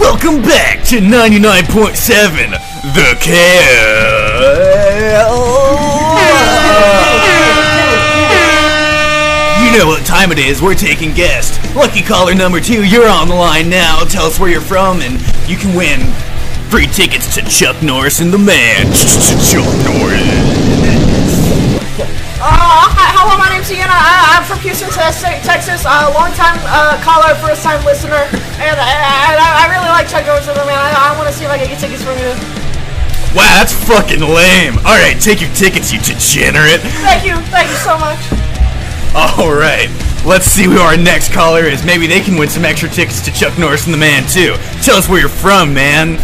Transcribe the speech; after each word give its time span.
Welcome 0.00 0.40
back 0.42 0.82
to 0.86 0.96
99.7 0.96 2.50
The 2.94 3.16
Care. 3.20 4.80
You 9.62 9.78
know 9.78 9.86
what 9.86 10.04
time 10.06 10.32
it 10.32 10.38
is. 10.38 10.62
We're 10.62 10.74
taking 10.74 11.12
guests. 11.12 11.58
Lucky 11.76 12.02
caller 12.02 12.34
number 12.34 12.60
two, 12.60 12.82
you're 12.82 13.08
on 13.08 13.28
the 13.28 13.34
line 13.34 13.68
now. 13.68 14.02
Tell 14.04 14.24
us 14.24 14.40
where 14.40 14.50
you're 14.50 14.60
from, 14.62 15.02
and 15.02 15.20
you 15.48 15.56
can 15.56 15.76
win 15.76 16.00
free 16.70 16.86
tickets 16.86 17.34
to 17.34 17.42
Chuck 17.42 17.82
Norris 17.82 18.20
and 18.20 18.32
the 18.32 18.38
Man. 18.38 18.86
Chuck 18.92 19.66
Norris. 19.84 20.59
Uh, 23.20 23.28
hi, 23.28 23.36
hello, 23.36 23.44
my 23.44 23.52
name's 23.52 23.68
Ian. 23.68 23.84
I, 23.92 24.40
I'm 24.40 24.44
from 24.48 24.56
Houston, 24.64 24.88
Texas. 24.88 25.84
A 25.84 26.08
uh, 26.08 26.16
long 26.16 26.32
time 26.32 26.56
uh, 26.64 26.96
caller, 27.04 27.36
first 27.44 27.60
time 27.60 27.76
listener. 27.84 28.24
And, 28.56 28.72
and 28.72 29.36
I, 29.36 29.60
I 29.60 29.64
really 29.68 29.92
like 29.92 30.08
Chuck 30.08 30.24
Norris 30.24 30.48
and 30.48 30.56
the 30.56 30.64
Man. 30.64 30.80
I, 30.80 31.12
I 31.12 31.12
want 31.20 31.28
to 31.28 31.34
see 31.36 31.44
if 31.44 31.52
I 31.52 31.60
can 31.60 31.68
get 31.68 31.76
tickets 31.76 32.00
from 32.00 32.16
you. 32.16 32.32
Wow, 33.36 33.60
that's 33.60 33.76
fucking 33.76 34.24
lame. 34.24 34.80
Alright, 34.88 35.20
take 35.20 35.44
your 35.44 35.52
tickets, 35.52 35.92
you 35.92 36.00
degenerate. 36.00 36.80
Thank 37.04 37.28
you. 37.28 37.36
Thank 37.52 37.68
you 37.68 37.76
so 37.84 38.00
much. 38.00 38.16
Alright, 39.12 39.92
let's 40.24 40.48
see 40.48 40.64
who 40.64 40.80
our 40.80 40.96
next 40.96 41.28
caller 41.36 41.68
is. 41.68 41.84
Maybe 41.84 42.08
they 42.08 42.24
can 42.24 42.40
win 42.40 42.48
some 42.48 42.64
extra 42.64 42.88
tickets 42.88 43.20
to 43.28 43.30
Chuck 43.36 43.52
Norris 43.60 43.84
and 43.84 43.92
the 43.92 44.00
Man, 44.00 44.24
too. 44.32 44.56
Tell 44.80 44.96
us 44.96 45.12
where 45.12 45.20
you're 45.20 45.28
from, 45.28 45.76
man. 45.76 46.16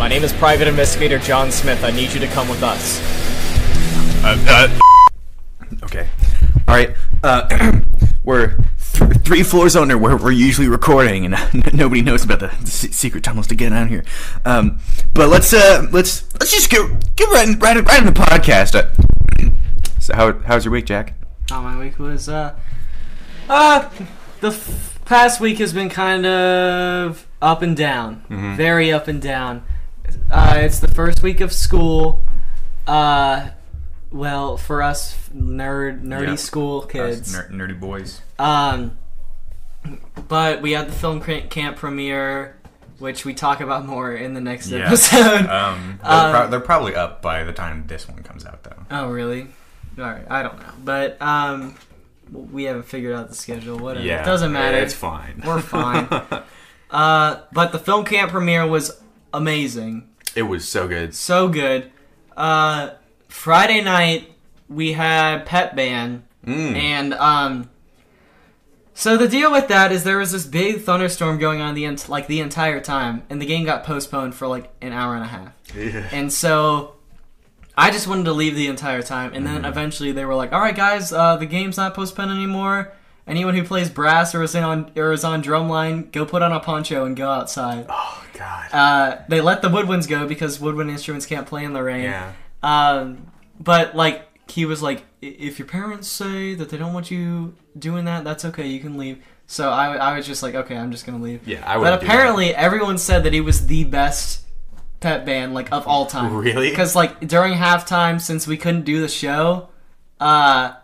My 0.00 0.08
name 0.08 0.24
is 0.24 0.32
Private 0.32 0.72
Investigator 0.72 1.20
John 1.20 1.52
Smith. 1.52 1.84
I 1.84 1.92
need 1.92 2.16
you 2.16 2.20
to 2.24 2.28
come 2.32 2.48
with 2.48 2.64
us. 2.64 2.96
Uh, 4.24 4.40
uh. 4.48 4.80
Okay. 6.70 6.86
Alright, 6.86 6.96
uh, 7.24 7.80
we're 8.24 8.56
th- 8.92 9.18
three 9.24 9.42
floors 9.42 9.74
under 9.74 9.98
where 9.98 10.16
we're 10.16 10.30
usually 10.30 10.68
recording, 10.68 11.24
and 11.24 11.34
nobody 11.74 12.00
knows 12.00 12.24
about 12.24 12.38
the, 12.40 12.46
the 12.60 12.70
se- 12.70 12.92
secret 12.92 13.24
tunnels 13.24 13.46
to 13.48 13.54
get 13.56 13.72
out 13.72 13.88
here. 13.88 14.04
Um, 14.44 14.78
but 15.12 15.28
let's, 15.28 15.52
uh, 15.52 15.86
let's, 15.90 16.32
let's 16.34 16.52
just 16.52 16.70
get, 16.70 17.16
get 17.16 17.28
right, 17.30 17.48
in, 17.48 17.58
right, 17.58 17.76
in- 17.76 17.84
right 17.84 17.98
in 17.98 18.06
the 18.06 18.12
podcast. 18.12 18.74
Uh, 18.76 19.50
so 19.98 20.14
how, 20.14 20.32
how's 20.40 20.64
your 20.64 20.70
week, 20.72 20.86
Jack? 20.86 21.14
Oh, 21.50 21.60
my 21.60 21.76
week 21.78 21.98
was 21.98 22.28
uh, 22.28 22.54
uh, 23.48 23.88
the 24.40 24.48
f- 24.48 25.00
past 25.04 25.40
week 25.40 25.58
has 25.58 25.72
been 25.72 25.88
kind 25.88 26.24
of 26.24 27.26
up 27.42 27.62
and 27.62 27.76
down, 27.76 28.22
very 28.56 28.92
up 28.92 29.08
and 29.08 29.20
down. 29.20 29.64
Uh, 30.30 30.54
it's 30.58 30.78
the 30.78 30.88
first 30.88 31.22
week 31.22 31.40
of 31.40 31.52
school. 31.52 32.22
Uh, 32.86 33.48
well, 34.10 34.56
for 34.56 34.82
us 34.82 35.16
nerd 35.34 36.02
nerdy 36.02 36.38
school 36.38 36.82
kids. 36.82 37.32
Ner- 37.32 37.48
nerdy 37.50 37.78
boys. 37.78 38.20
Um, 38.38 38.98
but 40.28 40.60
we 40.62 40.72
had 40.72 40.88
the 40.88 40.92
film 40.92 41.20
camp 41.20 41.76
premiere, 41.76 42.56
which 42.98 43.24
we 43.24 43.32
talk 43.34 43.60
about 43.60 43.86
more 43.86 44.14
in 44.14 44.34
the 44.34 44.40
next 44.40 44.68
Yeah. 44.68 44.86
episode. 44.86 45.46
Um, 45.48 45.98
they're, 46.02 46.12
Um, 46.12 46.30
pro- 46.32 46.48
they're 46.50 46.60
probably 46.60 46.94
up 46.94 47.22
by 47.22 47.44
the 47.44 47.52
time 47.52 47.84
this 47.86 48.08
one 48.08 48.22
comes 48.22 48.44
out, 48.44 48.62
though. 48.62 48.76
oh, 48.90 49.08
really? 49.08 49.48
All 49.98 50.04
right, 50.04 50.24
I 50.30 50.42
don't 50.42 50.58
know, 50.58 50.72
but 50.84 51.20
um, 51.20 51.74
we 52.30 52.64
haven't 52.64 52.84
figured 52.84 53.14
out 53.14 53.28
the 53.28 53.34
schedule. 53.34 53.78
Whatever, 53.78 54.06
Yeah, 54.06 54.22
it 54.22 54.24
doesn't 54.24 54.52
matter. 54.52 54.78
It's 54.78 54.94
fine. 54.94 55.42
We're 55.44 55.60
fine. 55.60 56.06
uh, 56.90 57.40
but 57.52 57.72
the 57.72 57.78
film 57.78 58.04
camp 58.04 58.30
premiere 58.30 58.66
was 58.66 59.00
amazing, 59.34 60.08
it 60.36 60.42
was 60.42 60.68
so 60.68 60.86
good. 60.88 61.14
so 61.14 61.48
good. 61.48 61.90
Uh, 62.36 62.90
Friday 63.30 63.80
night 63.82 64.32
we 64.68 64.92
had 64.92 65.46
Pep 65.46 65.74
Band, 65.74 66.24
Mm. 66.46 66.74
and 66.74 67.14
um, 67.14 67.68
so 68.94 69.16
the 69.16 69.28
deal 69.28 69.52
with 69.52 69.68
that 69.68 69.92
is 69.92 70.04
there 70.04 70.18
was 70.18 70.32
this 70.32 70.46
big 70.46 70.82
thunderstorm 70.82 71.38
going 71.38 71.60
on 71.60 71.74
the 71.74 71.84
ent- 71.84 72.08
like 72.08 72.26
the 72.26 72.40
entire 72.40 72.80
time, 72.80 73.22
and 73.30 73.40
the 73.40 73.46
game 73.46 73.64
got 73.64 73.84
postponed 73.84 74.34
for 74.34 74.46
like 74.46 74.70
an 74.80 74.92
hour 74.92 75.14
and 75.14 75.24
a 75.24 75.26
half. 75.28 75.52
And 76.12 76.32
so 76.32 76.94
I 77.76 77.90
just 77.90 78.06
wanted 78.06 78.24
to 78.24 78.32
leave 78.32 78.54
the 78.56 78.66
entire 78.68 79.02
time, 79.02 79.32
and 79.34 79.46
then 79.46 79.64
eventually 79.64 80.12
they 80.12 80.24
were 80.24 80.34
like, 80.34 80.52
"All 80.52 80.60
right, 80.60 80.74
guys, 80.74 81.12
uh, 81.12 81.36
the 81.36 81.46
game's 81.46 81.76
not 81.76 81.94
postponed 81.94 82.30
anymore. 82.30 82.92
Anyone 83.26 83.54
who 83.54 83.62
plays 83.62 83.88
brass 83.90 84.34
or 84.34 84.42
is 84.42 84.54
in 84.54 84.64
on 84.64 84.90
or 84.96 85.12
is 85.12 85.24
on 85.24 85.42
drumline, 85.42 86.10
go 86.10 86.24
put 86.24 86.42
on 86.42 86.52
a 86.52 86.60
poncho 86.60 87.04
and 87.04 87.16
go 87.16 87.30
outside." 87.30 87.86
Oh 87.88 88.24
God. 88.32 88.72
Uh, 88.72 89.16
they 89.28 89.40
let 89.40 89.60
the 89.62 89.68
woodwinds 89.68 90.08
go 90.08 90.26
because 90.26 90.58
woodwind 90.58 90.90
instruments 90.90 91.26
can't 91.26 91.46
play 91.46 91.64
in 91.64 91.72
the 91.74 91.82
rain. 91.82 92.04
yeah. 92.04 92.32
Um, 92.62 93.30
but 93.58 93.94
like 93.94 94.50
he 94.50 94.64
was 94.64 94.82
like, 94.82 95.04
if 95.20 95.58
your 95.58 95.68
parents 95.68 96.08
say 96.08 96.54
that 96.54 96.70
they 96.70 96.76
don't 96.76 96.92
want 96.92 97.10
you 97.10 97.54
doing 97.78 98.06
that, 98.06 98.24
that's 98.24 98.44
okay. 98.46 98.66
You 98.66 98.80
can 98.80 98.96
leave. 98.96 99.22
So 99.46 99.70
I, 99.70 99.96
I 99.96 100.16
was 100.16 100.26
just 100.26 100.42
like, 100.42 100.54
okay, 100.54 100.76
I'm 100.76 100.92
just 100.92 101.06
gonna 101.06 101.22
leave. 101.22 101.46
Yeah, 101.46 101.64
I 101.66 101.76
would. 101.76 101.84
But 101.84 102.02
apparently, 102.02 102.54
everyone 102.54 102.98
said 102.98 103.24
that 103.24 103.32
he 103.32 103.40
was 103.40 103.66
the 103.66 103.84
best 103.84 104.44
pep 105.00 105.24
band 105.24 105.54
like 105.54 105.72
of 105.72 105.86
all 105.88 106.06
time. 106.06 106.36
Really? 106.36 106.70
Because 106.70 106.94
like 106.94 107.26
during 107.26 107.54
halftime, 107.54 108.20
since 108.20 108.46
we 108.46 108.56
couldn't 108.56 108.84
do 108.84 109.00
the 109.00 109.08
show, 109.08 109.68
uh, 110.20 110.74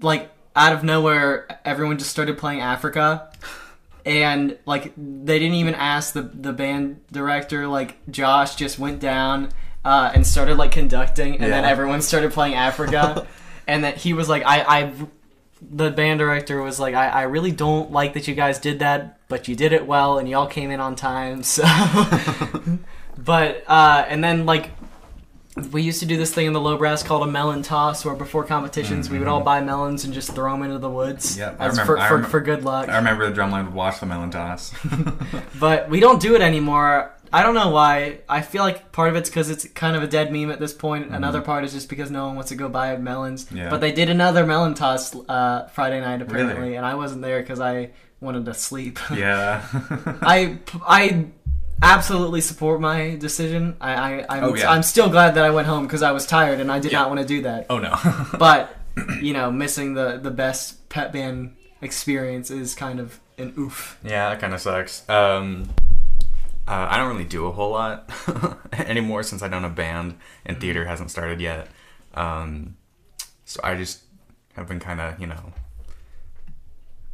like 0.00 0.30
out 0.54 0.72
of 0.72 0.84
nowhere, 0.84 1.46
everyone 1.64 1.98
just 1.98 2.10
started 2.10 2.38
playing 2.38 2.60
Africa. 2.60 3.32
And 4.04 4.56
like 4.66 4.92
they 4.96 5.40
didn't 5.40 5.56
even 5.56 5.74
ask 5.74 6.14
the 6.14 6.22
the 6.22 6.52
band 6.52 7.04
director. 7.10 7.66
Like 7.66 8.08
Josh 8.08 8.54
just 8.54 8.78
went 8.78 9.00
down 9.00 9.50
uh, 9.86 10.10
and 10.12 10.26
started 10.26 10.56
like 10.58 10.72
conducting, 10.72 11.34
and 11.40 11.52
then 11.52 11.64
everyone 11.64 12.02
started 12.02 12.32
playing 12.32 12.54
Africa. 12.54 13.24
and 13.68 13.84
that 13.84 13.96
he 13.96 14.12
was 14.12 14.28
like, 14.28 14.42
I, 14.44 14.60
I, 14.80 14.92
the 15.62 15.90
band 15.92 16.18
director 16.18 16.60
was 16.60 16.80
like, 16.80 16.94
I, 16.96 17.08
I 17.08 17.22
really 17.22 17.52
don't 17.52 17.92
like 17.92 18.14
that 18.14 18.26
you 18.26 18.34
guys 18.34 18.58
did 18.58 18.80
that, 18.80 19.20
but 19.28 19.46
you 19.46 19.54
did 19.54 19.72
it 19.72 19.86
well, 19.86 20.18
and 20.18 20.28
y'all 20.28 20.48
came 20.48 20.72
in 20.72 20.80
on 20.80 20.96
time. 20.96 21.44
So, 21.44 21.62
but 23.18 23.62
uh, 23.68 24.04
and 24.08 24.24
then 24.24 24.44
like 24.44 24.70
we 25.70 25.82
used 25.82 26.00
to 26.00 26.06
do 26.06 26.16
this 26.18 26.34
thing 26.34 26.46
in 26.46 26.52
the 26.52 26.60
low 26.60 26.76
brass 26.76 27.02
called 27.02 27.22
a 27.26 27.30
melon 27.30 27.62
toss, 27.62 28.04
where 28.04 28.14
before 28.14 28.44
competitions 28.44 29.08
we 29.08 29.18
would 29.18 29.28
all 29.28 29.40
buy 29.40 29.60
melons 29.60 30.04
and 30.04 30.12
just 30.12 30.34
throw 30.34 30.52
them 30.52 30.62
into 30.62 30.78
the 30.78 30.90
woods 30.90 31.38
Yep, 31.38 31.56
I 31.60 31.66
remember- 31.66 31.84
for, 31.86 31.98
I 31.98 32.08
for, 32.08 32.14
remember- 32.16 32.30
for 32.30 32.40
good 32.40 32.64
luck. 32.64 32.88
I 32.88 32.96
remember 32.96 33.30
the 33.30 33.40
drumline 33.40 33.64
would 33.64 33.74
watch 33.74 34.00
the 34.00 34.06
melon 34.06 34.30
toss. 34.30 34.74
But 35.58 35.88
we 35.88 36.00
don't 36.00 36.20
do 36.20 36.34
it 36.34 36.42
anymore. 36.42 37.12
I 37.32 37.42
don't 37.42 37.54
know 37.54 37.70
why. 37.70 38.18
I 38.28 38.42
feel 38.42 38.62
like 38.62 38.92
part 38.92 39.08
of 39.10 39.16
it's 39.16 39.28
because 39.28 39.50
it's 39.50 39.64
kind 39.68 39.96
of 39.96 40.02
a 40.02 40.06
dead 40.06 40.32
meme 40.32 40.50
at 40.50 40.58
this 40.60 40.72
point. 40.72 41.10
Another 41.12 41.40
part 41.40 41.64
is 41.64 41.72
just 41.72 41.88
because 41.88 42.10
no 42.10 42.26
one 42.26 42.34
wants 42.36 42.50
to 42.50 42.56
go 42.56 42.68
buy 42.68 42.96
melons. 42.96 43.44
Mm-hmm. 43.46 43.56
Yeah. 43.56 43.70
But 43.70 43.80
they 43.80 43.92
did 43.92 44.08
another 44.10 44.46
melon 44.46 44.74
toss 44.74 45.14
uh, 45.28 45.68
Friday 45.68 46.00
night 46.00 46.22
apparently, 46.22 46.54
Really? 46.56 46.76
and 46.76 46.84
I 46.86 46.94
wasn't 46.94 47.22
there 47.22 47.40
because 47.40 47.60
I 47.60 47.90
wanted 48.20 48.44
to 48.46 48.54
sleep. 48.54 48.98
yeah. 49.14 49.64
I 50.22 50.58
I 50.86 51.26
absolutely 51.82 52.40
support 52.40 52.80
my 52.80 53.16
decision. 53.16 53.76
I, 53.80 53.92
I 54.22 54.26
I'm, 54.38 54.44
Oh, 54.44 54.54
yeah. 54.54 54.70
I'm 54.70 54.82
still 54.82 55.08
glad 55.10 55.34
that 55.34 55.44
I 55.44 55.50
went 55.50 55.66
home 55.66 55.86
because 55.86 56.02
I 56.02 56.12
was 56.12 56.26
tired 56.26 56.60
and 56.60 56.70
I 56.72 56.78
did 56.78 56.92
Yeah. 56.92 57.00
not 57.00 57.08
want 57.10 57.20
to 57.20 57.26
do 57.26 57.42
that. 57.42 57.66
oh 57.70 57.78
no. 57.78 57.94
But 58.38 58.74
you 59.20 59.32
know, 59.34 59.50
missing 59.50 59.92
the 59.94 60.18
the 60.22 60.30
best 60.30 60.88
pep 60.88 61.12
band 61.12 61.54
experience 61.82 62.50
is 62.50 62.74
kind 62.74 62.98
of 62.98 63.20
an 63.38 63.52
oof. 63.58 63.98
Yeah, 64.02 64.30
that 64.30 64.40
kind 64.40 64.54
of 64.54 64.60
sucks. 64.62 65.06
Um, 65.10 65.68
uh, 66.68 66.86
I 66.90 66.96
don't 66.96 67.08
really 67.12 67.24
do 67.24 67.46
a 67.46 67.52
whole 67.52 67.70
lot 67.72 68.10
anymore 68.72 69.22
since 69.22 69.42
I 69.42 69.48
don't 69.48 69.62
have 69.62 69.74
band 69.74 70.18
and 70.44 70.60
theater 70.60 70.84
hasn't 70.86 71.10
started 71.10 71.40
yet. 71.40 71.68
Um, 72.14 72.76
so 73.44 73.60
I 73.62 73.76
just 73.76 74.02
have 74.54 74.66
been 74.66 74.80
kind 74.80 75.00
of, 75.00 75.20
you 75.20 75.26
know, 75.26 75.52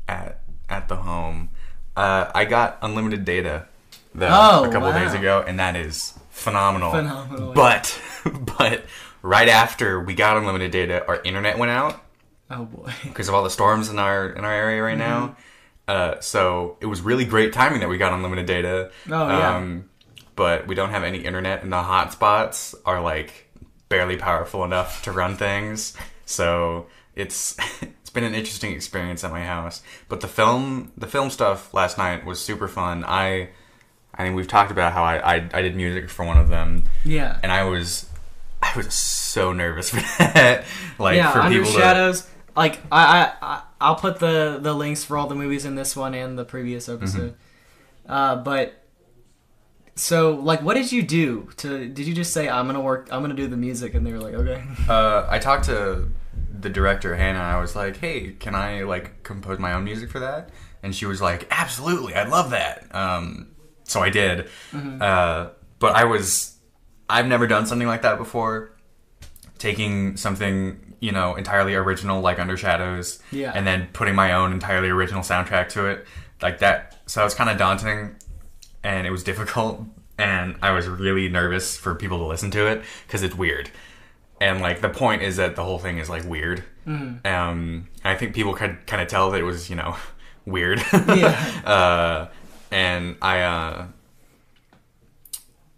at 0.09 0.41
at 0.69 0.89
the 0.89 0.97
home. 0.97 1.51
Uh, 1.97 2.31
I 2.35 2.45
got 2.45 2.79
unlimited 2.83 3.25
data 3.25 3.67
though, 4.15 4.29
Oh, 4.31 4.65
a 4.65 4.73
couple 4.73 4.89
wow. 4.91 4.99
days 4.99 5.13
ago, 5.15 5.45
and 5.47 5.59
that 5.59 5.77
is 5.77 6.15
phenomenal. 6.31 6.91
Phenomenal, 6.93 7.53
But 7.53 8.01
but 8.59 8.85
right 9.23 9.49
after 9.49 10.01
we 10.01 10.15
got 10.15 10.37
unlimited 10.37 10.71
data, 10.71 11.07
our 11.07 11.21
internet 11.23 11.59
went 11.59 11.71
out 11.73 12.03
Oh 12.51 12.65
boy. 12.65 12.93
because 13.05 13.29
of 13.29 13.35
all 13.35 13.43
the 13.43 13.51
storms 13.51 13.89
in 13.91 13.99
our 13.99 14.31
in 14.31 14.45
our 14.45 14.53
area 14.53 14.83
right 14.83 14.99
now. 14.99 15.37
Uh, 15.89 16.21
so 16.21 16.77
it 16.81 16.87
was 16.87 17.01
really 17.01 17.25
great 17.25 17.53
timing 17.53 17.81
that 17.81 17.89
we 17.89 17.99
got 17.99 18.13
unlimited 18.13 18.47
data. 18.47 18.91
Oh, 19.11 19.29
yeah. 19.29 19.57
Um, 19.57 19.89
but 20.37 20.67
we 20.67 20.75
don't 20.75 20.91
have 20.91 21.03
any 21.05 21.19
internet, 21.19 21.63
and 21.63 21.73
the 21.73 21.77
hotspots 21.83 22.75
are 22.87 23.01
like 23.01 23.49
barely 23.89 24.17
powerful 24.17 24.65
enough 24.65 25.03
to 25.03 25.13
run 25.13 25.37
things. 25.37 25.95
So 26.25 26.87
it's 27.15 27.57
it's 27.83 28.11
been 28.11 28.25
an 28.25 28.35
interesting 28.35 28.73
experience 28.73 29.25
at 29.25 29.31
my 29.31 29.45
house. 29.45 29.83
But 30.09 30.21
the 30.21 30.29
film 30.29 30.93
the 30.97 31.07
film 31.07 31.31
stuff 31.31 31.75
last 31.75 31.99
night 31.99 32.25
was 32.25 32.41
super 32.41 32.69
fun. 32.69 33.05
I 33.07 33.51
I 34.15 34.25
mean 34.25 34.35
we've 34.35 34.49
talked 34.49 34.71
about 34.71 34.93
how 34.95 35.03
I 35.03 35.35
I, 35.37 35.49
I 35.53 35.63
did 35.63 35.77
music 35.77 36.09
for 36.09 36.25
one 36.25 36.39
of 36.39 36.49
them, 36.49 36.85
Yeah. 37.05 37.39
and 37.43 37.51
I 37.53 37.65
was 37.65 38.09
I 38.63 38.73
was 38.77 38.95
so 38.95 39.53
nervous 39.53 39.91
for 39.95 39.97
that. 40.19 40.65
like 40.99 41.17
yeah, 41.17 41.33
for 41.33 41.41
Under 41.41 41.59
people 41.59 41.73
to- 41.73 41.79
Shadows. 41.79 42.29
Like 42.57 42.79
I, 42.93 43.03
I, 43.03 43.33
I, 43.43 43.63
I'll 43.83 43.97
put 43.97 44.19
the 44.19 44.59
the 44.61 44.75
links 44.75 45.05
for 45.05 45.19
all 45.19 45.27
the 45.27 45.35
movies 45.35 45.65
in 45.65 45.75
this 45.75 45.97
one 45.97 46.15
and 46.15 46.39
the 46.39 46.45
previous 46.45 46.89
episode. 46.89 47.33
Mm-hmm. 47.33 48.13
Uh, 48.13 48.37
but 48.37 48.83
so, 49.95 50.37
like, 50.37 50.63
what 50.63 50.75
did 50.75 50.91
you 50.91 51.03
do 51.03 51.51
to? 51.59 51.89
Did 51.89 52.07
you 52.07 52.15
just 52.15 52.33
say 52.33 52.49
I'm 52.49 52.67
gonna 52.67 52.81
work? 52.81 53.09
I'm 53.11 53.21
gonna 53.21 53.35
do 53.35 53.47
the 53.47 53.57
music, 53.57 53.95
and 53.95 54.07
they 54.07 54.13
were 54.13 54.21
like, 54.21 54.35
okay. 54.35 54.63
Uh, 54.89 55.27
I 55.29 55.39
talked 55.39 55.65
to 55.67 56.09
the 56.59 56.71
director 56.71 57.15
Hannah. 57.15 57.41
I 57.41 57.61
was 57.61 57.77
like, 57.77 57.99
"Hey, 57.99 58.33
can 58.33 58.55
I 58.55 58.83
like 58.83 59.23
compose 59.23 59.59
my 59.59 59.75
own 59.75 59.85
music 59.85 60.11
for 60.11 60.21
that?" 60.21 60.51
And 60.83 60.95
she 60.95 61.05
was 61.07 61.21
like, 61.21 61.47
"Absolutely, 61.51 62.15
I'd 62.15 62.29
love 62.29 62.51
that." 62.51 62.95
Um, 62.95 63.49
so 63.85 64.01
I 64.01 64.11
did. 64.11 64.49
Uh, 64.73 65.51
but 65.79 65.95
I 65.95 66.05
was, 66.05 66.57
I've 67.09 67.27
never 67.27 67.47
done 67.47 67.67
something 67.67 67.89
like 67.89 68.03
that 68.03 68.17
before. 68.17 68.72
Taking 69.63 70.17
something, 70.17 70.95
you 70.99 71.13
know, 71.13 71.37
entirely 71.37 71.77
original 71.77 72.21
like 72.21 72.41
Under 72.41 72.57
Shadows, 72.57 73.21
Yeah. 73.31 73.53
and 73.55 73.65
then 73.65 73.87
putting 73.93 74.17
my 74.17 74.33
own 74.33 74.53
entirely 74.53 74.89
original 74.89 75.23
soundtrack 75.23 75.69
to 75.71 75.87
it, 75.87 76.05
like 76.41 76.59
that. 76.59 76.97
So 77.07 77.21
it 77.21 77.25
was 77.27 77.35
kind 77.37 77.49
of 77.49 77.59
daunting, 77.59 78.17
and 78.83 79.07
it 79.07 79.11
was 79.11 79.23
difficult, 79.23 79.85
and 80.19 80.57
I 80.63 80.73
was 80.73 80.89
really 80.89 81.29
nervous 81.29 81.77
for 81.77 81.95
people 81.95 82.19
to 82.19 82.25
listen 82.25 82.51
to 82.51 82.67
it 82.67 82.83
because 83.07 83.23
it's 83.23 83.37
weird. 83.37 83.71
And 84.41 84.61
like 84.61 84.81
the 84.81 84.89
point 84.89 85.23
is 85.23 85.37
that 85.37 85.55
the 85.55 85.63
whole 85.63 85.79
thing 85.79 85.99
is 85.99 86.11
like 86.11 86.25
weird. 86.25 86.65
Um, 87.25 87.87
I 88.05 88.17
think 88.17 88.35
people 88.35 88.55
could 88.55 88.85
kind 88.89 89.01
of 89.01 89.07
tell 89.07 89.31
that 89.31 89.41
it 89.41 89.45
was, 89.45 89.71
you 89.71 89.77
know, 89.77 89.95
weird. 90.45 90.83
Yeah. 90.93 91.63
uh, 91.65 92.29
and 92.73 93.15
I, 93.23 93.43
uh, 93.43 93.87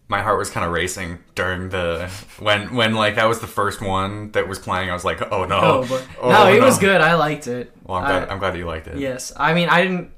my 0.09 0.21
heart 0.23 0.39
was 0.39 0.51
kind 0.51 0.67
of 0.67 0.73
racing 0.73 1.19
during 1.35 1.71
the 1.71 2.11
when 2.39 2.75
when 2.75 2.95
like 2.95 3.15
that 3.17 3.25
was 3.27 3.41
the 3.41 3.47
first 3.47 3.81
one 3.81 4.31
that 4.33 4.47
was 4.49 4.59
playing. 4.59 4.91
I 4.91 4.93
was 4.93 5.05
like, 5.05 5.21
oh 5.33 5.45
no, 5.47 5.59
Oh, 5.89 6.07
Oh, 6.21 6.29
no, 6.31 6.47
it 6.53 6.61
was 6.63 6.79
good. 6.79 7.01
I 7.01 7.15
liked 7.15 7.47
it. 7.47 7.73
Well, 7.85 7.99
I'm 7.99 8.05
glad, 8.07 8.29
I- 8.29 8.33
I'm 8.33 8.39
glad 8.39 8.53
that 8.55 8.59
you 8.59 8.67
liked 8.67 8.87
it. 8.87 8.99
yes, 8.99 9.33
I 9.37 9.55
mean, 9.55 9.69
I 9.69 9.83
didn't. 9.83 10.11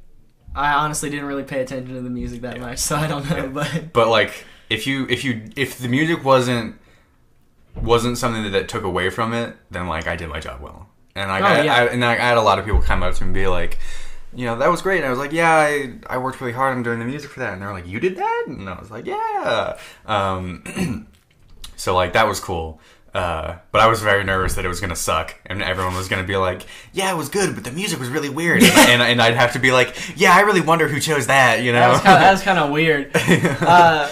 I 0.55 0.73
honestly 0.73 1.11
didn't 1.11 1.27
really 1.27 1.44
pay 1.44 1.61
attention 1.61 1.94
to 1.94 2.00
the 2.00 2.09
music 2.11 2.41
that 2.41 2.59
much, 2.59 2.79
so 2.79 2.97
I 2.97 3.06
don't 3.06 3.29
know. 3.31 3.49
But 3.49 3.93
But 3.93 4.09
like, 4.09 4.44
if 4.71 4.87
you 4.87 5.06
if 5.09 5.23
you 5.25 5.50
if 5.55 5.79
the 5.79 5.88
music 5.88 6.25
wasn't 6.25 6.77
wasn't 7.75 8.17
something 8.19 8.43
that, 8.44 8.50
that 8.50 8.69
took 8.69 8.83
away 8.83 9.11
from 9.11 9.35
it, 9.35 9.56
then 9.71 9.87
like 9.87 10.06
I 10.06 10.17
did 10.17 10.29
my 10.29 10.41
job 10.41 10.61
well. 10.61 10.88
And 11.15 11.29
like, 11.31 11.43
Oh, 11.43 11.47
I, 11.47 11.62
yeah. 11.62 11.75
I, 11.75 11.85
and 11.87 12.05
I, 12.05 12.12
I 12.12 12.17
had 12.17 12.37
a 12.38 12.43
lot 12.43 12.59
of 12.59 12.65
people 12.65 12.81
come 12.83 13.03
up 13.03 13.15
to 13.15 13.23
me 13.23 13.27
and 13.29 13.35
be 13.35 13.47
like, 13.47 13.79
you 14.37 14.44
know, 14.44 14.56
that 14.59 14.71
was 14.71 14.83
great. 14.83 14.99
And 14.99 15.06
I 15.06 15.11
was 15.11 15.19
like, 15.19 15.33
yeah, 15.33 15.50
I, 15.50 15.94
I 16.06 16.19
worked 16.19 16.41
really 16.41 16.53
hard 16.53 16.77
on 16.77 16.83
doing 16.83 16.99
the 16.99 17.05
music 17.05 17.31
for 17.31 17.41
that. 17.41 17.55
And 17.55 17.62
they 17.62 17.67
were 17.67 17.73
like, 17.73 17.87
you 17.87 17.99
did 17.99 18.17
that? 18.17 18.44
And 18.47 18.69
I 18.69 18.79
was 18.79 18.91
like, 18.91 19.06
yeah. 19.06 19.79
Um, 20.05 21.09
so 21.77 21.94
like 21.94 22.12
that 22.12 22.29
was 22.29 22.38
cool. 22.38 22.81
Uh, 23.15 23.56
but 23.73 23.81
I 23.81 23.87
was 23.87 24.03
very 24.03 24.25
nervous 24.25 24.56
that 24.56 24.67
it 24.67 24.69
was 24.69 24.79
gonna 24.79 24.94
suck, 24.94 25.35
and 25.47 25.62
everyone 25.62 25.94
was 25.94 26.06
gonna 26.06 26.23
be 26.23 26.37
like, 26.37 26.67
"Yeah, 26.93 27.11
it 27.11 27.17
was 27.17 27.31
good, 27.31 27.55
but 27.55 27.65
the 27.65 27.71
music 27.71 27.99
was 27.99 28.11
really 28.11 28.29
weird," 28.29 28.62
and, 28.62 29.00
and 29.00 29.23
I'd 29.23 29.33
have 29.33 29.55
to 29.55 29.59
be 29.59 29.73
like, 29.73 29.97
"Yeah, 30.17 30.37
I 30.37 30.41
really 30.41 30.61
wonder 30.61 30.87
who 30.87 31.00
chose 31.00 31.29
that," 31.29 31.62
you 31.62 31.73
know? 31.73 31.79
that 31.79 31.88
was 31.93 32.00
kind 32.03 32.15
of, 32.15 32.21
that 32.21 32.31
was 32.33 32.43
kind 32.50 32.59
of 32.59 32.71
weird. 32.71 33.11
Uh, 33.67 34.11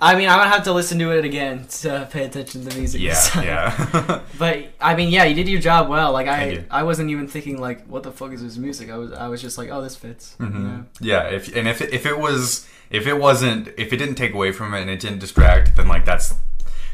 I 0.00 0.14
mean, 0.14 0.28
I'm 0.28 0.38
gonna 0.38 0.50
have 0.50 0.62
to 0.64 0.72
listen 0.72 0.98
to 1.00 1.10
it 1.10 1.24
again 1.24 1.66
to 1.80 2.08
pay 2.10 2.24
attention 2.24 2.62
to 2.62 2.68
the 2.68 2.76
music. 2.78 3.00
yeah, 3.00 3.20
time. 3.20 3.44
yeah. 3.46 4.20
But 4.38 4.68
I 4.80 4.94
mean, 4.94 5.08
yeah, 5.10 5.24
you 5.24 5.34
did 5.34 5.48
your 5.48 5.60
job 5.60 5.88
well. 5.88 6.12
Like 6.12 6.28
I. 6.28 6.64
I 6.70 6.84
wasn't 6.84 7.10
even 7.10 7.26
thinking 7.26 7.60
like, 7.60 7.84
what 7.86 8.04
the 8.04 8.12
fuck 8.12 8.32
is 8.32 8.42
this 8.42 8.56
music? 8.56 8.90
I 8.90 8.96
was, 8.96 9.12
I 9.12 9.26
was 9.26 9.42
just 9.42 9.58
like, 9.58 9.70
oh, 9.70 9.82
this 9.82 9.96
fits. 9.96 10.36
you 10.38 10.46
Mm-hmm. 10.46 10.64
know? 10.68 10.84
Yeah, 11.00 11.24
if 11.28 11.54
and 11.56 11.66
if 11.66 11.80
if 11.82 12.06
it 12.06 12.18
was 12.18 12.68
if 12.90 13.06
it 13.08 13.14
wasn't 13.14 13.68
if 13.76 13.92
it 13.92 13.96
didn't 13.96 14.14
take 14.14 14.34
away 14.34 14.52
from 14.52 14.72
it 14.74 14.82
and 14.82 14.90
it 14.90 15.00
didn't 15.00 15.18
distract, 15.18 15.76
then 15.76 15.88
like 15.88 16.04
that's 16.04 16.34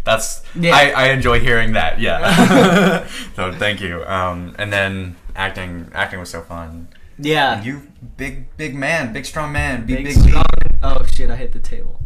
that's 0.05 0.43
Yeah. 0.55 0.75
I, 0.75 0.91
I 0.91 1.05
enjoy 1.11 1.41
hearing 1.41 1.73
that. 1.73 2.01
Yeah. 2.01 3.07
so 3.37 3.53
thank 3.53 3.81
you. 3.83 4.03
Um, 4.05 4.55
and 4.59 4.73
then 4.73 5.17
acting 5.37 5.91
acting 5.95 6.21
was 6.21 6.31
so 6.31 6.41
fun. 6.41 6.89
Yeah. 7.19 7.63
You 7.63 7.83
big 8.17 8.47
big 8.57 8.75
man, 8.75 9.13
big 9.13 9.27
strong 9.27 9.53
man, 9.53 9.85
big 9.87 10.05
Big 10.05 10.05
big, 10.07 10.17
strong- 10.29 10.45
Oh 10.83 11.05
shit! 11.07 11.31
I 11.31 11.37
hit 11.37 11.53
the 11.53 11.59
table. 11.61 12.01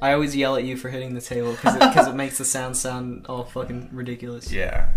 I 0.00 0.12
always 0.12 0.36
yell 0.36 0.56
at 0.56 0.64
you 0.64 0.76
for 0.76 0.90
hitting 0.90 1.14
the 1.14 1.20
table 1.20 1.52
because 1.52 1.76
it, 1.76 2.08
it 2.08 2.14
makes 2.16 2.38
the 2.38 2.44
sound 2.44 2.76
sound 2.76 3.26
all 3.28 3.44
fucking 3.44 3.90
ridiculous. 3.92 4.52
Yeah, 4.52 4.90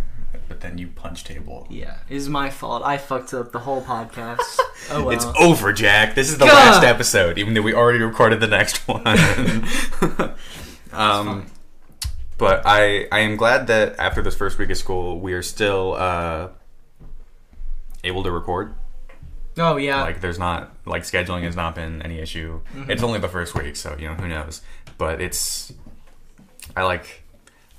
but 0.48 0.60
then 0.60 0.78
you 0.78 0.88
punch 0.88 1.24
table. 1.24 1.68
Yeah, 1.70 1.98
it's 2.10 2.28
my 2.28 2.50
fault. 2.50 2.84
I 2.84 2.98
fucked 2.98 3.34
up 3.34 3.52
the 3.52 3.60
whole 3.60 3.82
podcast. 3.82 4.40
Oh 4.92 5.04
well. 5.04 5.12
It's 5.12 5.26
over, 5.40 5.72
Jack. 5.74 6.16
This 6.16 6.30
is 6.30 6.38
the 6.38 6.46
God. 6.46 6.54
last 6.54 6.84
episode, 6.86 7.38
even 7.38 7.54
though 7.54 7.62
we 7.62 7.74
already 7.74 8.00
recorded 8.00 8.40
the 8.40 8.48
next 8.48 8.88
one. 8.88 9.06
um, 10.94 11.46
but 12.38 12.64
I 12.66 13.08
I 13.12 13.20
am 13.20 13.36
glad 13.36 13.68
that 13.68 14.00
after 14.00 14.22
this 14.22 14.36
first 14.36 14.58
week 14.58 14.70
of 14.70 14.78
school, 14.78 15.20
we 15.20 15.34
are 15.34 15.44
still 15.44 15.96
uh, 15.96 16.48
able 18.04 18.24
to 18.24 18.32
record. 18.32 18.74
oh 19.58 19.76
yeah. 19.76 20.02
Like, 20.02 20.22
there's 20.22 20.40
not 20.40 20.72
like 20.86 21.04
scheduling 21.04 21.44
has 21.44 21.56
not 21.58 21.76
been 21.76 22.02
any 22.02 22.18
issue. 22.20 22.62
Mm-hmm. 22.74 22.90
It's 22.90 23.04
only 23.04 23.20
the 23.20 23.30
first 23.30 23.54
week, 23.54 23.76
so 23.76 23.96
you 24.00 24.08
know 24.08 24.16
who 24.16 24.28
knows. 24.28 24.62
But 25.00 25.20
it's 25.22 25.74
I 26.78 26.84
like 26.84 27.24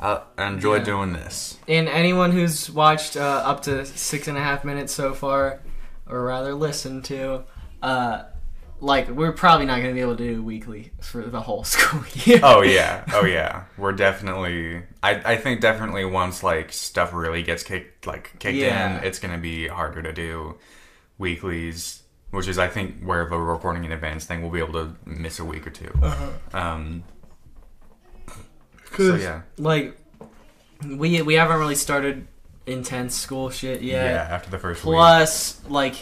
I 0.00 0.22
I 0.36 0.48
enjoy 0.48 0.78
Yeah. 0.78 0.84
doing 0.84 1.12
this. 1.12 1.58
and 1.68 1.88
anyone 1.88 2.32
who's 2.32 2.68
watched 2.70 3.16
uh, 3.16 3.20
up 3.46 3.62
to 3.64 3.86
six 3.86 4.26
and 4.26 4.36
a 4.36 4.40
half 4.40 4.64
minutes 4.64 4.92
so 4.92 5.14
far, 5.14 5.60
or 6.08 6.24
rather 6.24 6.54
listened 6.54 7.04
to, 7.04 7.44
uh, 7.82 8.22
like 8.80 9.08
we're 9.10 9.32
probably 9.32 9.66
not 9.66 9.80
gonna 9.82 9.92
be 9.92 10.00
able 10.00 10.16
to 10.16 10.34
do 10.34 10.42
weekly 10.42 10.92
for 11.02 11.22
the 11.22 11.42
whole 11.42 11.62
school 11.74 12.02
year. 12.24 12.40
Oh 12.42 12.62
yeah, 12.62 13.04
oh 13.12 13.26
yeah. 13.26 13.64
We're 13.76 13.92
definitely. 13.92 14.82
I 15.02 15.10
I 15.32 15.36
think 15.36 15.60
definitely 15.60 16.06
once 16.06 16.42
like 16.42 16.72
stuff 16.72 17.12
really 17.12 17.42
gets 17.42 17.62
kicked 17.62 18.06
like 18.06 18.32
kicked 18.38 18.56
Yeah. 18.56 18.98
in, 18.98 19.04
it's 19.04 19.18
gonna 19.18 19.36
be 19.38 19.68
harder 19.68 20.00
to 20.02 20.12
do 20.14 20.56
weeklies, 21.18 22.02
which 22.30 22.48
is 22.48 22.58
I 22.58 22.68
think 22.68 23.02
where 23.02 23.28
the 23.28 23.36
recording 23.38 23.84
in 23.84 23.92
advance 23.92 24.24
thing 24.24 24.42
we'll 24.42 24.50
be 24.50 24.58
able 24.60 24.72
to 24.74 24.96
miss 25.06 25.38
a 25.38 25.44
week 25.44 25.66
or 25.66 25.70
2 25.70 25.92
Um. 26.54 27.04
So 28.96 29.14
yeah, 29.14 29.42
like 29.58 29.96
we 30.84 31.22
we 31.22 31.34
haven't 31.34 31.58
really 31.58 31.74
started 31.76 32.26
intense 32.66 33.14
school 33.14 33.50
shit 33.50 33.82
yet. 33.82 34.04
yeah. 34.04 34.34
After 34.34 34.50
the 34.50 34.58
first 34.58 34.84
week, 34.84 34.92
Plus, 34.94 35.60
like, 35.68 35.94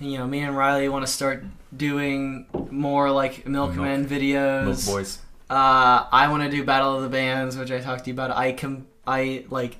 you 0.00 0.18
know, 0.18 0.26
me 0.26 0.40
and 0.40 0.56
Riley 0.56 0.88
want 0.88 1.06
to 1.06 1.10
start 1.12 1.44
doing 1.76 2.46
more 2.70 3.10
like 3.10 3.46
Milkman 3.46 4.06
videos. 4.06 4.64
Milk 4.86 4.98
boys. 4.98 5.18
Uh, 5.48 6.06
I 6.12 6.28
want 6.28 6.42
to 6.42 6.50
do 6.50 6.62
Battle 6.64 6.96
of 6.96 7.02
the 7.02 7.08
Bands, 7.08 7.56
which 7.56 7.70
I 7.70 7.80
talked 7.80 8.04
to 8.04 8.10
you 8.10 8.14
about. 8.14 8.30
I 8.32 8.52
com- 8.52 8.86
I 9.06 9.44
like 9.48 9.76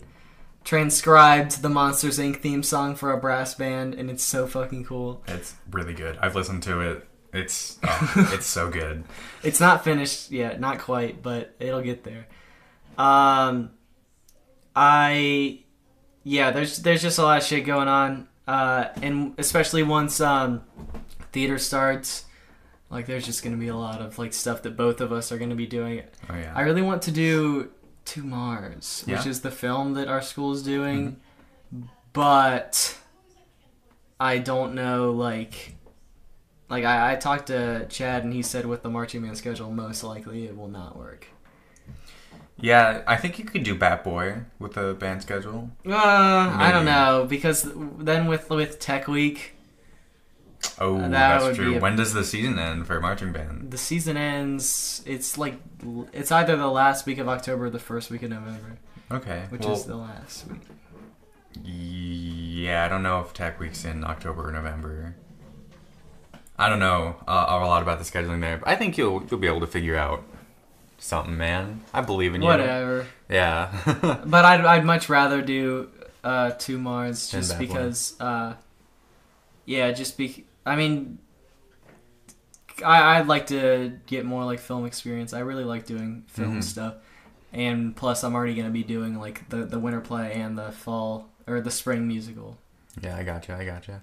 transcribed 0.69 1.63
the 1.63 1.69
Monsters 1.71 2.19
Inc. 2.19 2.41
theme 2.41 2.63
song 2.63 2.95
for 2.95 3.11
a 3.11 3.17
brass 3.17 3.55
band, 3.55 3.95
and 3.95 4.11
it's 4.11 4.23
so 4.23 4.47
fucking 4.47 4.85
cool. 4.85 5.23
It's 5.27 5.55
really 5.71 5.95
good. 5.95 6.19
I've 6.21 6.35
listened 6.35 6.63
to 6.65 6.83
it. 6.83 7.09
It's 7.33 7.79
oh, 7.83 8.31
it's 8.35 8.45
so 8.45 8.69
good. 8.69 9.05
It's 9.43 9.61
not 9.61 9.83
finished 9.83 10.31
yet, 10.31 10.61
not 10.61 10.79
quite, 10.79 11.23
but 11.23 11.55
it'll 11.59 11.81
get 11.81 12.05
there. 12.05 12.27
Um, 12.99 13.71
I, 14.77 15.61
yeah, 16.23 16.51
there's 16.51 16.81
there's 16.81 17.01
just 17.01 17.19
a 17.19 17.23
lot 17.23 17.39
of 17.39 17.45
shit 17.45 17.65
going 17.65 17.89
on, 17.89 18.29
uh, 18.47 18.89
and 19.01 19.33
especially 19.39 19.83
once 19.83 20.21
um, 20.21 20.65
theater 21.33 21.57
starts, 21.57 22.27
like 22.91 23.07
there's 23.07 23.25
just 23.25 23.43
gonna 23.43 23.57
be 23.57 23.69
a 23.69 23.77
lot 23.77 24.03
of 24.03 24.19
like 24.19 24.35
stuff 24.35 24.61
that 24.65 24.77
both 24.77 25.01
of 25.01 25.13
us 25.13 25.33
are 25.33 25.39
gonna 25.39 25.55
be 25.55 25.67
doing. 25.67 26.03
Oh 26.29 26.35
yeah. 26.35 26.53
I 26.55 26.61
really 26.61 26.83
want 26.83 27.01
to 27.05 27.11
do 27.11 27.71
To 28.09 28.23
Mars, 28.23 29.03
which 29.07 29.13
Yeah. 29.13 29.19
Mm-hmm. 29.21 29.31
is 29.31 29.41
the 29.43 29.51
film 29.51 29.95
that 29.95 30.09
our 30.09 30.23
school 30.23 30.53
is 30.53 30.63
doing, 30.63 31.17
but 32.13 32.97
I 34.21 34.39
don't 34.39 34.75
know 34.75 35.11
like. 35.13 35.75
Like 36.71 36.85
I, 36.85 37.13
I 37.13 37.17
talked 37.17 37.47
to 37.47 37.87
Chad 37.89 38.25
and 38.25 38.33
he 38.35 38.43
said 38.43 38.67
with 38.67 38.83
the 38.83 38.91
marching 38.91 39.23
band 39.23 39.39
schedule, 39.39 39.71
most 39.71 40.05
likely 40.05 40.45
it 40.47 40.55
will 40.57 40.69
not 40.69 40.99
work. 40.99 41.27
yeah, 42.61 43.03
I 43.07 43.17
think 43.17 43.39
you 43.39 43.45
could 43.47 43.63
do 43.63 43.75
Bat 43.75 44.05
Boy 44.05 44.35
with 44.59 44.75
the 44.75 44.93
band 44.95 45.23
schedule. 45.23 45.71
Uh, 45.87 45.95
I 45.97 46.71
don't 46.73 46.85
know 46.85 47.27
because 47.29 47.71
then 47.99 48.27
with 48.27 48.51
with 48.51 48.79
Tech 48.81 49.09
Week, 49.09 49.55
Oh, 50.81 50.99
That 50.99 51.11
that's 51.11 51.57
true. 51.57 51.77
a- 51.77 51.81
When 51.81 51.97
does 51.97 52.13
the 52.15 52.25
season 52.25 52.59
end 52.59 52.87
for 52.87 53.01
marching 53.01 53.33
band? 53.33 53.71
the 53.71 53.79
season 53.79 54.17
ends. 54.17 55.03
It's 55.07 55.37
like 55.39 55.55
it's 56.13 56.31
either 56.33 56.57
the 56.57 56.69
last 56.69 57.07
week 57.07 57.19
of 57.19 57.29
October 57.29 57.67
or 57.67 57.71
the 57.71 57.79
first 57.79 58.11
week 58.11 58.23
of 58.23 58.31
November, 58.31 58.79
Okay. 59.11 59.45
which 59.51 59.63
well, 59.63 59.75
is 59.75 59.85
the 59.85 59.97
last 59.97 60.47
week. 60.49 60.61
Yeah, 61.65 62.85
I 62.85 62.89
don't 62.89 63.03
know 63.03 63.21
if 63.21 63.33
Tech 63.33 63.59
Week's 63.59 63.85
in 63.85 64.05
October 64.05 64.49
or 64.49 64.53
November. 64.53 65.15
I 66.59 66.69
don't 66.69 66.79
know 66.81 67.17
uh, 67.27 67.47
a 67.49 67.57
lot 67.67 67.83
about 67.83 67.99
the 67.99 68.05
scheduling 68.05 68.41
there, 68.41 68.59
but 68.59 68.69
I 68.69 68.77
think 68.77 68.99
you'll 68.99 69.25
you'll 69.31 69.41
be 69.41 69.47
able 69.47 69.61
to 69.61 69.67
figure 69.67 69.97
out 69.97 70.23
something, 70.99 71.37
man. 71.37 71.83
I 71.95 72.01
believe 72.01 72.35
in 72.35 72.43
you. 72.43 72.49
Whatever. 72.49 73.07
Yeah. 73.29 73.71
But 74.27 74.45
I'd 74.45 74.65
I'd 74.65 74.85
much 74.85 75.09
rather 75.09 75.41
do 75.43 75.89
uh 76.25 76.51
two 76.51 76.79
Mars 76.79 77.31
just 77.31 77.59
because 77.59 78.19
uh 78.21 78.55
yeah 79.67 79.93
just 79.93 80.17
be 80.19 80.45
I 80.69 80.77
mean 80.77 81.19
I 82.85 83.19
I'd 83.19 83.27
like 83.27 83.47
to 83.49 83.93
get 84.07 84.25
more 84.25 84.45
like 84.45 84.61
film 84.61 84.87
experience. 84.87 85.33
I 85.33 85.41
really 85.41 85.65
like 85.65 85.85
doing 85.87 86.25
film 86.29 86.59
Mhm. 86.61 86.65
stuff, 86.65 86.95
and 87.53 87.95
plus 87.97 88.23
I'm 88.23 88.35
already 88.35 88.55
gonna 88.55 88.71
be 88.71 88.85
doing 88.85 89.19
like 89.19 89.49
the 89.49 89.65
the 89.65 89.79
winter 89.79 90.01
play 90.01 90.33
and 90.35 90.57
the 90.57 90.71
fall 90.71 91.29
or 91.47 91.61
the 91.61 91.71
spring 91.71 92.07
musical. 92.07 92.59
yeah, 93.03 93.17
I 93.17 93.23
got 93.25 93.49
you. 93.49 93.55
I 93.55 93.65
gotcha. 93.65 94.03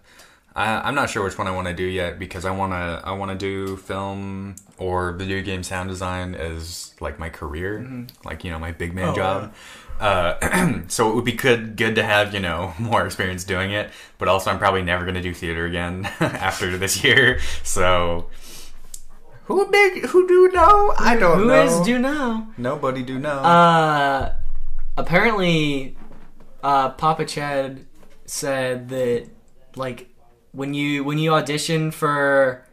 I, 0.57 0.87
I'm 0.87 0.95
not 0.95 1.09
sure 1.09 1.21
which 1.23 1.37
one 1.37 1.47
I 1.47 1.51
want 1.51 1.67
to 1.67 1.73
do 1.73 1.83
yet 1.83 2.17
because 2.17 2.45
I 2.45 2.51
wanna 2.51 3.01
I 3.03 3.11
wanna 3.11 3.35
do 3.35 3.75
film 3.77 4.55
or 4.77 5.11
video 5.13 5.41
game 5.41 5.63
sound 5.63 5.89
design 5.89 6.33
as 6.35 6.93
like 7.01 7.19
my 7.19 7.29
career, 7.29 7.79
Mm-hmm. 7.79 8.27
like 8.27 8.43
you 8.43 8.51
know 8.51 8.59
my 8.59 8.71
big 8.71 8.93
man 8.93 9.09
Oh, 9.09 9.15
job. 9.15 9.53
Uh, 9.99 10.81
so 10.87 11.09
it 11.09 11.15
would 11.15 11.25
be 11.25 11.31
good 11.31 11.75
good 11.77 11.95
to 11.95 12.03
have 12.03 12.33
you 12.33 12.39
know 12.39 12.73
more 12.79 13.05
experience 13.05 13.43
doing 13.43 13.71
it, 13.71 13.91
but 14.17 14.27
also 14.27 14.51
I'm 14.51 14.59
probably 14.59 14.81
never 14.83 15.05
gonna 15.05 15.21
do 15.21 15.33
theater 15.33 15.65
again 15.65 16.05
after 16.19 16.77
this 16.77 17.03
year. 17.03 17.39
So 17.63 18.29
Who 19.45 19.65
big? 19.71 20.05
Who 20.07 20.27
do 20.27 20.49
know? 20.53 20.93
I 20.97 21.15
don't 21.15 21.39
Who 21.39 21.45
know. 21.47 21.63
is 21.63 21.85
do 21.85 21.97
now? 21.99 22.49
Nobody 22.57 23.03
do 23.03 23.19
know. 23.19 23.39
Uh, 23.39 24.33
apparently, 24.97 25.95
uh, 26.63 26.89
Papa 26.89 27.25
Chad 27.25 27.85
said 28.25 28.89
that 28.89 29.27
like 29.75 30.09
when 30.51 30.73
you 30.73 31.03
when 31.03 31.17
you 31.19 31.33
audition 31.33 31.91
for 31.91 32.65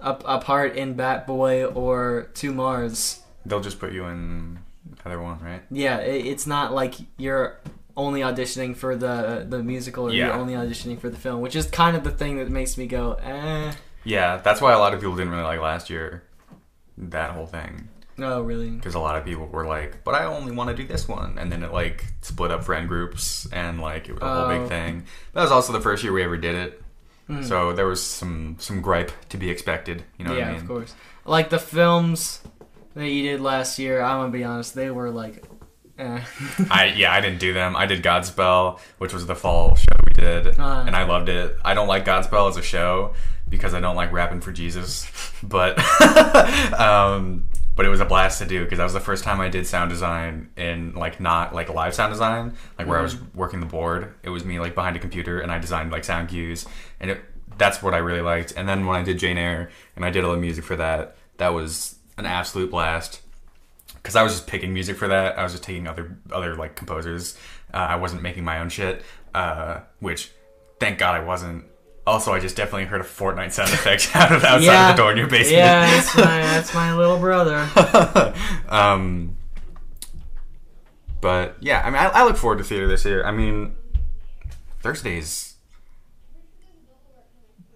a, 0.00 0.10
a 0.24 0.38
part 0.40 0.76
in 0.76 0.94
Bat 0.94 1.26
Boy 1.26 1.64
or 1.64 2.30
To 2.34 2.52
Mars, 2.54 3.20
They'll 3.44 3.60
just 3.60 3.78
put 3.78 3.92
you 3.92 4.06
in 4.06 4.60
either 5.04 5.20
one, 5.20 5.40
right? 5.40 5.62
yeah, 5.70 5.98
it, 5.98 6.26
it's 6.26 6.46
not 6.46 6.72
like 6.72 6.94
you're 7.16 7.58
only 7.96 8.20
auditioning 8.22 8.76
for 8.76 8.96
the 8.96 9.46
the 9.48 9.62
musical 9.62 10.06
or 10.08 10.12
you're 10.12 10.32
only 10.32 10.54
auditioning 10.54 10.98
for 11.00 11.08
the 11.10 11.16
film, 11.16 11.40
which 11.40 11.54
is 11.56 11.66
kind 11.70 11.96
of 11.96 12.02
the 12.04 12.10
thing 12.10 12.38
that 12.38 12.48
makes 12.50 12.76
me 12.76 12.86
go, 12.86 13.12
eh. 13.22 13.72
Yeah, 14.04 14.36
that's 14.38 14.60
why 14.60 14.72
a 14.72 14.78
lot 14.78 14.92
of 14.94 15.00
people 15.00 15.14
didn't 15.16 15.30
really 15.32 15.44
like 15.44 15.60
last 15.60 15.88
year. 15.90 16.24
That 16.98 17.30
whole 17.32 17.46
thing, 17.46 17.88
No, 18.16 18.40
really. 18.40 18.70
because 18.70 18.94
a 18.94 19.00
lot 19.00 19.16
of 19.16 19.24
people 19.24 19.46
were 19.46 19.66
like, 19.66 20.04
"But 20.04 20.14
I 20.14 20.26
only 20.26 20.52
want 20.52 20.70
to 20.70 20.76
do 20.76 20.86
this 20.86 21.08
one," 21.08 21.38
and 21.38 21.50
then 21.50 21.62
it 21.64 21.72
like 21.72 22.04
split 22.20 22.50
up 22.52 22.62
friend 22.64 22.86
groups, 22.88 23.46
and 23.52 23.80
like 23.80 24.08
it 24.08 24.12
was 24.12 24.22
a 24.22 24.26
whole 24.28 24.44
Oh. 24.52 24.58
big 24.60 24.68
thing. 24.68 25.04
That 25.32 25.42
was 25.42 25.50
also 25.50 25.72
the 25.72 25.80
first 25.80 26.04
year 26.04 26.12
we 26.12 26.22
ever 26.22 26.36
did 26.36 26.54
it, 26.54 26.82
Hmm. 27.26 27.42
so 27.42 27.72
there 27.72 27.86
was 27.86 28.02
some 28.02 28.56
some 28.60 28.80
gripe 28.80 29.10
to 29.30 29.36
be 29.36 29.50
expected. 29.50 30.04
You 30.18 30.24
know 30.26 30.32
yeah, 30.34 30.40
what 30.40 30.48
I 30.48 30.52
mean? 30.52 30.60
of 30.60 30.68
course. 30.68 30.94
Like 31.24 31.48
the 31.50 31.58
films 31.58 32.40
that 32.94 33.08
you 33.08 33.22
did 33.22 33.40
last 33.40 33.78
year, 33.78 34.00
I'm 34.00 34.18
gonna 34.20 34.32
be 34.32 34.44
honest, 34.44 34.74
they 34.74 34.90
were 34.90 35.10
like, 35.10 35.44
eh. 35.98 36.20
I 36.70 36.94
yeah, 36.96 37.12
I 37.12 37.20
didn't 37.20 37.38
do 37.40 37.52
them. 37.52 37.76
I 37.76 37.86
did 37.86 38.02
Godspell, 38.02 38.78
which 38.98 39.12
was 39.12 39.26
the 39.26 39.34
fall 39.34 39.74
show 39.76 39.84
we 40.04 40.22
did, 40.22 40.56
Ah. 40.58 40.84
and 40.86 40.94
I 40.96 41.04
loved 41.04 41.28
it. 41.28 41.56
I 41.64 41.74
don't 41.74 41.88
like 41.88 42.04
Godspell 42.04 42.48
as 42.48 42.56
a 42.56 42.62
show 42.62 43.14
because 43.48 43.74
I 43.74 43.80
don't 43.80 43.96
like 43.96 44.12
rapping 44.12 44.40
for 44.40 44.52
Jesus, 44.52 45.10
but 45.42 45.78
um, 46.80 47.44
but 47.76 47.84
it 47.84 47.88
was 47.88 48.00
a 48.00 48.04
blast 48.04 48.38
to 48.38 48.46
do 48.46 48.62
because 48.62 48.78
that 48.78 48.84
was 48.84 48.92
the 48.92 49.00
first 49.00 49.24
time 49.24 49.40
I 49.40 49.48
did 49.48 49.66
sound 49.66 49.90
design 49.90 50.50
in 50.56 50.94
like 50.94 51.18
not 51.20 51.54
like 51.54 51.68
live 51.72 51.94
sound 51.94 52.12
design, 52.12 52.54
like 52.78 52.86
where 52.86 52.98
I 52.98 53.02
was 53.02 53.16
working 53.34 53.60
the 53.60 53.66
board. 53.66 54.14
It 54.22 54.30
was 54.30 54.44
me 54.44 54.60
like 54.60 54.74
behind 54.74 54.96
a 54.96 55.00
computer 55.00 55.40
and 55.40 55.50
I 55.50 55.58
designed 55.58 55.90
like 55.90 56.04
sound 56.04 56.28
cues, 56.28 56.66
and 57.00 57.10
it, 57.10 57.20
that's 57.58 57.82
what 57.82 57.92
I 57.94 57.98
really 57.98 58.20
liked. 58.20 58.52
And 58.56 58.68
then 58.68 58.86
when 58.86 58.96
I 58.96 59.02
did 59.02 59.18
Jane 59.18 59.38
Eyre 59.38 59.70
and 59.96 60.04
I 60.04 60.10
did 60.10 60.24
all 60.24 60.32
the 60.32 60.38
music 60.40 60.64
for 60.64 60.76
that, 60.76 61.16
that 61.38 61.48
was 61.52 61.96
an 62.16 62.26
absolute 62.26 62.70
blast 62.70 63.20
because 64.04 64.16
I 64.16 64.22
was 64.22 64.32
just 64.32 64.46
picking 64.46 64.72
music 64.74 64.96
for 64.96 65.08
that. 65.08 65.38
I 65.38 65.42
was 65.42 65.52
just 65.52 65.64
taking 65.64 65.86
other 65.86 66.16
other 66.30 66.54
like 66.54 66.76
composers. 66.76 67.36
Uh, 67.72 67.78
I 67.78 67.96
wasn't 67.96 68.22
making 68.22 68.44
my 68.44 68.60
own 68.60 68.68
shit, 68.68 69.02
uh, 69.34 69.80
which 70.00 70.30
thank 70.78 70.98
God 70.98 71.14
I 71.14 71.24
wasn't. 71.24 71.64
Also, 72.06 72.32
I 72.32 72.38
just 72.38 72.54
definitely 72.54 72.84
heard 72.84 73.00
a 73.00 73.04
Fortnite 73.04 73.52
sound 73.52 73.70
effect 73.72 74.10
out 74.14 74.30
of 74.30 74.44
outside 74.44 74.64
yeah, 74.64 74.90
of 74.90 74.96
the 74.96 75.02
door 75.02 75.12
in 75.12 75.16
your 75.16 75.26
basement. 75.26 75.56
Yeah, 75.56 75.86
that's 75.86 76.16
my 76.16 76.40
that's 76.42 76.74
my 76.74 76.94
little 76.94 77.18
brother. 77.18 77.66
um, 78.68 79.36
but 81.22 81.56
yeah, 81.60 81.80
I 81.82 81.90
mean, 81.90 81.96
I, 81.96 82.08
I 82.08 82.24
look 82.24 82.36
forward 82.36 82.58
to 82.58 82.64
theater 82.64 82.86
this 82.86 83.06
year. 83.06 83.24
I 83.24 83.32
mean, 83.32 83.74
Thursdays. 84.80 85.54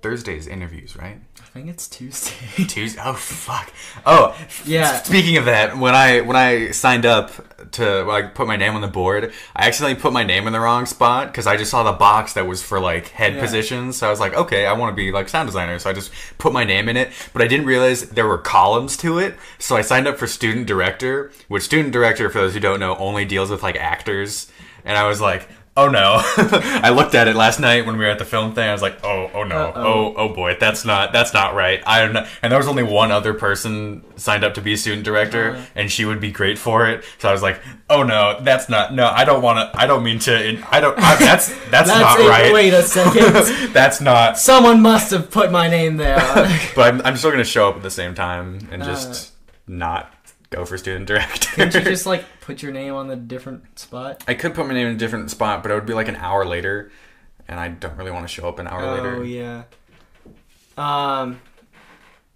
Thursdays 0.02 0.46
interviews, 0.46 0.94
right? 0.94 1.18
I 1.48 1.60
think 1.60 1.70
it's 1.70 1.88
Tuesday. 1.88 2.64
Tuesday. 2.68 3.00
Oh 3.02 3.14
fuck. 3.14 3.72
Oh 4.04 4.36
Yeah. 4.64 5.02
Speaking 5.02 5.38
of 5.38 5.46
that, 5.46 5.76
when 5.78 5.94
I 5.94 6.20
when 6.20 6.36
I 6.36 6.70
signed 6.72 7.06
up 7.06 7.32
to 7.72 8.04
when 8.04 8.14
I 8.24 8.28
put 8.28 8.46
my 8.46 8.56
name 8.56 8.74
on 8.74 8.80
the 8.82 8.86
board, 8.88 9.32
I 9.56 9.66
accidentally 9.66 10.00
put 10.00 10.12
my 10.12 10.22
name 10.24 10.46
in 10.46 10.52
the 10.52 10.60
wrong 10.60 10.84
spot 10.86 11.28
because 11.28 11.46
I 11.46 11.56
just 11.56 11.70
saw 11.70 11.82
the 11.82 11.92
box 11.92 12.34
that 12.34 12.46
was 12.46 12.62
for 12.62 12.78
like 12.78 13.08
head 13.08 13.34
Yeah. 13.34 13.40
positions. 13.40 13.96
So 13.96 14.06
I 14.06 14.10
was 14.10 14.20
like, 14.20 14.34
okay, 14.34 14.66
I 14.66 14.74
want 14.74 14.92
to 14.92 14.96
be 14.96 15.10
like 15.10 15.28
sound 15.28 15.48
designer. 15.48 15.78
So 15.78 15.88
I 15.90 15.94
just 15.94 16.12
put 16.36 16.52
my 16.52 16.64
name 16.64 16.88
in 16.88 16.96
it, 16.96 17.10
but 17.32 17.40
I 17.42 17.48
didn't 17.48 17.66
realize 17.66 18.10
there 18.10 18.26
were 18.28 18.38
columns 18.38 18.96
to 18.98 19.18
it. 19.18 19.34
So 19.58 19.74
I 19.74 19.80
signed 19.80 20.06
up 20.06 20.18
for 20.18 20.26
student 20.26 20.66
director, 20.66 21.32
which 21.48 21.62
student 21.64 21.92
director, 21.92 22.28
for 22.30 22.38
those 22.38 22.54
who 22.54 22.60
don't 22.60 22.78
know, 22.78 22.94
only 22.96 23.24
deals 23.24 23.50
with 23.50 23.62
like 23.62 23.76
actors. 23.76 24.48
And 24.84 24.96
I 24.98 25.08
was 25.08 25.20
like. 25.20 25.48
Oh 25.80 25.88
no! 25.88 26.16
I 26.82 26.90
looked 26.90 27.14
at 27.14 27.28
it 27.28 27.36
last 27.36 27.60
night 27.60 27.86
when 27.86 27.96
we 27.98 28.04
were 28.04 28.10
at 28.10 28.18
the 28.18 28.24
film 28.24 28.52
thing. 28.52 28.68
I 28.68 28.72
was 28.72 28.82
like, 28.82 28.98
"Oh, 29.04 29.30
oh 29.32 29.44
no, 29.44 29.68
Uh-oh. 29.68 29.82
oh, 29.86 30.14
oh 30.16 30.34
boy, 30.34 30.56
that's 30.58 30.84
not 30.84 31.12
that's 31.12 31.32
not 31.32 31.54
right. 31.54 31.80
I 31.86 32.00
don't 32.00 32.12
know. 32.14 32.26
And 32.42 32.50
there 32.50 32.58
was 32.58 32.66
only 32.66 32.82
one 32.82 33.12
other 33.12 33.32
person 33.32 34.02
signed 34.16 34.42
up 34.42 34.54
to 34.54 34.60
be 34.60 34.72
a 34.72 34.76
student 34.76 35.04
director, 35.04 35.52
Uh-huh. 35.52 35.62
and 35.76 35.90
she 35.92 36.04
would 36.04 36.18
be 36.20 36.32
great 36.32 36.58
for 36.58 36.88
it. 36.88 37.04
So 37.18 37.28
I 37.28 37.32
was 37.32 37.42
like, 37.42 37.60
oh 37.88 38.02
no, 38.02 38.40
that's 38.42 38.68
not. 38.68 38.92
No, 38.92 39.06
I 39.06 39.24
don't 39.24 39.40
want 39.40 39.72
to. 39.72 39.80
I 39.80 39.86
don't 39.86 40.02
mean 40.02 40.18
to. 40.20 40.60
I 40.68 40.80
don't. 40.80 40.98
I, 40.98 41.14
that's 41.14 41.46
that's, 41.70 41.88
That's 41.88 41.88
not 41.88 42.18
it. 42.18 42.28
right. 42.28 42.52
Wait 42.52 42.72
a 42.74 42.82
second. 42.82 43.72
that's 43.72 44.00
not. 44.00 44.36
Someone 44.36 44.82
must 44.82 45.12
have 45.12 45.30
put 45.30 45.52
my 45.52 45.68
name 45.68 45.96
there. 45.96 46.18
But 46.74 46.92
I'm, 46.94 47.00
I'm 47.02 47.16
still 47.16 47.30
gonna 47.30 47.44
show 47.44 47.68
up 47.68 47.76
at 47.76 47.82
the 47.84 47.90
same 47.90 48.16
time 48.16 48.66
and 48.72 48.82
Uh. 48.82 48.86
just 48.86 49.32
not 49.68 50.12
go 50.50 50.64
for 50.64 50.78
student 50.78 51.06
director. 51.06 51.48
Can't 51.56 51.74
you 51.74 51.80
just 51.82 52.06
like 52.06 52.24
put 52.40 52.62
your 52.62 52.72
name 52.72 52.94
on 52.94 53.08
the 53.08 53.16
different 53.16 53.78
spot? 53.78 54.24
I 54.28 54.34
could 54.34 54.54
put 54.54 54.66
my 54.66 54.74
name 54.74 54.86
in 54.86 54.94
a 54.94 54.98
different 54.98 55.30
spot, 55.30 55.62
but 55.62 55.70
it 55.72 55.74
would 55.74 55.86
be 55.86 55.94
like 55.94 56.08
an 56.08 56.16
hour 56.16 56.44
later, 56.44 56.90
and 57.46 57.58
I 57.60 57.68
don't 57.68 57.96
really 57.96 58.10
want 58.10 58.26
to 58.26 58.32
show 58.32 58.48
up 58.48 58.58
an 58.58 58.66
hour 58.66 58.82
Oh 58.82 58.94
later. 58.94 59.16
Oh 59.16 59.22
yeah. 59.22 59.62
Um. 60.76 61.40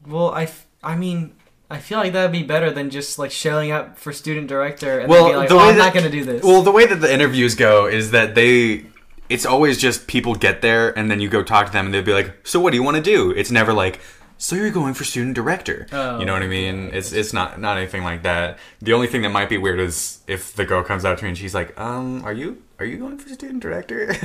Well, 0.07 0.31
I, 0.31 0.45
f- 0.45 0.67
I 0.83 0.97
mean, 0.97 1.35
I 1.71 1.79
feel 1.79 1.99
like 1.99 2.13
that'd 2.13 2.33
be 2.33 2.43
better 2.43 2.71
than 2.73 2.91
just 2.91 3.19
like 3.19 3.31
showing 3.31 3.71
up 3.71 3.99
for 3.99 4.13
student 4.13 4.49
director 4.49 4.99
and 4.99 5.09
Well, 5.09 5.25
then 5.25 5.33
be 5.33 5.37
like, 5.37 5.49
the 5.49 5.55
oh, 5.55 5.59
way 5.59 5.65
I'm 5.71 5.79
not 5.79 5.93
that- 5.93 6.01
gonna 6.01 6.11
do 6.11 6.25
this. 6.25 6.43
Well, 6.43 6.63
the 6.63 6.73
way 6.73 6.87
that 6.87 6.97
the 7.01 7.13
interviews 7.13 7.55
go 7.55 7.87
is 7.87 8.11
that 8.11 8.35
they. 8.35 8.87
It's 9.29 9.47
always 9.47 9.79
just 9.79 10.09
people 10.09 10.35
get 10.35 10.61
there 10.61 10.97
and 10.99 11.11
then 11.11 11.19
you 11.21 11.29
go 11.31 11.43
talk 11.43 11.67
to 11.67 11.73
them 11.73 11.87
and 11.87 11.95
they'll 11.95 12.03
be 12.03 12.13
like, 12.13 12.47
"So 12.47 12.61
what 12.61 12.71
do 12.73 12.77
you 12.77 12.83
want 12.83 12.97
to 12.99 13.03
do?" 13.03 13.31
It's 13.31 13.51
never 13.51 13.73
like, 13.73 14.01
"So 14.43 14.57
you're 14.57 14.71
going 14.71 14.95
for 14.95 15.05
student 15.05 15.35
director." 15.35 15.87
Oh, 15.93 16.19
you 16.19 16.27
know 16.27 16.33
what 16.33 16.43
I 16.43 16.49
mean? 16.49 16.91
It's 16.93 17.13
it's 17.13 17.33
not 17.33 17.61
not 17.61 17.77
anything 17.79 18.03
like 18.05 18.23
that. 18.25 18.59
The 18.81 18.93
only 18.93 19.07
thing 19.07 19.23
that 19.23 19.31
might 19.31 19.49
be 19.49 19.59
weird 19.59 19.81
is 19.81 20.19
if 20.27 20.53
the 20.55 20.65
girl 20.65 20.83
comes 20.83 21.05
out 21.05 21.19
to 21.19 21.25
me 21.25 21.29
and 21.31 21.39
she's 21.39 21.55
like, 21.55 21.79
"Um, 21.79 22.25
are 22.25 22.33
you 22.33 22.63
are 22.79 22.85
you 22.85 22.97
going 22.99 23.19
for 23.19 23.29
student 23.29 23.61
director?" 23.63 24.11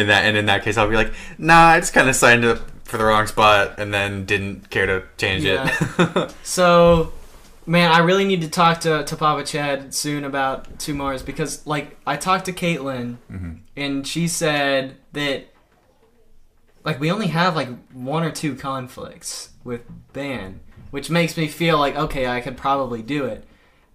in 0.00 0.06
that 0.08 0.22
and 0.24 0.36
in 0.36 0.46
that 0.46 0.62
case, 0.64 0.76
I'll 0.76 0.88
be 0.88 0.96
like, 0.96 1.12
"Nah, 1.38 1.66
I 1.74 1.80
just 1.80 1.92
kind 1.92 2.08
of 2.08 2.16
signed 2.16 2.44
up 2.44 2.58
for 2.84 2.96
the 2.98 3.04
wrong 3.04 3.26
spot 3.26 3.78
and 3.78 3.92
then 3.94 4.24
didn't 4.24 4.70
care 4.70 4.86
to 4.86 5.02
change 5.18 5.44
it." 5.44 5.60
So, 6.42 7.12
man, 7.66 7.92
I 7.92 7.98
really 7.98 8.24
need 8.24 8.40
to 8.42 8.48
talk 8.48 8.80
to, 8.80 9.04
to 9.04 9.16
Papa 9.16 9.44
Chad 9.44 9.94
soon 9.94 10.24
about 10.24 10.78
Two 10.80 10.94
Mars 10.94 11.22
because, 11.22 11.64
like, 11.66 11.96
I 12.06 12.16
talked 12.16 12.46
to 12.46 12.52
Caitlin 12.52 13.18
Mm-hmm. 13.30 13.52
and 13.76 14.06
she 14.06 14.26
said 14.26 14.96
that, 15.12 15.44
like, 16.84 17.00
we 17.00 17.10
only 17.10 17.28
have 17.28 17.56
like 17.56 17.68
one 17.92 18.22
or 18.22 18.30
two 18.30 18.54
conflicts 18.54 19.50
with 19.64 19.82
band, 20.12 20.60
which 20.90 21.10
makes 21.10 21.36
me 21.36 21.46
feel 21.48 21.78
like 21.78 21.96
okay, 21.96 22.26
I 22.26 22.40
could 22.40 22.56
probably 22.56 23.02
do 23.02 23.24
it, 23.24 23.44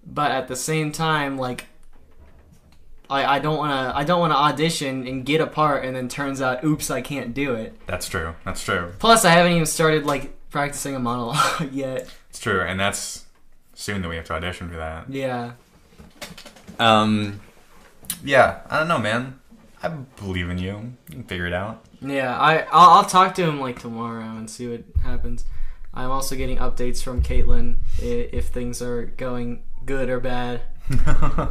but 0.06 0.32
at 0.32 0.48
the 0.48 0.56
same 0.56 0.92
time, 0.92 1.38
like. 1.38 1.66
I, 3.08 3.36
I 3.36 3.40
don't 3.40 3.60
want 3.60 3.70
to 3.70 3.96
I 3.96 4.04
don't 4.04 4.20
want 4.20 4.34
to 4.34 4.38
audition 4.38 5.06
and 5.06 5.24
get 5.24 5.40
a 5.40 5.46
part 5.46 5.86
and 5.86 5.96
then 5.96 6.10
turns 6.10 6.42
out 6.42 6.64
oops 6.64 6.90
I 6.90 7.02
can't 7.02 7.36
do 7.36 7.54
it. 7.54 7.80
That's 7.86 8.10
true. 8.10 8.34
That's 8.44 8.64
true. 8.64 8.94
Plus 8.98 9.26
I 9.26 9.30
haven't 9.30 9.52
even 9.52 9.68
started 9.68 10.08
like 10.08 10.34
practicing 10.50 10.96
a 10.96 11.00
monologue 11.00 11.70
yet. 11.72 12.10
It's 12.30 12.40
true, 12.40 12.62
and 12.62 12.80
that's 12.80 13.26
soon 13.74 14.02
that 14.02 14.08
we 14.08 14.16
have 14.16 14.24
to 14.26 14.34
audition 14.34 14.70
for 14.70 14.78
that. 14.78 15.10
Yeah. 15.10 15.52
Um, 16.80 17.42
yeah, 18.24 18.62
I 18.70 18.80
don't 18.80 18.88
know, 18.88 18.98
man. 18.98 19.40
I 19.84 19.90
believe 19.90 20.50
in 20.50 20.58
you. 20.58 20.94
You 21.10 21.16
can 21.16 21.24
figure 21.26 21.46
it 21.46 21.54
out. 21.54 21.84
Yeah, 22.06 22.38
I 22.38 22.60
I'll, 22.72 22.90
I'll 23.00 23.06
talk 23.06 23.36
to 23.36 23.44
him 23.44 23.60
like 23.60 23.80
tomorrow 23.80 24.24
and 24.24 24.50
see 24.50 24.68
what 24.70 24.84
happens. 25.04 25.46
I'm 25.94 26.12
also 26.12 26.36
getting 26.36 26.58
updates 26.58 27.02
from 27.02 27.22
Caitlin 27.22 27.78
if 28.00 28.48
things 28.48 28.82
are 28.82 29.06
going 29.06 29.64
good 29.86 30.10
or 30.10 30.20
bad 30.20 30.62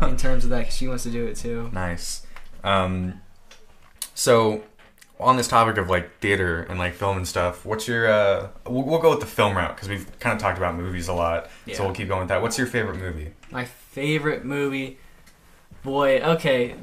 in 0.03 0.17
terms 0.17 0.45
of 0.45 0.51
that. 0.51 0.65
'cause 0.67 0.75
she 0.77 0.87
wants 0.89 1.03
to 1.05 1.11
do 1.11 1.25
it 1.27 1.37
too. 1.37 1.71
nice. 1.73 2.27
Um, 2.63 3.21
so 4.15 4.63
on 5.21 5.37
this 5.37 5.49
topic 5.49 5.77
of 5.79 5.89
like 5.89 6.19
theater 6.21 6.63
and 6.69 6.79
like 6.79 6.95
film 6.95 7.17
and 7.17 7.27
stuff, 7.27 7.65
what's 7.65 7.87
your? 7.89 8.07
Uh, 8.09 8.49
we'll, 8.67 8.83
we'll 8.83 8.99
go 9.01 9.11
with 9.11 9.21
the 9.21 9.27
film 9.27 9.57
route 9.57 9.75
because 9.77 9.89
we've 9.89 10.07
kind 10.21 10.35
of 10.35 10.41
talked 10.41 10.59
about 10.59 10.75
movies 10.77 11.09
a 11.09 11.13
lot. 11.15 11.49
Yeah. 11.67 11.77
So 11.77 11.85
we'll 11.85 11.95
keep 11.95 12.09
going 12.09 12.21
with 12.21 12.29
that. 12.29 12.43
What's 12.43 12.59
your 12.59 12.67
favorite 12.67 12.99
movie? 12.99 13.33
My 13.51 13.65
favorite 13.65 14.45
movie, 14.45 14.99
boy. 15.83 16.21
Okay, 16.21 16.75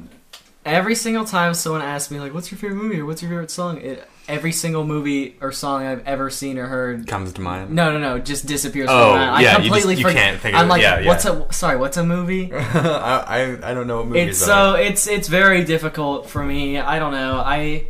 every 0.64 0.94
single 0.94 1.24
time 1.24 1.54
someone 1.54 1.82
asks 1.82 2.10
me 2.10 2.20
like, 2.20 2.32
"What's 2.34 2.50
your 2.50 2.58
favorite 2.58 2.76
movie?" 2.82 3.00
or 3.00 3.06
"What's 3.06 3.22
your 3.22 3.30
favorite 3.30 3.50
song?" 3.50 3.78
It 3.80 4.08
every 4.28 4.52
single 4.52 4.84
movie 4.86 5.34
or 5.40 5.50
song 5.50 5.84
I've 5.84 6.06
ever 6.06 6.30
seen 6.30 6.56
or 6.56 6.66
heard. 6.66 7.06
Comes 7.08 7.32
to 7.32 7.40
mind. 7.40 7.70
No, 7.70 7.92
no, 7.92 7.98
no, 7.98 8.18
just 8.20 8.46
disappears. 8.46 8.88
Oh, 8.90 9.10
from 9.12 9.18
that. 9.20 9.42
yeah, 9.42 9.48
I 9.48 9.52
you 9.56 9.62
completely 9.70 9.94
just- 9.94 9.98
you 10.04 10.08
forget. 10.08 10.22
can't 10.22 10.40
think 10.40 10.54
of 10.54 10.60
I'm 10.60 10.66
it. 10.66 10.70
like, 10.70 10.82
Yeah, 10.82 11.00
yeah. 11.00 11.08
what's 11.08 11.24
a 11.24 11.46
sorry? 11.52 11.76
What's 11.76 11.96
a 11.96 12.04
movie? 12.04 12.52
I, 12.54 13.58
I 13.62 13.70
I 13.70 13.74
don't 13.74 13.86
know 13.88 13.98
what 13.98 14.06
movies. 14.06 14.28
it's 14.40 14.42
are. 14.48 14.74
so 14.74 14.74
it's 14.74 15.06
it's 15.08 15.28
very 15.28 15.64
difficult 15.64 16.30
for 16.30 16.42
me. 16.44 16.78
I 16.78 16.98
don't 17.00 17.12
know. 17.12 17.42
I, 17.44 17.88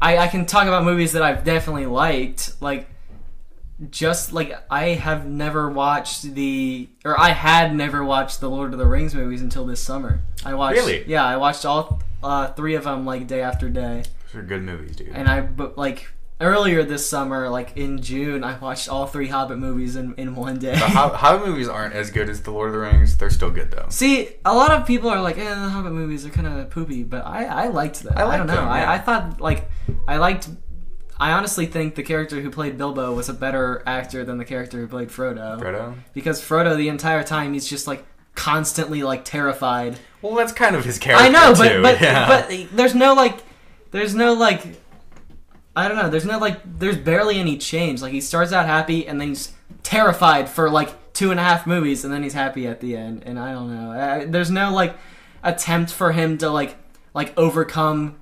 I 0.00 0.16
I 0.18 0.28
can 0.28 0.46
talk 0.46 0.66
about 0.66 0.84
movies 0.84 1.12
that 1.12 1.22
I've 1.22 1.44
definitely 1.44 1.86
liked. 1.86 2.54
Like 2.62 2.88
just 3.88 4.32
like 4.32 4.52
I 4.70 4.88
have 4.88 5.26
never 5.26 5.70
watched 5.70 6.22
the 6.34 6.88
or 7.04 7.18
I 7.18 7.30
had 7.30 7.74
never 7.74 8.04
watched 8.04 8.40
the 8.40 8.50
Lord 8.50 8.72
of 8.72 8.78
the 8.78 8.86
Rings 8.86 9.14
movies 9.14 9.40
until 9.40 9.64
this 9.64 9.80
summer. 9.82 10.20
I 10.44 10.54
watched 10.54 10.76
Really? 10.76 11.04
Yeah, 11.06 11.24
I 11.24 11.36
watched 11.38 11.64
all 11.64 12.02
uh, 12.22 12.48
three 12.48 12.74
of 12.74 12.84
them 12.84 13.06
like 13.06 13.26
day 13.26 13.40
after 13.40 13.70
day. 13.70 14.04
Those 14.26 14.42
are 14.42 14.42
good 14.42 14.62
movies, 14.62 14.96
dude. 14.96 15.08
And 15.08 15.28
I 15.28 15.40
but 15.40 15.78
like 15.78 16.08
earlier 16.40 16.82
this 16.82 17.08
summer, 17.08 17.48
like 17.48 17.76
in 17.76 18.00
June, 18.02 18.44
I 18.44 18.58
watched 18.58 18.88
all 18.88 19.06
three 19.06 19.28
Hobbit 19.28 19.58
movies 19.58 19.96
in, 19.96 20.14
in 20.16 20.34
one 20.34 20.58
day. 20.58 20.72
The 20.72 20.78
Hob- 20.78 21.14
Hobbit 21.22 21.46
movies 21.46 21.68
aren't 21.68 21.94
as 21.94 22.10
good 22.10 22.28
as 22.28 22.42
the 22.42 22.50
Lord 22.50 22.68
of 22.68 22.74
the 22.74 22.80
Rings. 22.80 23.16
They're 23.16 23.30
still 23.30 23.50
good 23.50 23.70
though. 23.70 23.86
See, 23.90 24.30
a 24.44 24.54
lot 24.54 24.70
of 24.70 24.86
people 24.86 25.10
are 25.10 25.20
like, 25.20 25.38
"Eh, 25.38 25.44
the 25.44 25.68
Hobbit 25.70 25.92
movies 25.92 26.26
are 26.26 26.30
kind 26.30 26.46
of 26.46 26.70
poopy," 26.70 27.02
but 27.02 27.24
I, 27.26 27.44
I 27.44 27.68
liked 27.68 28.02
them. 28.02 28.12
I 28.16 28.24
I, 28.24 28.36
don't 28.36 28.46
know. 28.46 28.56
them, 28.56 28.64
yeah. 28.64 28.70
I, 28.70 28.94
I 28.94 28.98
thought 28.98 29.40
like 29.40 29.70
I 30.06 30.18
liked. 30.18 30.48
I 31.20 31.32
honestly 31.32 31.66
think 31.66 31.94
the 31.94 32.02
character 32.02 32.40
who 32.40 32.50
played 32.50 32.78
Bilbo 32.78 33.12
was 33.12 33.28
a 33.28 33.34
better 33.34 33.82
actor 33.84 34.24
than 34.24 34.38
the 34.38 34.44
character 34.44 34.78
who 34.78 34.88
played 34.88 35.10
Frodo. 35.10 35.60
Frodo. 35.60 35.94
Because 36.14 36.40
Frodo, 36.40 36.76
the 36.76 36.88
entire 36.88 37.22
time, 37.22 37.52
he's 37.52 37.68
just 37.68 37.86
like 37.86 38.04
constantly 38.34 39.02
like 39.02 39.24
terrified. 39.24 39.98
Well, 40.22 40.34
that's 40.34 40.52
kind 40.52 40.74
of 40.74 40.84
his 40.84 40.98
character 40.98 41.26
I 41.26 41.28
know, 41.28 41.54
but 41.54 41.68
too. 41.68 41.82
but 41.82 42.00
yeah. 42.00 42.26
but 42.26 42.76
there's 42.76 42.94
no 42.94 43.12
like, 43.12 43.38
there's 43.90 44.14
no 44.14 44.32
like, 44.32 44.62
I 45.76 45.88
don't 45.88 45.98
know. 45.98 46.08
There's 46.08 46.24
no 46.24 46.38
like, 46.38 46.58
there's 46.78 46.96
barely 46.96 47.38
any 47.38 47.58
change. 47.58 48.00
Like 48.00 48.12
he 48.12 48.20
starts 48.22 48.52
out 48.52 48.64
happy 48.64 49.06
and 49.06 49.20
then 49.20 49.28
he's 49.28 49.52
terrified 49.82 50.48
for 50.48 50.70
like 50.70 51.12
two 51.12 51.30
and 51.30 51.38
a 51.38 51.42
half 51.42 51.66
movies, 51.66 52.02
and 52.02 52.12
then 52.12 52.22
he's 52.22 52.32
happy 52.32 52.66
at 52.66 52.80
the 52.80 52.96
end. 52.96 53.24
And 53.26 53.38
I 53.38 53.52
don't 53.52 53.74
know. 53.74 53.92
Uh, 53.92 54.24
there's 54.26 54.50
no 54.50 54.72
like 54.72 54.96
attempt 55.42 55.92
for 55.92 56.12
him 56.12 56.38
to 56.38 56.48
like 56.48 56.76
like 57.12 57.36
overcome. 57.36 58.16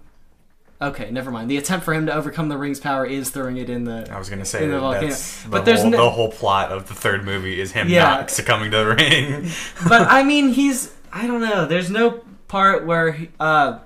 Okay, 0.80 1.10
never 1.10 1.30
mind. 1.32 1.50
The 1.50 1.56
attempt 1.56 1.84
for 1.84 1.92
him 1.92 2.06
to 2.06 2.14
overcome 2.14 2.48
the 2.48 2.56
ring's 2.56 2.78
power 2.78 3.04
is 3.04 3.30
throwing 3.30 3.56
it 3.56 3.68
in 3.68 3.82
the. 3.84 4.08
I 4.12 4.18
was 4.18 4.30
gonna 4.30 4.44
say 4.44 4.62
in 4.64 4.70
the 4.70 4.78
volcano. 4.78 5.08
that's 5.08 5.42
the 5.42 5.48
But 5.48 5.64
there's 5.64 5.80
whole, 5.82 5.90
no- 5.90 5.96
the 6.04 6.10
whole 6.10 6.30
plot 6.30 6.70
of 6.70 6.86
the 6.86 6.94
third 6.94 7.24
movie 7.24 7.60
is 7.60 7.72
him 7.72 7.88
Yeah. 7.88 8.04
not 8.04 8.30
succumbing 8.30 8.70
to 8.70 8.76
the 8.78 8.86
ring. 8.94 9.50
but 9.88 10.02
I 10.08 10.22
mean, 10.22 10.50
he's 10.50 10.94
I 11.12 11.26
don't 11.26 11.40
know. 11.40 11.66
There's 11.66 11.90
no 11.90 12.20
part 12.46 12.86
where 12.86 13.10
he, 13.12 13.28
uh, 13.40 13.78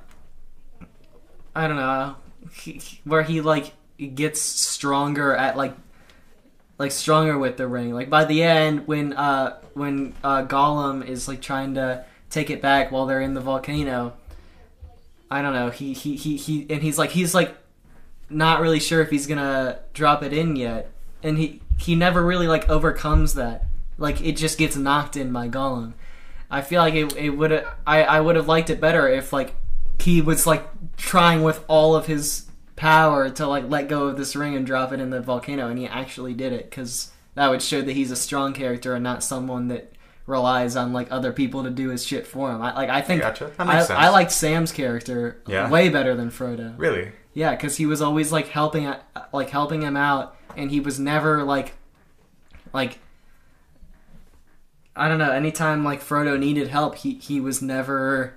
I 1.55 1.67
don't 1.69 1.77
know, 1.77 2.17
he, 2.55 2.81
where 3.05 3.23
he 3.23 3.41
like 3.41 3.73
gets 4.15 4.41
stronger 4.43 5.35
at 5.35 5.57
like 5.57 5.75
like 6.79 6.93
stronger 6.93 7.39
with 7.39 7.57
the 7.57 7.67
ring. 7.69 7.95
Like 7.95 8.11
by 8.11 8.25
the 8.25 8.43
end, 8.43 8.87
when 8.87 9.13
uh 9.15 9.59
when 9.75 10.15
uh 10.23 10.45
Gollum 10.45 11.07
is 11.07 11.27
like 11.29 11.41
trying 11.41 11.75
to 11.77 12.05
take 12.31 12.51
it 12.51 12.61
back 12.63 12.91
while 12.93 13.07
they're 13.07 13.21
in 13.21 13.35
the 13.35 13.41
volcano. 13.41 14.15
I 15.33 15.41
don't 15.41 15.55
know. 15.55 15.71
He 15.71 15.95
he 15.95 16.15
he 16.15 16.37
he 16.37 16.67
and 16.69 16.83
he's 16.83 16.99
like 16.99 17.09
he's 17.09 17.35
like 17.35 17.57
not 18.29 18.61
really 18.61 18.79
sure 18.79 19.01
if 19.01 19.09
he's 19.09 19.27
gonna 19.27 19.79
drop 19.95 20.23
it 20.23 20.35
in 20.35 20.57
yet, 20.57 20.91
and 21.23 21.39
he 21.39 21.63
he 21.79 21.95
never 21.95 22.23
really 22.23 22.47
like 22.47 22.69
overcomes 22.69 23.33
that. 23.35 23.65
Like 23.97 24.21
it 24.21 24.37
just 24.37 24.59
gets 24.59 24.77
knocked 24.77 25.17
in 25.17 25.33
by 25.33 25.49
Gollum. 25.49 25.95
I 26.51 26.61
feel 26.61 26.83
like 26.83 26.93
it 26.93 27.17
it 27.17 27.31
would 27.31 27.51
I 27.87 28.03
I 28.03 28.21
would 28.21 28.37
have 28.37 28.47
liked 28.47 28.69
it 28.69 28.79
better 28.79 29.09
if 29.09 29.33
like 29.33 29.55
he 29.99 30.21
was 30.21 30.47
like 30.47 30.69
trying 30.99 31.43
with 31.43 31.65
all 31.67 31.97
of 31.97 32.05
his 32.05 32.51
power 32.77 33.31
to 33.31 33.47
like 33.47 33.71
let 33.71 33.89
go 33.89 34.09
of 34.09 34.19
this 34.19 34.37
ring 34.37 34.55
and 34.55 34.67
drop 34.67 34.93
it 34.93 35.01
in 35.01 35.09
the 35.09 35.23
volcano, 35.23 35.69
and 35.69 35.79
he 35.79 35.87
actually 35.87 36.35
did 36.35 36.53
it 36.53 36.69
because 36.69 37.11
that 37.37 37.49
would 37.49 37.63
show 37.63 37.81
that 37.81 37.93
he's 37.95 38.11
a 38.11 38.17
strong 38.17 38.53
character 38.53 38.95
and 38.95 39.03
not 39.03 39.25
someone 39.25 39.69
that 39.69 39.92
relies 40.27 40.77
on 40.77 40.93
like 40.93 41.09
other 41.11 41.33
people 41.33 41.65
to 41.65 41.71
do 41.71 41.89
his 41.89 42.05
shit 42.07 42.27
for 42.27 42.51
him. 42.51 42.63
I 42.63 42.75
like 42.75 42.89
I 42.91 43.01
think 43.01 43.23
Gotcha. 43.23 43.53
That 43.57 43.67
I, 43.69 43.79
sense. 43.83 43.91
I 43.91 44.09
liked 44.11 44.31
Sam's 44.33 44.71
character 44.73 45.43
Yeah? 45.47 45.69
way 45.69 45.89
better 45.89 46.15
than 46.15 46.31
Frodo. 46.31 46.75
really? 46.79 47.13
Yeah, 47.35 47.53
because 47.53 47.77
he 47.79 47.87
was 47.87 48.03
always 48.03 48.31
like 48.31 48.49
helping, 48.49 48.93
like 49.33 49.49
helping 49.51 49.81
him 49.83 49.97
out, 49.97 50.37
and 50.57 50.71
he 50.71 50.81
was 50.81 51.01
never 51.01 51.43
like, 51.45 51.73
like, 52.75 52.99
I 54.95 55.09
don't 55.09 55.19
know. 55.19 55.31
Anytime 55.31 55.83
like 55.85 56.03
Frodo 56.03 56.39
needed 56.39 56.69
help, 56.69 56.97
he 56.97 57.15
he 57.15 57.41
was 57.41 57.63
never 57.63 58.35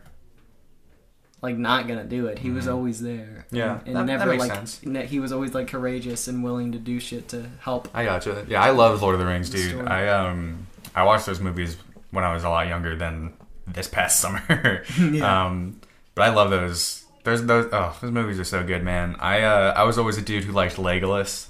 like 1.42 1.58
not 1.58 1.88
gonna 1.88 2.06
do 2.06 2.28
it. 2.28 2.40
He 2.40 2.50
was 2.50 2.68
always 2.68 3.02
there. 3.02 3.46
Mm-hmm. 3.48 3.56
Yeah, 3.58 3.80
and, 3.80 3.88
and 3.88 3.96
that- 3.98 4.06
that 4.08 4.18
never 4.20 4.32
makes 4.32 4.48
like 4.48 4.54
sense. 4.56 4.82
ne- 4.86 5.06
he 5.06 5.20
was 5.20 5.32
always 5.34 5.54
like 5.54 5.68
courageous 5.68 6.28
and 6.30 6.44
willing 6.44 6.72
to 6.72 6.78
do 6.80 7.00
shit 7.00 7.28
to 7.30 7.50
help. 7.60 7.90
I 7.94 8.06
gotcha. 8.06 8.46
Yeah, 8.48 8.64
I 8.64 8.70
love 8.70 9.02
Lord 9.02 9.16
of 9.16 9.20
the 9.20 9.26
Rings, 9.28 9.50
dude. 9.50 9.72
Story. 9.72 9.86
I 9.88 10.08
um 10.08 10.68
I 10.96 11.04
watched 11.04 11.26
those 11.26 11.42
movies 11.42 11.76
when 12.16 12.24
I 12.24 12.34
was 12.34 12.44
a 12.44 12.50
lot 12.50 12.68
younger 12.68 12.96
than 12.96 13.34
this 13.68 13.88
past 13.88 14.20
summer. 14.24 14.84
Yeah. 15.00 15.46
Um, 15.46 15.80
but 16.16 16.24
I 16.24 16.30
love 16.30 16.50
those. 16.50 17.04
Those 17.24 17.46
those 17.46 17.70
oh 17.74 17.96
those 18.02 18.12
movies 18.12 18.40
are 18.40 18.44
so 18.46 18.64
good, 18.64 18.84
man. 18.84 19.16
I 19.20 19.42
uh 19.42 19.74
I 19.76 19.84
was 19.84 19.98
always 19.98 20.18
a 20.18 20.22
dude 20.22 20.44
who 20.46 20.52
liked 20.54 20.76
Legolas. 20.78 21.48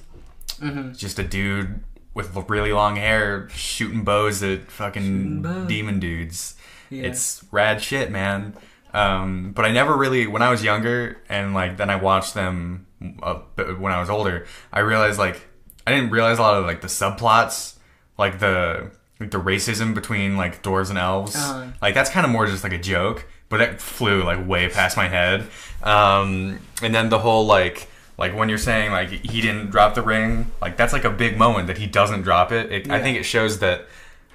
hmm 0.60 0.92
Just 0.94 1.20
a 1.20 1.24
dude 1.24 1.84
with 2.14 2.34
really 2.50 2.72
long 2.72 2.96
hair 2.96 3.50
shooting 3.50 4.04
bows 4.06 4.42
at 4.42 4.72
fucking 4.72 5.04
Shooting 5.04 5.42
bows. 5.42 5.68
demon 5.68 6.00
dudes. 6.00 6.56
Yeah. 6.90 7.04
It's 7.04 7.44
rad 7.52 7.82
shit, 7.82 8.10
man. 8.10 8.56
Um, 8.94 9.52
but 9.54 9.66
I 9.66 9.72
never 9.72 9.98
really, 9.98 10.26
when 10.28 10.42
I 10.42 10.50
was 10.50 10.64
younger, 10.64 11.18
and 11.28 11.54
like 11.54 11.76
then 11.76 11.90
I 11.90 11.98
watched 11.98 12.34
them 12.34 12.88
uh, 13.22 13.40
when 13.78 13.92
I 13.92 14.00
was 14.00 14.10
older. 14.10 14.46
I 14.72 14.80
realized 14.80 15.20
like 15.20 15.46
I 15.86 15.92
didn't 15.94 16.12
realize 16.12 16.40
a 16.40 16.42
lot 16.42 16.56
of 16.56 16.66
like 16.66 16.80
the 16.80 16.88
subplots, 16.88 17.76
like 18.18 18.40
the 18.40 18.92
the 19.20 19.40
racism 19.40 19.94
between 19.94 20.38
like 20.38 20.62
dwarves 20.62 20.90
and 20.90 21.00
elves. 21.00 21.36
Uh-huh. 21.36 21.68
Like 21.82 21.94
that's 21.94 22.10
kind 22.10 22.26
of 22.26 22.32
more 22.32 22.46
just 22.46 22.64
like 22.64 22.74
a 22.74 22.78
joke, 22.78 23.26
but 23.50 23.62
it 23.62 23.82
flew 23.82 24.24
like 24.24 24.48
way 24.48 24.70
past 24.70 24.98
my 24.98 25.08
head. 25.08 25.48
Um, 25.84 26.60
and 26.82 26.94
then 26.94 27.10
the 27.10 27.20
whole 27.20 27.46
like 27.46 27.88
like 28.18 28.36
when 28.36 28.50
you're 28.50 28.58
saying 28.58 28.92
like 28.92 29.10
he 29.10 29.42
didn't 29.42 29.72
drop 29.72 29.96
the 29.96 30.02
ring, 30.02 30.52
like 30.62 30.78
that's 30.78 30.94
like 30.94 31.06
a 31.06 31.10
big 31.10 31.38
moment 31.38 31.68
that 31.68 31.78
he 31.78 31.88
doesn't 31.88 32.22
drop 32.22 32.52
it. 32.52 32.72
it 32.72 32.90
I 32.90 33.02
think 33.02 33.18
it 33.18 33.24
shows 33.24 33.60
that. 33.60 33.88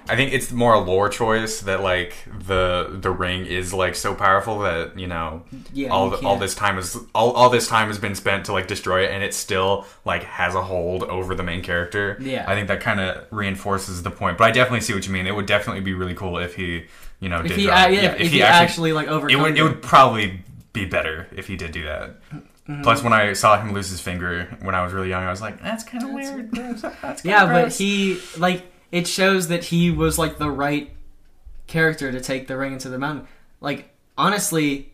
I 0.09 0.15
think 0.15 0.33
it's 0.33 0.51
more 0.51 0.73
a 0.73 0.79
lore 0.79 1.09
choice 1.09 1.61
that 1.61 1.81
like 1.81 2.15
the 2.47 2.97
the 2.99 3.11
ring 3.11 3.45
is 3.45 3.73
like 3.73 3.95
so 3.95 4.13
powerful 4.15 4.59
that 4.59 4.97
you 4.97 5.07
know 5.07 5.43
Yeah, 5.73 5.89
all 5.89 6.11
you 6.11 6.17
the, 6.17 6.25
all 6.27 6.37
this 6.37 6.55
time 6.55 6.77
is 6.77 6.97
all, 7.13 7.31
all 7.31 7.49
this 7.49 7.67
time 7.67 7.87
has 7.87 7.97
been 7.97 8.15
spent 8.15 8.45
to 8.45 8.51
like 8.51 8.67
destroy 8.67 9.05
it 9.05 9.11
and 9.11 9.23
it 9.23 9.33
still 9.33 9.85
like 10.05 10.23
has 10.23 10.55
a 10.55 10.61
hold 10.61 11.03
over 11.03 11.35
the 11.35 11.43
main 11.43 11.61
character. 11.61 12.17
Yeah. 12.19 12.45
I 12.47 12.55
think 12.55 12.67
that 12.67 12.81
kind 12.81 12.99
of 12.99 13.25
reinforces 13.31 14.03
the 14.03 14.11
point. 14.11 14.37
But 14.37 14.45
I 14.45 14.51
definitely 14.51 14.81
see 14.81 14.93
what 14.93 15.05
you 15.05 15.13
mean. 15.13 15.27
It 15.27 15.35
would 15.35 15.45
definitely 15.45 15.81
be 15.81 15.93
really 15.93 16.15
cool 16.15 16.37
if 16.37 16.55
he 16.55 16.85
you 17.19 17.29
know 17.29 17.39
If 17.41 17.47
did 17.47 17.57
he, 17.57 17.69
uh, 17.69 17.87
it. 17.87 17.93
yeah, 17.93 18.13
if, 18.13 18.31
he 18.31 18.41
actually, 18.41 18.93
like 18.93 19.07
it 19.07 19.11
overcome 19.11 19.41
would 19.41 19.57
it 19.57 19.63
would 19.63 19.81
probably 19.81 20.41
be 20.73 20.85
better 20.85 21.27
if 21.35 21.47
he 21.47 21.55
did 21.55 21.71
do 21.71 21.83
that. 21.83 22.19
Mm-hmm. 22.31 22.83
Plus, 22.83 23.03
when 23.03 23.13
I 23.13 23.33
saw 23.33 23.59
him 23.61 23.73
lose 23.73 23.89
his 23.89 24.01
finger 24.01 24.57
when 24.61 24.75
I 24.75 24.83
was 24.83 24.93
really 24.93 25.09
young, 25.09 25.23
I 25.23 25.29
was 25.29 25.41
like, 25.41 25.61
"That's 25.61 25.83
kind 25.83 26.03
of 26.03 26.11
weird." 26.11 26.51
That's 27.01 27.25
Yeah, 27.25 27.45
but 27.45 27.73
he 27.73 28.19
like 28.37 28.70
it 28.91 29.07
shows 29.07 29.47
that 29.47 29.65
he 29.65 29.91
was 29.91 30.17
like 30.17 30.37
the 30.37 30.49
right 30.51 30.91
character 31.67 32.11
to 32.11 32.19
take 32.19 32.47
the 32.47 32.57
ring 32.57 32.73
into 32.73 32.89
the 32.89 32.99
mountain. 32.99 33.27
Like 33.59 33.89
honestly, 34.17 34.91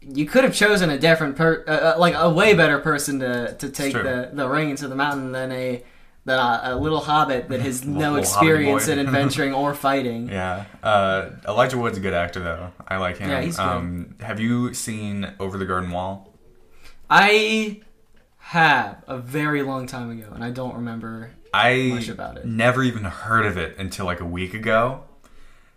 you 0.00 0.26
could 0.26 0.44
have 0.44 0.54
chosen 0.54 0.90
a 0.90 0.98
different 0.98 1.36
per 1.36 1.64
uh, 1.66 1.70
uh, 1.70 1.98
like 1.98 2.14
a 2.16 2.30
way 2.30 2.54
better 2.54 2.78
person 2.78 3.20
to 3.20 3.54
to 3.54 3.68
take 3.68 3.92
the 3.92 4.30
the 4.32 4.48
ring 4.48 4.70
into 4.70 4.88
the 4.88 4.94
mountain 4.96 5.32
than 5.32 5.52
a 5.52 5.82
than 6.24 6.38
a, 6.38 6.60
a 6.64 6.76
little 6.76 7.00
hobbit 7.00 7.48
that 7.48 7.60
has 7.60 7.84
no 8.04 8.16
experience 8.16 8.88
in 8.88 8.98
adventuring 8.98 9.52
or 9.52 9.74
fighting. 9.74 10.28
Yeah, 10.38 10.64
uh, 10.82 11.30
Elijah 11.46 11.78
Wood's 11.78 11.98
a 11.98 12.00
good 12.00 12.14
actor 12.14 12.40
though. 12.40 12.72
I 12.86 12.96
like 12.98 13.18
him. 13.18 13.30
Yeah, 13.30 13.40
he's 13.40 13.56
good. 13.56 13.62
Um, 13.66 14.14
have 14.20 14.40
you 14.40 14.72
seen 14.74 15.32
Over 15.40 15.58
the 15.58 15.66
Garden 15.66 15.90
Wall? 15.90 16.32
I 17.10 17.80
have 18.38 19.02
a 19.06 19.18
very 19.18 19.62
long 19.62 19.86
time 19.86 20.10
ago, 20.10 20.30
and 20.34 20.44
I 20.44 20.50
don't 20.50 20.74
remember. 20.74 21.32
I 21.54 21.90
Much 21.94 22.08
about 22.08 22.36
it. 22.38 22.44
never 22.44 22.82
even 22.82 23.04
heard 23.04 23.46
of 23.46 23.56
it 23.56 23.76
until 23.78 24.06
like 24.06 24.20
a 24.20 24.24
week 24.24 24.54
ago, 24.54 25.02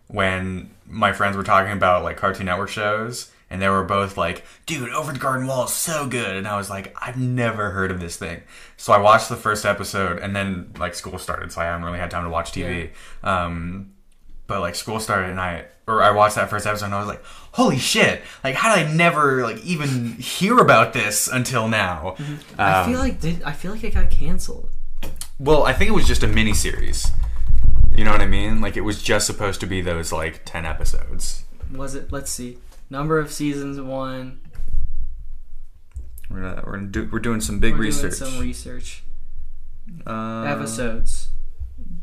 when 0.08 0.72
my 0.88 1.14
friends 1.14 1.38
were 1.38 1.44
talking 1.44 1.72
about 1.72 2.04
like 2.04 2.18
Cartoon 2.18 2.46
Network 2.46 2.70
shows, 2.70 3.32
and 3.50 3.62
they 3.62 3.70
were 3.70 3.84
both 3.84 4.18
like, 4.18 4.44
"Dude, 4.66 4.90
Over 4.90 5.14
the 5.14 5.20
Garden 5.20 5.48
Wall 5.48 5.66
is 5.66 5.74
so 5.74 6.08
good," 6.08 6.36
and 6.36 6.48
I 6.48 6.56
was 6.58 6.70
like, 6.70 6.96
"I've 7.02 7.18
never 7.18 7.72
heard 7.72 7.92
of 7.92 8.00
this 8.00 8.18
thing." 8.18 8.42
So 8.78 8.94
I 8.94 8.98
watched 8.98 9.30
the 9.30 9.36
first 9.36 9.66
episode, 9.66 10.20
and 10.20 10.36
then 10.36 10.72
like 10.78 10.96
school 10.96 11.18
started, 11.18 11.52
so 11.52 11.62
I 11.62 11.66
haven't 11.66 11.86
really 11.86 12.00
had 12.00 12.12
time 12.12 12.24
to 12.24 12.30
watch 12.30 12.52
TV. 12.52 12.90
Um, 13.24 13.92
but 14.48 14.60
like 14.62 14.76
school 14.76 15.00
started, 15.00 15.30
and 15.32 15.40
I 15.40 15.66
or 15.88 16.02
I 16.04 16.12
watched 16.12 16.36
that 16.36 16.50
first 16.50 16.66
episode, 16.68 16.86
and 16.86 16.96
I 16.96 17.00
was 17.00 17.08
like, 17.08 17.24
"Holy 17.54 17.78
shit! 17.78 18.22
Like, 18.44 18.56
how 18.56 18.76
did 18.76 18.88
I 18.88 18.92
never 18.94 19.44
like 19.44 19.58
even 19.64 20.14
hear 20.16 20.58
about 20.60 20.94
this 20.94 21.28
until 21.28 21.68
now?" 21.70 22.16
I 22.58 22.82
Um, 22.82 22.90
feel 22.92 23.00
like 23.00 23.20
did 23.22 23.44
I 23.44 23.54
feel 23.54 23.72
like 23.72 23.84
it 23.84 23.94
got 23.94 24.10
canceled. 24.12 24.70
Well, 25.40 25.64
I 25.64 25.74
think 25.74 25.90
it 25.90 25.94
was 25.94 26.08
just 26.08 26.24
a 26.24 26.28
mini 26.28 26.54
series. 26.54 27.12
You 27.96 28.06
know 28.06 28.12
what 28.12 28.22
I 28.22 28.28
mean? 28.28 28.62
Like 28.62 28.78
it 28.78 28.82
was 28.82 29.02
just 29.02 29.28
supposed 29.28 29.60
to 29.62 29.68
be 29.68 29.82
those 29.82 30.12
like 30.12 30.42
ten 30.46 30.66
episodes. 30.66 31.46
Was 31.74 31.96
it? 31.96 32.12
Let's 32.12 32.32
see. 32.32 32.58
Number 32.90 33.20
of 33.20 33.32
seasons 33.32 33.80
one. 33.80 34.42
We're 36.30 36.42
gonna, 36.42 36.64
we're, 36.66 36.74
gonna 36.74 36.88
do, 36.88 37.10
we're 37.12 37.20
doing 37.20 37.42
some 37.42 37.60
big 37.60 37.74
We're 37.74 37.82
research. 37.82 38.20
Doing 38.20 38.32
some 38.32 38.42
research. 38.42 39.04
Uh, 40.06 40.44
Episodes. 40.44 41.30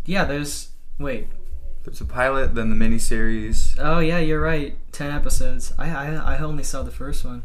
Yeah, 0.04 0.24
there's. 0.24 0.70
Wait. 0.98 1.28
There's 1.84 2.00
a 2.00 2.04
pilot, 2.04 2.54
then 2.54 2.68
the 2.68 2.76
mini 2.76 2.98
series. 2.98 3.74
Oh 3.78 3.98
yeah, 4.00 4.18
you're 4.18 4.40
right. 4.40 4.76
Ten 4.92 5.11
episodes. 5.11 5.72
I 5.78 5.90
I, 5.90 6.34
I 6.34 6.38
only 6.38 6.64
saw 6.64 6.82
the 6.82 6.90
first 6.90 7.24
one. 7.24 7.44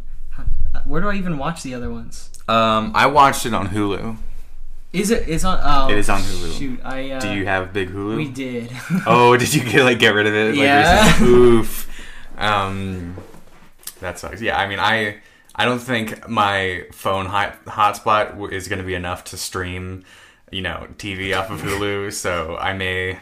Where 0.86 1.02
do 1.02 1.08
I 1.08 1.16
even 1.16 1.38
watch 1.38 1.63
the 1.63 1.74
other 1.76 1.89
ones? 1.89 2.32
Um, 2.48 2.92
I 2.96 3.06
watched 3.06 3.46
it 3.46 3.54
on 3.54 3.70
Hulu. 3.70 4.18
Is 4.94 5.10
it? 5.12 5.28
It's 5.28 5.44
on. 5.44 5.60
Oh, 5.64 5.90
It 5.92 5.98
is 5.98 6.08
on 6.10 6.20
Hulu. 6.22 6.58
Shoot, 6.58 6.80
I. 6.86 7.12
Uh, 7.12 7.20
Do 7.20 7.34
you 7.34 7.46
have 7.46 7.74
big 7.74 7.90
Hulu? 7.90 8.16
We 8.16 8.30
did. 8.30 8.72
Oh, 9.08 9.36
did 9.36 9.54
you 9.54 9.64
get 9.64 9.84
like 9.84 9.98
get 10.00 10.14
rid 10.14 10.28
of 10.28 10.34
it? 10.36 10.50
Like, 10.50 10.58
Yeah. 10.58 11.06
recently? 11.08 11.34
Oof. 11.34 11.90
Um, 12.38 13.16
that 14.00 14.20
sucks. 14.20 14.42
Yeah, 14.42 14.58
I 14.58 14.68
mean, 14.68 14.80
I 14.80 15.18
I 15.56 15.66
don't 15.66 15.80
think 15.80 16.28
my 16.30 16.86
phone 16.92 17.26
hot, 17.26 17.64
hotspot 17.66 18.30
w- 18.32 18.56
is 18.56 18.68
going 18.68 18.80
to 18.80 18.86
be 18.86 18.96
enough 18.96 19.24
to 19.26 19.38
stream, 19.38 20.04
you 20.52 20.62
know, 20.62 20.88
TV 20.98 21.38
off 21.38 21.50
of 21.52 21.62
Hulu. 21.62 22.12
so 22.14 22.58
I 22.58 22.74
may 22.74 23.20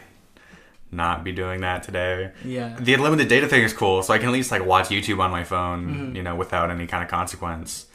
not 0.90 1.24
be 1.24 1.32
doing 1.32 1.60
that 1.62 1.82
today. 1.82 2.32
Yeah. 2.44 2.76
The 2.78 2.92
unlimited 2.94 3.28
data 3.28 3.48
thing 3.48 3.62
is 3.62 3.72
cool, 3.72 4.02
so 4.02 4.12
I 4.12 4.18
can 4.18 4.28
at 4.28 4.32
least 4.32 4.50
like 4.50 4.64
watch 4.64 4.88
YouTube 4.88 5.20
on 5.20 5.30
my 5.30 5.44
phone, 5.44 6.14
you 6.14 6.22
know, 6.22 6.34
without 6.34 6.70
any 6.70 6.86
kind 6.86 7.02
of 7.02 7.08
consequence. 7.10 7.86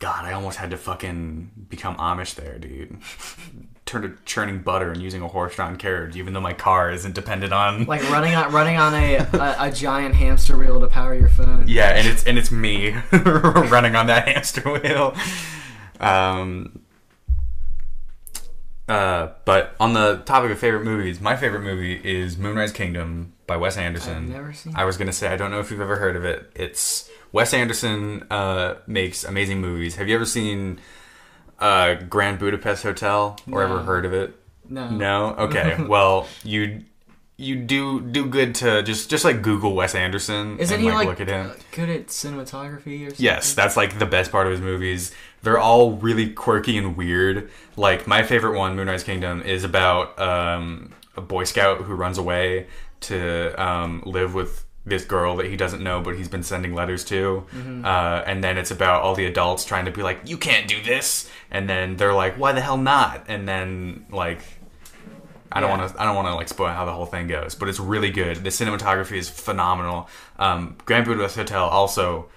God, 0.00 0.24
I 0.24 0.32
almost 0.32 0.56
had 0.58 0.70
to 0.70 0.76
fucking 0.78 1.66
become 1.68 1.94
Amish 1.96 2.34
there, 2.34 2.58
dude. 2.58 2.98
Turn 3.86 4.02
to 4.02 4.16
churning 4.24 4.60
butter 4.62 4.90
and 4.90 5.02
using 5.02 5.20
a 5.20 5.28
horse-drawn 5.28 5.76
carriage, 5.76 6.16
even 6.16 6.32
though 6.32 6.40
my 6.40 6.52
car 6.54 6.90
isn't 6.90 7.14
dependent 7.14 7.52
on. 7.52 7.84
Like 7.86 8.02
running 8.10 8.34
on 8.34 8.50
running 8.60 8.76
on 8.76 8.94
a, 8.94 9.16
a, 9.16 9.56
a 9.58 9.70
giant 9.70 10.14
hamster 10.14 10.56
wheel 10.56 10.80
to 10.80 10.86
power 10.86 11.14
your 11.14 11.28
phone. 11.28 11.64
yeah, 11.68 11.90
and 11.90 12.06
it's 12.08 12.24
and 12.24 12.38
it's 12.38 12.50
me 12.50 12.94
running 13.12 13.94
on 13.96 14.06
that 14.06 14.26
hamster 14.28 14.62
wheel. 14.72 15.14
Um, 15.98 16.80
uh, 18.88 19.32
but 19.44 19.74
on 19.80 19.92
the 19.92 20.18
topic 20.24 20.50
of 20.50 20.58
favorite 20.58 20.84
movies, 20.84 21.20
my 21.20 21.36
favorite 21.36 21.60
movie 21.62 21.94
is 22.02 22.38
Moonrise 22.38 22.72
Kingdom 22.72 23.34
by 23.46 23.56
Wes 23.56 23.76
Anderson. 23.76 24.16
I've 24.16 24.28
never 24.30 24.52
seen 24.52 24.72
I 24.76 24.84
was 24.84 24.96
gonna 24.96 25.12
say 25.12 25.28
I 25.28 25.36
don't 25.36 25.50
know 25.50 25.60
if 25.60 25.70
you've 25.70 25.80
ever 25.80 25.96
heard 25.96 26.14
of 26.16 26.24
it. 26.24 26.50
It's 26.54 27.09
Wes 27.32 27.54
Anderson 27.54 28.26
uh, 28.30 28.76
makes 28.86 29.24
amazing 29.24 29.60
movies. 29.60 29.96
Have 29.96 30.08
you 30.08 30.14
ever 30.14 30.24
seen 30.24 30.80
uh, 31.58 31.94
Grand 31.94 32.38
Budapest 32.38 32.82
Hotel 32.82 33.38
or 33.50 33.62
ever 33.62 33.82
heard 33.82 34.04
of 34.04 34.12
it? 34.12 34.36
No. 34.68 34.90
No. 34.90 35.34
Okay. 35.36 35.82
well, 35.88 36.26
you 36.44 36.84
you 37.36 37.56
do 37.56 38.02
do 38.02 38.26
good 38.26 38.54
to 38.56 38.82
just 38.82 39.08
just 39.08 39.24
like 39.24 39.40
Google 39.40 39.74
Wes 39.74 39.94
Anderson 39.94 40.58
Isn't 40.58 40.74
and 40.74 40.82
he 40.82 40.90
like, 40.90 41.06
like 41.06 41.18
look 41.18 41.28
at 41.28 41.28
him. 41.28 41.52
good 41.72 41.88
at 41.88 42.08
cinematography 42.08 43.06
or 43.06 43.10
something? 43.10 43.24
Yes, 43.24 43.54
that's 43.54 43.76
like 43.76 43.98
the 43.98 44.06
best 44.06 44.30
part 44.30 44.46
of 44.46 44.52
his 44.52 44.60
movies. 44.60 45.12
They're 45.42 45.58
all 45.58 45.92
really 45.92 46.30
quirky 46.30 46.76
and 46.76 46.96
weird. 46.96 47.50
Like 47.76 48.06
my 48.06 48.22
favorite 48.24 48.58
one, 48.58 48.76
Moonrise 48.76 49.04
Kingdom, 49.04 49.40
is 49.40 49.64
about 49.64 50.18
um, 50.20 50.92
a 51.16 51.22
Boy 51.22 51.44
Scout 51.44 51.78
who 51.78 51.94
runs 51.94 52.18
away 52.18 52.66
to 53.00 53.54
um, 53.62 54.02
live 54.04 54.34
with 54.34 54.66
this 54.86 55.04
girl 55.04 55.36
that 55.36 55.46
he 55.46 55.56
doesn't 55.56 55.82
know, 55.82 56.00
but 56.00 56.16
he's 56.16 56.28
been 56.28 56.42
sending 56.42 56.74
letters 56.74 57.04
to. 57.04 57.46
Uh, 57.84 58.22
and 58.26 58.42
then 58.42 58.56
it's 58.58 58.70
about 58.70 59.02
all 59.02 59.14
the 59.14 59.26
adults 59.26 59.64
trying 59.64 59.84
to 59.84 59.90
be 59.90 60.02
like, 60.02 60.20
"You 60.24 60.36
can't 60.38 60.66
do 60.68 60.82
this," 60.82 61.30
and 61.50 61.68
then 61.68 61.96
they're 61.96 62.14
like, 62.14 62.36
"Why 62.36 62.52
the 62.52 62.60
hell 62.62 62.78
not?" 62.78 63.24
And 63.28 63.46
then 63.48 64.06
like. 64.10 64.40
I 65.52 65.58
don't 65.58 65.68
Yeah. 65.70 65.78
want 65.78 65.92
to. 65.96 66.00
I 66.00 66.04
don't 66.04 66.14
want 66.14 66.28
to 66.28 66.34
like 66.36 66.46
spoil 66.48 66.68
how 66.72 66.84
the 66.84 66.92
whole 66.92 67.06
thing 67.06 67.26
goes, 67.26 67.56
but 67.56 67.68
it's 67.68 67.80
really 67.80 68.10
good. 68.12 68.36
The 68.44 68.50
cinematography 68.50 69.16
is 69.16 69.28
phenomenal. 69.28 70.08
Um, 70.38 70.76
Grand 70.84 71.04
Budapest 71.06 71.34
Hotel 71.34 71.64
also 71.64 72.28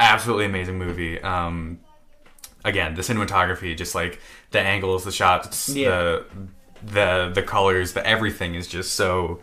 absolutely 0.00 0.46
amazing 0.46 0.76
movie. 0.76 1.22
Um, 1.22 1.78
again, 2.64 2.94
the 2.96 3.02
cinematography, 3.02 3.76
just 3.76 3.94
like 3.94 4.20
the 4.50 4.58
angles, 4.60 5.04
the 5.04 5.12
shots, 5.12 5.68
Yeah. 5.68 5.90
the 5.90 6.24
the 6.82 7.30
the 7.34 7.42
colors, 7.44 7.92
the 7.92 8.04
everything 8.04 8.56
is 8.56 8.66
just 8.66 8.94
so 8.94 9.38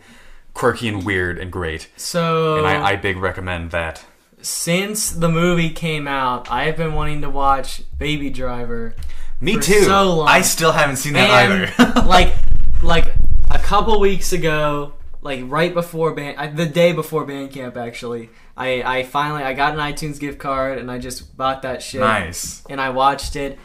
quirky 0.54 0.88
and 0.88 1.04
weird 1.04 1.38
and 1.38 1.50
great. 1.52 1.88
So 1.96 2.56
And 2.58 2.66
I, 2.66 2.90
I 2.92 2.96
big 2.96 3.16
recommend 3.18 3.70
that. 3.72 4.04
since 4.40 5.10
the 5.10 5.28
movie 5.28 5.70
came 5.70 6.06
out, 6.08 6.50
I 6.50 6.64
have 6.64 6.76
been 6.76 6.94
wanting 6.94 7.20
to 7.22 7.30
watch 7.30 7.82
Baby 7.98 8.30
Driver. 8.30 8.94
Me 9.40 9.54
For 9.56 9.62
too. 9.62 9.82
so 9.82 10.14
long. 10.16 10.28
I 10.28 10.40
still 10.42 10.72
haven't 10.72 10.96
seen 10.96 11.14
that 11.14 11.28
and 11.28 11.72
either. 11.76 12.02
like 12.06 12.34
like 12.82 13.14
a 13.50 13.58
couple 13.58 13.98
weeks 14.00 14.32
ago, 14.32 14.94
like 15.22 15.40
right 15.44 15.72
before 15.74 16.14
band, 16.14 16.36
uh, 16.38 16.46
the 16.54 16.66
day 16.66 16.92
before 16.92 17.24
band 17.26 17.50
camp, 17.50 17.76
actually, 17.76 18.30
I 18.56 18.82
I 18.82 19.02
finally 19.02 19.42
I 19.42 19.52
got 19.54 19.72
an 19.74 19.80
iTunes 19.80 20.20
gift 20.20 20.38
card 20.38 20.78
and 20.78 20.90
I 20.90 20.98
just 20.98 21.36
bought 21.36 21.62
that 21.62 21.82
shit. 21.82 22.00
nice. 22.00 22.62
And 22.70 22.80
I 22.80 22.90
watched 22.90 23.34
it, 23.36 23.58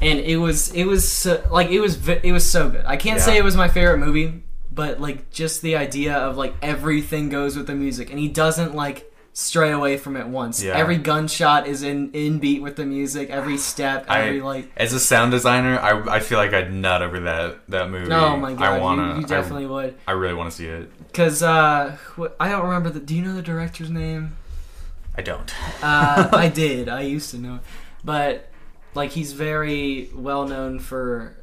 and 0.00 0.18
it 0.20 0.36
was 0.38 0.72
it 0.72 0.84
was 0.84 1.10
so, 1.10 1.46
like 1.50 1.70
it 1.70 1.80
was 1.80 2.08
it 2.08 2.32
was 2.32 2.48
so 2.48 2.70
good. 2.70 2.84
I 2.86 2.96
can't 2.96 3.20
say 3.20 3.36
it 3.36 3.44
was 3.44 3.56
my 3.56 3.68
favorite 3.68 3.98
movie, 3.98 4.42
but 4.80 4.98
like 4.98 5.28
just 5.30 5.60
the 5.60 5.76
idea 5.76 6.14
of 6.16 6.38
like 6.38 6.54
everything 6.62 7.28
goes 7.28 7.54
with 7.54 7.66
the 7.66 7.74
music, 7.74 8.08
and 8.08 8.18
he 8.18 8.28
doesn't 8.28 8.74
like 8.74 9.12
stray 9.34 9.72
away 9.72 9.98
from 9.98 10.16
it 10.16 10.26
once. 10.26 10.62
Yeah. 10.62 10.74
Every 10.74 10.96
gunshot 10.96 11.66
is 11.66 11.82
in 11.82 12.12
in 12.12 12.38
beat 12.38 12.62
with 12.62 12.76
the 12.76 12.86
music. 12.86 13.28
Every 13.28 13.58
step, 13.58 14.06
I, 14.08 14.22
every 14.22 14.40
like. 14.40 14.72
as 14.78 14.94
a 14.94 14.98
sound 14.98 15.32
designer, 15.32 15.78
I, 15.78 16.16
I 16.16 16.20
feel 16.20 16.38
like 16.38 16.54
I'd 16.54 16.72
nut 16.72 17.02
over 17.02 17.20
that 17.20 17.58
that 17.68 17.90
movie. 17.90 18.10
Oh 18.10 18.38
my 18.38 18.54
god, 18.54 18.62
I 18.62 18.78
wanna. 18.78 19.16
you, 19.16 19.20
you 19.20 19.26
definitely 19.26 19.66
would. 19.66 19.96
I, 20.08 20.12
I 20.12 20.14
really 20.14 20.32
want 20.32 20.50
to 20.50 20.56
see 20.56 20.66
it. 20.66 20.90
Cause 21.12 21.42
uh, 21.42 21.98
wh- 22.18 22.32
I 22.40 22.48
don't 22.48 22.64
remember 22.64 22.88
the. 22.88 23.00
Do 23.00 23.14
you 23.14 23.20
know 23.20 23.34
the 23.34 23.42
director's 23.42 23.90
name? 23.90 24.34
I 25.14 25.20
don't. 25.20 25.52
Uh, 25.84 26.30
I 26.32 26.48
did. 26.48 26.88
I 26.88 27.02
used 27.02 27.32
to 27.32 27.38
know, 27.38 27.60
but 28.02 28.48
like 28.94 29.10
he's 29.10 29.34
very 29.34 30.08
well 30.14 30.48
known 30.48 30.78
for, 30.78 31.36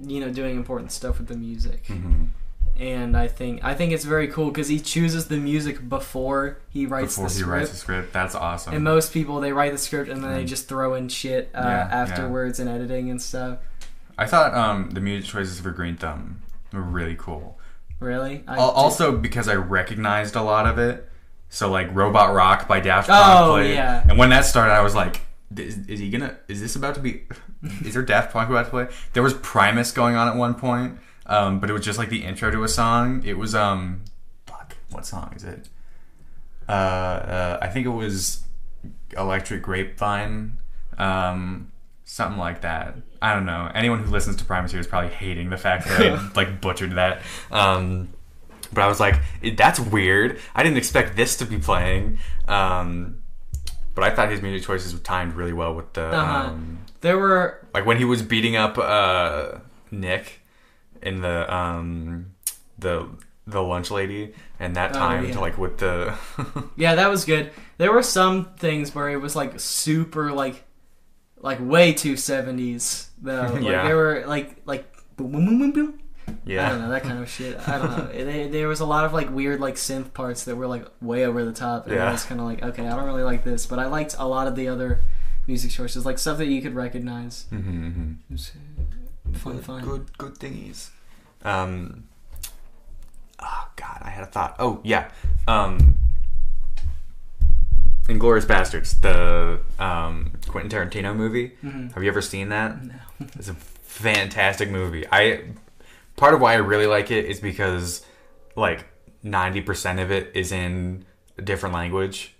you 0.00 0.18
know, 0.18 0.32
doing 0.32 0.56
important 0.56 0.90
stuff 0.90 1.18
with 1.18 1.28
the 1.28 1.36
music. 1.36 1.84
Mhm. 1.84 2.30
And 2.80 3.14
I 3.16 3.28
think 3.28 3.62
I 3.62 3.74
think 3.74 3.92
it's 3.92 4.04
very 4.06 4.26
cool 4.28 4.48
because 4.50 4.68
he 4.68 4.80
chooses 4.80 5.28
the 5.28 5.36
music 5.36 5.86
before 5.88 6.58
he 6.70 6.86
writes 6.86 7.14
Before 7.14 7.28
the 7.28 7.34
he 7.34 7.40
script. 7.40 7.52
writes 7.58 7.70
the 7.70 7.76
script, 7.76 8.12
that's 8.14 8.34
awesome. 8.34 8.74
and 8.74 8.82
most 8.82 9.12
people 9.12 9.38
they 9.40 9.52
write 9.52 9.72
the 9.72 9.78
script 9.78 10.10
and 10.10 10.24
then 10.24 10.32
they 10.32 10.44
just 10.46 10.66
throw 10.66 10.94
in 10.94 11.08
shit 11.10 11.50
uh, 11.54 11.60
Yeah, 11.62 11.68
yeah. 11.88 11.94
afterwards 11.94 12.58
and 12.58 12.70
editing 12.70 13.10
and 13.10 13.20
stuff. 13.20 13.58
I 14.16 14.26
thought 14.26 14.54
um, 14.54 14.90
the 14.90 15.00
music 15.00 15.30
choices 15.30 15.60
for 15.60 15.70
Green 15.72 15.96
Thumb 15.96 16.40
were 16.72 16.80
really 16.80 17.16
cool. 17.18 17.58
Really? 18.00 18.44
I 18.48 18.54
did- 18.54 18.60
Also 18.62 19.14
because 19.16 19.46
I 19.46 19.56
recognized 19.56 20.34
a 20.34 20.42
lot 20.42 20.66
of 20.66 20.78
it. 20.78 21.06
So 21.50 21.70
like 21.70 21.94
Robot 21.94 22.32
Rock 22.32 22.66
by 22.66 22.80
Daft 22.80 23.10
Oh, 23.10 23.12
Punk 23.12 23.50
played. 23.50 23.74
yeah. 23.74 24.04
And 24.08 24.16
when 24.16 24.30
that 24.30 24.46
started, 24.46 24.72
I 24.72 24.80
was 24.80 24.94
like, 24.94 25.20
is, 25.54 25.78
is 25.88 25.98
he 26.00 26.08
gonna? 26.08 26.36
Is 26.48 26.60
this 26.60 26.76
about 26.76 26.94
to 26.94 27.00
be? 27.00 27.24
is 27.84 27.92
there 27.94 28.02
Daft 28.04 28.32
Punk 28.32 28.48
about 28.48 28.64
to 28.66 28.70
play? 28.70 28.88
There 29.12 29.22
was 29.22 29.34
Primus 29.34 29.90
going 29.90 30.14
on 30.14 30.28
at 30.28 30.36
one 30.36 30.54
point, 30.54 30.98
um, 31.30 31.60
but 31.60 31.70
it 31.70 31.72
was 31.72 31.84
just 31.84 31.98
like 31.98 32.10
the 32.10 32.24
intro 32.24 32.50
to 32.50 32.62
a 32.64 32.68
song. 32.68 33.22
It 33.24 33.38
was 33.38 33.54
um, 33.54 34.04
fuck, 34.46 34.76
what 34.90 35.06
song 35.06 35.32
is 35.34 35.44
it? 35.44 35.68
Uh, 36.68 36.72
uh 36.72 37.58
I 37.62 37.68
think 37.68 37.86
it 37.86 37.90
was 37.90 38.44
Electric 39.16 39.62
Grapevine, 39.62 40.58
um, 40.98 41.72
something 42.04 42.38
like 42.38 42.60
that. 42.62 42.96
I 43.22 43.34
don't 43.34 43.46
know. 43.46 43.70
Anyone 43.74 44.02
who 44.04 44.10
listens 44.10 44.36
to 44.36 44.44
Primus 44.44 44.72
here 44.72 44.80
is 44.80 44.86
probably 44.86 45.10
hating 45.10 45.50
the 45.50 45.56
fact 45.56 45.86
that 45.88 46.00
I 46.00 46.28
like 46.36 46.60
butchered 46.60 46.92
that. 46.96 47.22
Um, 47.50 48.10
but 48.72 48.82
I 48.82 48.86
was 48.86 49.00
like, 49.00 49.16
"Eh, 49.42 49.54
that's 49.56 49.80
weird. 49.80 50.38
I 50.54 50.62
didn't 50.62 50.78
expect 50.78 51.16
this 51.16 51.36
to 51.38 51.44
be 51.44 51.58
playing. 51.58 52.18
Um, 52.48 53.22
but 53.94 54.04
I 54.04 54.10
thought 54.14 54.30
his 54.30 54.40
music 54.42 54.66
choices 54.66 54.94
were 54.94 55.00
timed 55.00 55.34
really 55.34 55.52
well 55.52 55.74
with 55.74 55.92
the 55.92 56.06
Uh-huh. 56.06 56.48
um, 56.48 56.78
there 57.00 57.18
were 57.18 57.66
like 57.74 57.84
when 57.86 57.98
he 57.98 58.04
was 58.04 58.22
beating 58.22 58.56
up 58.56 58.78
uh, 58.78 59.58
Nick 59.90 60.39
in 61.02 61.20
the 61.22 61.52
um, 61.54 62.32
the 62.78 63.08
the 63.46 63.60
lunch 63.62 63.90
lady 63.90 64.32
and 64.60 64.76
that 64.76 64.90
Oh, 64.94 64.98
time 64.98 65.24
yeah. 65.26 65.32
to 65.32 65.40
like 65.40 65.58
with 65.58 65.78
the 65.78 66.14
Yeah, 66.76 66.94
that 66.94 67.08
was 67.08 67.24
good. 67.24 67.50
There 67.78 67.92
were 67.92 68.02
some 68.02 68.46
things 68.56 68.94
where 68.94 69.08
it 69.08 69.16
was 69.20 69.34
like 69.34 69.58
super 69.58 70.30
like 70.32 70.64
like 71.38 71.58
way 71.60 71.92
too 71.92 72.16
seventies 72.16 73.10
though. 73.20 73.42
Like 73.54 73.62
Yeah. 73.64 73.84
there 73.84 73.96
were 73.96 74.24
like 74.26 74.56
like 74.66 74.92
boom 75.16 75.32
boom 75.32 75.46
boom 75.46 75.58
boom 75.58 75.72
boom. 75.72 75.98
I 76.46 76.68
don't 76.68 76.80
know 76.82 76.90
that 76.90 77.02
kind 77.02 77.18
of 77.20 77.28
shit. 77.28 77.56
I 77.68 77.78
don't 77.78 77.90
know. 77.90 78.08
There, 78.24 78.48
there 78.48 78.68
was 78.68 78.78
a 78.80 78.86
lot 78.86 79.04
of 79.04 79.12
like 79.12 79.30
weird 79.30 79.58
like 79.60 79.74
synth 79.74 80.12
parts 80.12 80.44
that 80.44 80.54
were 80.54 80.68
like 80.68 80.86
way 81.00 81.24
over 81.26 81.44
the 81.44 81.52
top, 81.52 81.88
and 81.88 81.98
I 81.98 82.12
was 82.12 82.22
kind 82.24 82.40
of 82.40 82.46
like, 82.46 82.62
okay, 82.62 82.86
I 82.86 82.94
don't 82.94 83.06
really 83.06 83.24
like 83.24 83.42
this, 83.42 83.66
but 83.66 83.78
I 83.80 83.86
liked 83.86 84.14
a 84.18 84.28
lot 84.28 84.46
of 84.46 84.54
the 84.54 84.68
other 84.68 85.00
music 85.48 85.72
choices, 85.72 86.06
like 86.06 86.18
stuff 86.18 86.38
that 86.38 86.46
you 86.46 86.62
could 86.62 86.74
recognize. 86.76 87.46
mm-hmm. 87.50 88.12
It 88.32 88.38
was 89.32 89.40
fun 89.42 89.56
to 89.56 89.62
find. 89.62 89.84
good 89.84 90.18
good 90.18 90.34
thingies. 90.34 90.88
Um. 91.44 92.04
Oh 93.38 93.68
God, 93.76 93.98
I 94.02 94.10
had 94.10 94.24
a 94.24 94.26
thought. 94.26 94.56
Oh 94.58 94.80
yeah. 94.84 95.10
Um. 95.48 95.96
Inglourious 98.08 98.44
Basterds, 98.44 99.00
the 99.00 99.60
um, 99.82 100.32
Quentin 100.48 100.70
Tarantino 100.70 101.14
movie. 101.14 101.52
Mhm. 101.62 101.92
Have 101.94 102.02
you 102.02 102.08
ever 102.08 102.22
seen 102.22 102.48
that? 102.48 102.84
No. 102.84 102.94
It's 103.36 103.48
a 103.48 103.54
fantastic 103.54 104.70
movie. 104.70 105.04
I 105.12 105.44
part 106.16 106.34
of 106.34 106.40
why 106.40 106.54
I 106.54 106.56
really 106.56 106.86
like 106.86 107.10
it 107.10 107.26
is 107.26 107.38
because 107.38 108.04
like 108.56 108.84
ninety 109.22 109.60
percent 109.60 110.00
of 110.00 110.10
it 110.10 110.32
is 110.34 110.50
in 110.52 111.04
a 111.38 111.42
different 111.42 111.74
language. 111.74 112.34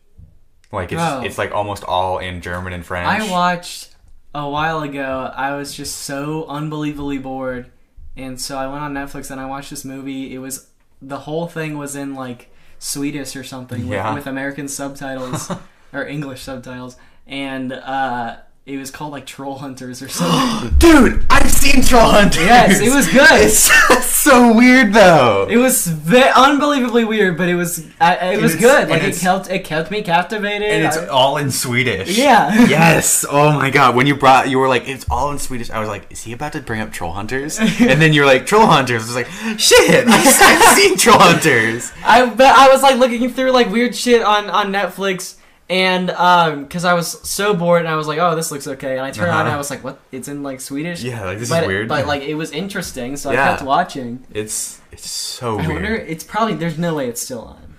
Like 0.72 0.90
it's 0.90 1.00
Oh. 1.02 1.20
it's 1.22 1.38
like 1.38 1.52
almost 1.52 1.84
all 1.84 2.18
in 2.18 2.40
German 2.40 2.72
and 2.72 2.84
French. 2.84 3.08
I 3.08 3.30
watched 3.30 3.89
a 4.34 4.48
while 4.48 4.82
ago. 4.82 5.32
I 5.34 5.56
was 5.56 5.74
just 5.74 5.96
so 5.98 6.46
unbelievably 6.46 7.18
bored, 7.18 7.70
and 8.16 8.40
so 8.40 8.56
I 8.58 8.66
went 8.66 8.82
on 8.82 8.94
Netflix 8.94 9.30
and 9.30 9.40
I 9.40 9.46
watched 9.46 9.70
this 9.70 9.84
movie. 9.84 10.34
It 10.34 10.38
was 10.38 10.68
the 11.02 11.20
whole 11.20 11.46
thing 11.46 11.78
was 11.78 11.96
in 11.96 12.14
like 12.14 12.50
Swedish 12.78 13.34
or 13.36 13.44
something 13.44 13.86
Yeah. 13.86 14.08
with, 14.10 14.24
with 14.24 14.26
American 14.26 14.68
subtitles 14.68 15.50
or 15.92 16.06
English 16.06 16.42
subtitles, 16.42 16.96
and 17.26 17.72
uh, 17.72 18.36
It 18.70 18.78
was 18.78 18.90
called 18.90 19.10
like 19.12 19.26
Troll 19.26 19.58
Hunters 19.58 20.00
or 20.00 20.08
something. 20.20 20.70
Dude, 20.78 21.26
I've 21.28 21.50
seen 21.50 21.82
Troll 21.82 22.10
Hunters. 22.10 22.44
yes, 22.44 22.80
it 22.80 22.94
was 22.94 23.06
good. 23.08 23.28
It's 23.32 24.06
so 24.06 24.54
weird 24.54 24.92
though. 24.92 25.46
It 25.50 25.56
was 25.56 25.86
ve- 25.86 26.30
unbelievably 26.36 27.04
weird, 27.04 27.36
but 27.36 27.48
it 27.48 27.54
was 27.56 27.86
uh, 28.00 28.16
it 28.20 28.40
was 28.40 28.54
good. 28.54 28.88
Like 28.88 29.02
it 29.02 29.16
kept 29.16 29.50
it 29.50 29.64
kept 29.64 29.90
me 29.90 30.02
captivated. 30.02 30.68
and 30.70 30.84
it's 30.84 30.96
I- 30.96 31.06
all 31.08 31.36
in 31.38 31.50
Swedish. 31.50 32.16
Yeah. 32.16 32.54
yes. 32.68 33.24
Oh 33.28 33.52
my 33.52 33.70
god. 33.70 33.94
When 33.96 34.06
you 34.06 34.14
brought, 34.14 34.48
you 34.48 34.58
were 34.58 34.68
like, 34.68 34.86
it's 34.88 35.06
all 35.10 35.30
in 35.32 35.38
Swedish. 35.38 35.70
I 35.70 35.80
was 35.80 35.88
like, 35.88 36.10
is 36.12 36.22
he 36.22 36.32
about 36.32 36.52
to 36.52 36.60
bring 36.60 36.80
up 36.80 36.92
Troll 36.92 37.12
Hunters? 37.12 37.58
and 37.58 38.00
then 38.00 38.12
you're 38.12 38.26
like, 38.26 38.46
Troll 38.46 38.66
Hunters. 38.66 39.02
I 39.02 39.06
was 39.06 39.14
like, 39.16 39.58
shit. 39.58 40.06
I've, 40.06 40.14
I've 40.42 40.76
seen 40.76 40.96
Troll 40.96 41.18
Hunters. 41.18 41.90
I 42.04 42.26
but 42.28 42.46
I 42.46 42.68
was 42.68 42.82
like 42.82 42.96
looking 42.98 43.30
through 43.30 43.50
like 43.50 43.68
weird 43.70 43.96
shit 43.96 44.22
on 44.22 44.48
on 44.50 44.72
Netflix. 44.72 45.36
And 45.70 46.10
um, 46.10 46.64
because 46.64 46.84
I 46.84 46.94
was 46.94 47.06
so 47.28 47.54
bored, 47.54 47.80
and 47.82 47.88
I 47.88 47.94
was 47.94 48.08
like, 48.08 48.18
"Oh, 48.18 48.34
this 48.34 48.50
looks 48.50 48.66
okay." 48.66 48.92
And 48.98 49.02
I 49.06 49.12
turned 49.12 49.30
on, 49.30 49.38
and 49.40 49.46
Uh-huh. 49.48 49.54
I 49.54 49.58
was 49.58 49.70
like, 49.70 49.84
"What? 49.84 50.00
It's 50.10 50.26
in 50.26 50.42
like 50.42 50.60
Swedish." 50.60 51.02
Yeah, 51.04 51.24
like, 51.24 51.38
this 51.38 51.48
is 51.48 51.54
but, 51.56 51.66
weird. 51.68 51.86
But 51.88 52.06
like, 52.06 52.22
it 52.22 52.34
was 52.34 52.50
interesting, 52.50 53.16
so 53.16 53.30
Yeah. 53.30 53.44
I 53.44 53.48
kept 53.50 53.62
watching. 53.62 54.26
It's 54.34 54.80
it's 54.90 55.08
so 55.08 55.52
I 55.60 55.68
weird. 55.68 55.72
wonder. 55.74 55.94
It's 55.94 56.24
probably 56.24 56.54
there's 56.56 56.76
no 56.76 56.96
way 56.96 57.08
it's 57.08 57.22
still 57.22 57.40
on. 57.42 57.76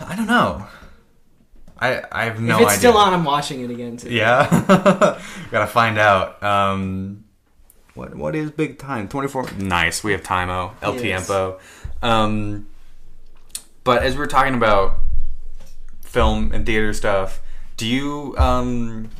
I 0.00 0.16
don't 0.16 0.26
know. 0.26 0.66
I 1.78 2.02
I 2.10 2.24
have 2.24 2.40
no 2.40 2.56
idea. 2.56 2.66
if 2.66 2.72
it's 2.72 2.78
idea. 2.78 2.90
still 2.90 2.96
on, 2.98 3.14
I'm 3.14 3.24
watching 3.24 3.60
it 3.60 3.70
again 3.70 3.96
too. 3.98 4.10
Yeah, 4.10 4.48
gotta 5.52 5.66
find 5.68 5.98
out. 5.98 6.42
Um, 6.42 7.22
what 7.94 8.16
what 8.16 8.34
is 8.34 8.50
big 8.50 8.78
time? 8.80 9.06
Twenty 9.08 9.28
four. 9.28 9.48
Nice. 9.58 10.02
We 10.02 10.10
have 10.10 10.24
Timeo, 10.24 10.74
El 10.82 10.96
Tiempo. 10.98 11.60
Um, 12.02 12.66
but 13.84 14.02
as 14.02 14.16
we're 14.16 14.26
talking 14.26 14.54
about 14.54 14.96
film 16.12 16.52
and 16.52 16.66
theater 16.66 16.92
stuff, 16.92 17.40
do 17.76 17.86
you 17.86 18.34
um 18.38 19.10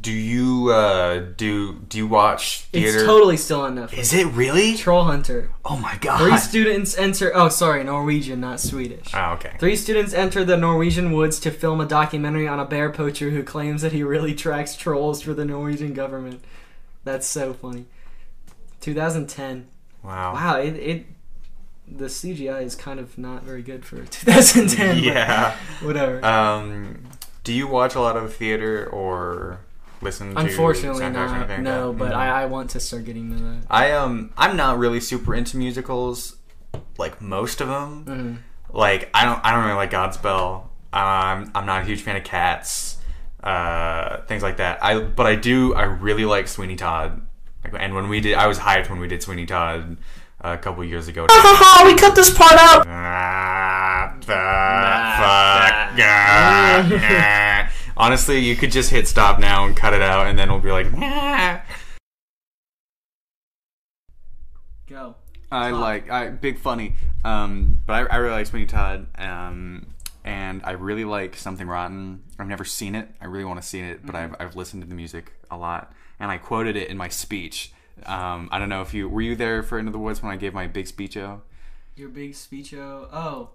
do 0.00 0.12
you 0.12 0.70
uh 0.70 1.18
do 1.36 1.74
do 1.88 1.98
you 1.98 2.06
watch 2.06 2.62
theater? 2.72 2.98
It's 2.98 3.06
totally 3.06 3.36
still 3.36 3.60
on 3.60 3.76
Netflix. 3.76 3.98
Is 3.98 4.14
it 4.14 4.26
really? 4.28 4.76
Troll 4.76 5.04
Hunter. 5.04 5.50
Oh 5.64 5.76
my 5.76 5.96
god. 6.00 6.18
Three 6.18 6.38
students 6.38 6.96
enter. 6.96 7.32
Oh, 7.34 7.48
sorry, 7.48 7.84
Norwegian, 7.84 8.40
not 8.40 8.60
Swedish. 8.60 9.10
oh 9.14 9.32
okay. 9.34 9.56
Three 9.58 9.76
students 9.76 10.12
enter 10.14 10.44
the 10.44 10.56
Norwegian 10.56 11.12
woods 11.12 11.38
to 11.40 11.50
film 11.50 11.80
a 11.80 11.86
documentary 11.86 12.48
on 12.48 12.58
a 12.58 12.64
bear 12.64 12.90
poacher 12.90 13.30
who 13.30 13.42
claims 13.42 13.82
that 13.82 13.92
he 13.92 14.02
really 14.02 14.34
tracks 14.34 14.76
trolls 14.76 15.22
for 15.22 15.34
the 15.34 15.44
Norwegian 15.44 15.92
government. 15.92 16.42
That's 17.04 17.26
so 17.26 17.52
funny. 17.52 17.86
2010. 18.80 19.68
Wow. 20.02 20.34
Wow, 20.34 20.56
it, 20.58 20.76
it 20.76 21.06
the 21.88 22.06
CGI 22.06 22.62
is 22.62 22.74
kind 22.74 22.98
of 23.00 23.16
not 23.18 23.42
very 23.44 23.62
good 23.62 23.84
for 23.84 23.96
2010. 24.04 24.98
Yeah. 25.02 25.56
whatever. 25.82 26.24
Um, 26.24 27.04
do 27.44 27.52
you 27.52 27.66
watch 27.66 27.94
a 27.94 28.00
lot 28.00 28.16
of 28.16 28.34
theater 28.34 28.88
or 28.90 29.60
listen 30.02 30.34
to 30.34 30.40
Unfortunately, 30.40 31.08
not. 31.08 31.48
like 31.48 31.60
No, 31.60 31.92
that? 31.92 31.98
but 31.98 32.12
Mhm. 32.12 32.16
I, 32.16 32.42
I 32.42 32.44
want 32.46 32.70
to 32.70 32.80
start 32.80 33.04
getting 33.04 33.30
to 33.36 33.42
that. 33.42 33.62
I 33.70 33.92
um 33.92 34.30
I'm 34.36 34.56
not 34.56 34.78
really 34.78 35.00
super 35.00 35.34
into 35.34 35.56
musicals, 35.56 36.36
like 36.98 37.22
most 37.22 37.60
of 37.60 37.68
them. 37.68 38.04
Mhm. 38.04 38.36
Like 38.74 39.08
I 39.14 39.24
don't 39.24 39.40
I 39.44 39.52
don't 39.52 39.64
really 39.64 39.76
like 39.76 39.90
Godspell. 39.92 40.64
Um, 40.92 41.50
I'm 41.54 41.66
not 41.66 41.82
a 41.82 41.84
huge 41.84 42.02
fan 42.02 42.16
of 42.16 42.24
Cats, 42.24 42.96
uh, 43.44 44.22
things 44.22 44.42
like 44.42 44.56
that. 44.58 44.82
I 44.82 44.98
but 45.00 45.26
I 45.26 45.34
do 45.36 45.74
I 45.74 45.82
really 45.84 46.24
like 46.24 46.48
Sweeney 46.48 46.76
Todd. 46.76 47.22
Like, 47.64 47.74
and 47.80 47.94
when 47.94 48.08
we 48.08 48.20
did, 48.20 48.34
I 48.34 48.46
was 48.46 48.58
hyped 48.58 48.88
when 48.90 48.98
we 49.00 49.08
did 49.08 49.22
Sweeney 49.22 49.46
Todd 49.46 49.96
a 50.40 50.58
couple 50.58 50.84
years 50.84 51.08
ago. 51.08 51.26
Haha, 51.30 51.86
we 51.86 51.94
cut 51.94 52.14
this 52.14 52.32
part 52.32 52.52
out. 52.52 52.86
Ah, 52.86 54.16
the 54.20 54.26
fuck. 57.16 57.72
Honestly, 57.96 58.38
you 58.38 58.56
could 58.56 58.70
just 58.70 58.90
hit 58.90 59.08
stop 59.08 59.38
now 59.38 59.64
and 59.64 59.74
cut 59.76 59.94
it 59.94 60.02
out, 60.02 60.26
and 60.26 60.38
then 60.38 60.50
we'll 60.50 60.60
be 60.60 60.70
like. 60.70 60.92
Go. 64.86 65.16
I 65.50 65.70
Todd. 65.70 65.80
like 65.80 66.10
I 66.10 66.28
big 66.30 66.58
funny, 66.58 66.94
um, 67.24 67.80
but 67.86 67.92
I, 67.94 68.14
I 68.14 68.16
really 68.16 68.34
like 68.34 68.46
Sweeney 68.46 68.66
Todd, 68.66 69.06
um, 69.16 69.86
and 70.24 70.60
I 70.64 70.72
really 70.72 71.04
like 71.04 71.36
Something 71.36 71.68
Rotten. 71.68 72.22
I've 72.38 72.48
never 72.48 72.64
seen 72.64 72.94
it. 72.94 73.08
I 73.20 73.26
really 73.26 73.44
want 73.44 73.60
to 73.62 73.66
see 73.66 73.80
it, 73.80 74.04
but 74.04 74.14
I've 74.14 74.34
I've 74.38 74.56
listened 74.56 74.82
to 74.82 74.88
the 74.88 74.94
music 74.94 75.32
a 75.50 75.56
lot, 75.56 75.92
and 76.18 76.30
I 76.30 76.38
quoted 76.38 76.76
it 76.76 76.88
in 76.88 76.96
my 76.96 77.08
speech. 77.08 77.72
Um, 78.04 78.48
I 78.52 78.58
don't 78.58 78.68
know 78.68 78.82
if 78.82 78.92
you 78.92 79.08
were 79.08 79.22
you 79.22 79.36
there 79.36 79.62
for 79.62 79.78
Into 79.78 79.90
the 79.92 79.98
Woods 79.98 80.22
when 80.22 80.32
I 80.32 80.36
gave 80.36 80.52
my 80.52 80.66
big 80.66 80.86
speech. 80.86 81.16
Oh, 81.16 81.42
Your 81.94 82.08
big 82.10 82.32
speecho. 82.32 83.08
Oh, 83.12 83.50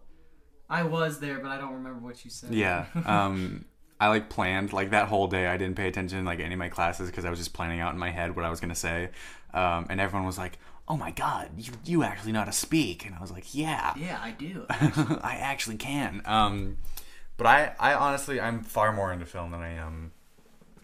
I 0.70 0.84
was 0.84 1.20
there, 1.20 1.40
but 1.40 1.50
I 1.52 1.58
don't 1.58 1.74
remember 1.74 2.00
what 2.00 2.24
you 2.26 2.32
said. 2.32 2.54
yeah. 2.54 2.86
Um, 3.06 3.66
I 4.00 4.08
like 4.08 4.30
planned 4.30 4.74
like 4.74 4.90
that 4.92 5.10
whole 5.10 5.28
day. 5.28 5.46
I 5.46 5.58
didn't 5.58 5.76
pay 5.76 5.88
attention 5.88 6.26
like 6.26 6.40
any 6.40 6.54
of 6.56 6.60
my 6.60 6.70
classes 6.70 7.12
because 7.12 7.24
I 7.24 7.30
was 7.30 7.38
just 7.38 7.54
planning 7.54 7.80
out 7.80 7.94
in 7.94 8.00
my 8.00 8.10
head 8.10 8.36
what 8.36 8.44
I 8.44 8.50
was 8.50 8.60
gonna 8.60 8.74
say, 8.74 9.10
um, 9.54 9.86
and 9.90 10.02
everyone 10.02 10.26
was 10.26 10.38
like. 10.38 10.58
Oh 10.88 10.98
my 10.98 11.12
God! 11.12 11.52
You 11.56 11.72
you 11.86 12.04
actually 12.04 12.34
know 12.34 12.40
how 12.40 12.46
to 12.46 12.52
speak, 12.52 13.06
and 13.06 13.16
I 13.16 13.22
was 13.22 13.32
like, 13.32 13.54
yeah. 13.56 13.94
yeah, 13.96 14.20
I 14.22 14.32
do. 14.32 14.66
I 14.70 15.38
actually 15.40 15.78
can. 15.78 16.22
Um, 16.26 16.80
but 17.38 17.48
I, 17.48 17.74
I 17.80 17.94
honestly, 17.94 18.42
I'm 18.42 18.62
far 18.64 18.92
more 18.92 19.14
into 19.14 19.26
film 19.26 19.52
than 19.52 19.62
I 19.62 19.70
am 19.76 20.12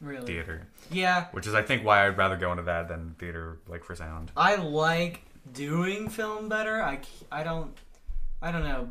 really. 0.01 0.25
theater, 0.25 0.67
Yeah, 0.91 1.27
which 1.31 1.47
is 1.47 1.53
I 1.53 1.61
think 1.61 1.83
why 1.85 2.05
I'd 2.05 2.17
rather 2.17 2.37
go 2.37 2.51
into 2.51 2.63
that 2.63 2.87
than 2.87 3.15
theater, 3.19 3.59
like 3.67 3.83
for 3.83 3.95
sound. 3.95 4.31
I 4.37 4.55
like 4.55 5.21
doing 5.53 6.09
film 6.09 6.49
better. 6.49 6.81
I, 6.81 6.99
I 7.31 7.43
don't 7.43 7.75
I 8.41 8.51
don't 8.51 8.63
know. 8.63 8.89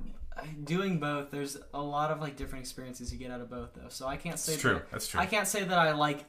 Doing 0.64 0.98
both, 1.00 1.30
there's 1.30 1.56
a 1.72 1.80
lot 1.80 2.10
of 2.10 2.20
like 2.20 2.36
different 2.36 2.62
experiences 2.62 3.10
you 3.12 3.18
get 3.18 3.30
out 3.30 3.40
of 3.40 3.48
both 3.48 3.70
though. 3.74 3.88
So 3.88 4.06
I 4.06 4.16
can't 4.16 4.38
say 4.38 4.56
true. 4.56 4.74
that- 4.74 4.90
That's 4.90 5.08
true. 5.08 5.20
I 5.20 5.26
can't 5.26 5.48
say 5.48 5.64
that 5.64 5.78
I 5.78 5.92
like. 5.92 6.24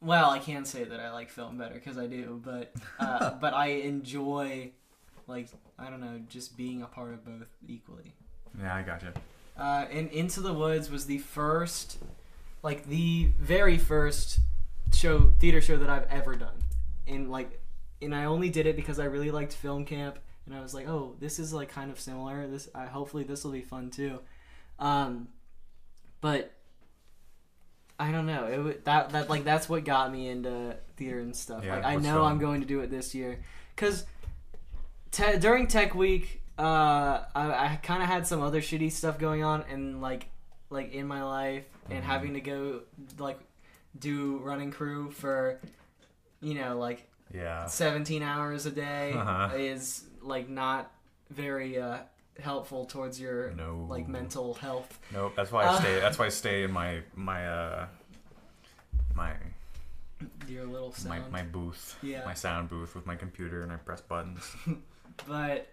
Well, 0.00 0.30
I 0.30 0.38
can 0.40 0.64
say 0.64 0.84
that 0.84 0.98
I 1.00 1.12
like 1.12 1.30
film 1.30 1.58
better 1.58 1.74
because 1.74 1.96
I 1.96 2.06
do, 2.06 2.40
but 2.44 2.72
uh, 2.98 3.30
but 3.40 3.54
I 3.54 3.66
enjoy 3.68 4.70
like 5.26 5.48
I 5.78 5.90
don't 5.90 6.00
know 6.00 6.20
just 6.28 6.56
being 6.56 6.82
a 6.82 6.86
part 6.86 7.12
of 7.14 7.24
both 7.24 7.48
equally. 7.66 8.14
Yeah, 8.60 8.74
I 8.74 8.82
gotcha. 8.82 9.12
Uh, 9.56 9.86
and 9.90 10.10
Into 10.10 10.40
the 10.40 10.52
Woods 10.52 10.90
was 10.90 11.06
the 11.06 11.18
first, 11.18 11.98
like 12.62 12.86
the 12.86 13.30
very 13.40 13.78
first 13.78 14.38
show 14.92 15.32
theater 15.38 15.60
show 15.60 15.76
that 15.78 15.90
I've 15.90 16.06
ever 16.10 16.34
done, 16.34 16.62
and 17.06 17.30
like, 17.30 17.60
and 18.00 18.14
I 18.14 18.24
only 18.24 18.50
did 18.50 18.66
it 18.66 18.76
because 18.76 18.98
I 18.98 19.04
really 19.04 19.30
liked 19.30 19.52
film 19.52 19.84
camp, 19.84 20.18
and 20.46 20.54
I 20.54 20.60
was 20.60 20.74
like, 20.74 20.88
oh, 20.88 21.14
this 21.20 21.38
is 21.38 21.52
like 21.52 21.68
kind 21.68 21.90
of 21.90 21.98
similar. 21.98 22.46
This, 22.46 22.68
I 22.74 22.86
hopefully 22.86 23.24
this 23.24 23.44
will 23.44 23.52
be 23.52 23.62
fun 23.62 23.90
too. 23.90 24.20
Um, 24.78 25.28
but 26.20 26.52
I 27.98 28.10
don't 28.10 28.26
know. 28.26 28.46
It 28.46 28.58
wa- 28.58 28.72
that 28.84 29.10
that 29.10 29.30
like 29.30 29.44
that's 29.44 29.68
what 29.68 29.84
got 29.84 30.12
me 30.12 30.28
into 30.28 30.76
theater 30.96 31.20
and 31.20 31.34
stuff. 31.34 31.64
Yeah, 31.64 31.76
like 31.76 31.84
I 31.84 31.96
know 31.96 32.14
film? 32.14 32.26
I'm 32.26 32.38
going 32.38 32.60
to 32.60 32.66
do 32.66 32.80
it 32.80 32.90
this 32.90 33.14
year, 33.14 33.40
cause 33.76 34.04
te- 35.10 35.38
during 35.38 35.66
Tech 35.66 35.94
Week, 35.94 36.42
uh, 36.58 37.22
I, 37.34 37.74
I 37.74 37.80
kind 37.82 38.02
of 38.02 38.08
had 38.08 38.26
some 38.26 38.42
other 38.42 38.60
shitty 38.60 38.90
stuff 38.92 39.18
going 39.18 39.44
on, 39.44 39.64
and 39.70 40.02
like 40.02 40.28
like 40.72 40.92
in 40.92 41.06
my 41.06 41.22
life, 41.22 41.64
and 41.90 42.02
having 42.04 42.34
to 42.34 42.40
go 42.40 42.80
like 43.18 43.38
do 43.98 44.38
running 44.38 44.70
crew 44.70 45.10
for 45.10 45.60
you 46.40 46.54
know 46.54 46.78
like 46.78 47.08
Yeah. 47.32 47.66
17 47.66 48.22
hours 48.22 48.66
a 48.66 48.70
day 48.70 49.12
Uh-huh. 49.12 49.54
is 49.56 50.04
like 50.22 50.48
not 50.48 50.90
very 51.30 51.78
uh, 51.78 51.98
helpful 52.40 52.86
towards 52.86 53.20
your 53.20 53.50
No. 53.52 53.86
like 53.88 54.08
mental 54.08 54.54
health. 54.54 54.98
Nope. 55.12 55.34
That's 55.36 55.52
why 55.52 55.64
I 55.64 55.66
Uh, 55.68 55.80
stay. 55.80 56.00
That's 56.00 56.18
why 56.18 56.26
I 56.26 56.30
stay 56.30 56.64
in 56.64 56.72
my 56.72 57.02
my 57.14 57.46
uh 57.48 57.86
my 59.14 59.32
Your 60.48 60.64
little 60.66 60.94
my 61.08 61.18
my 61.30 61.42
booth, 61.42 61.98
Yeah. 62.02 62.24
my 62.24 62.34
sound 62.34 62.68
booth 62.68 62.94
with 62.94 63.06
my 63.06 63.16
computer, 63.16 63.62
and 63.62 63.72
I 63.72 63.76
press 63.76 64.00
buttons. 64.00 64.44
But 65.28 65.68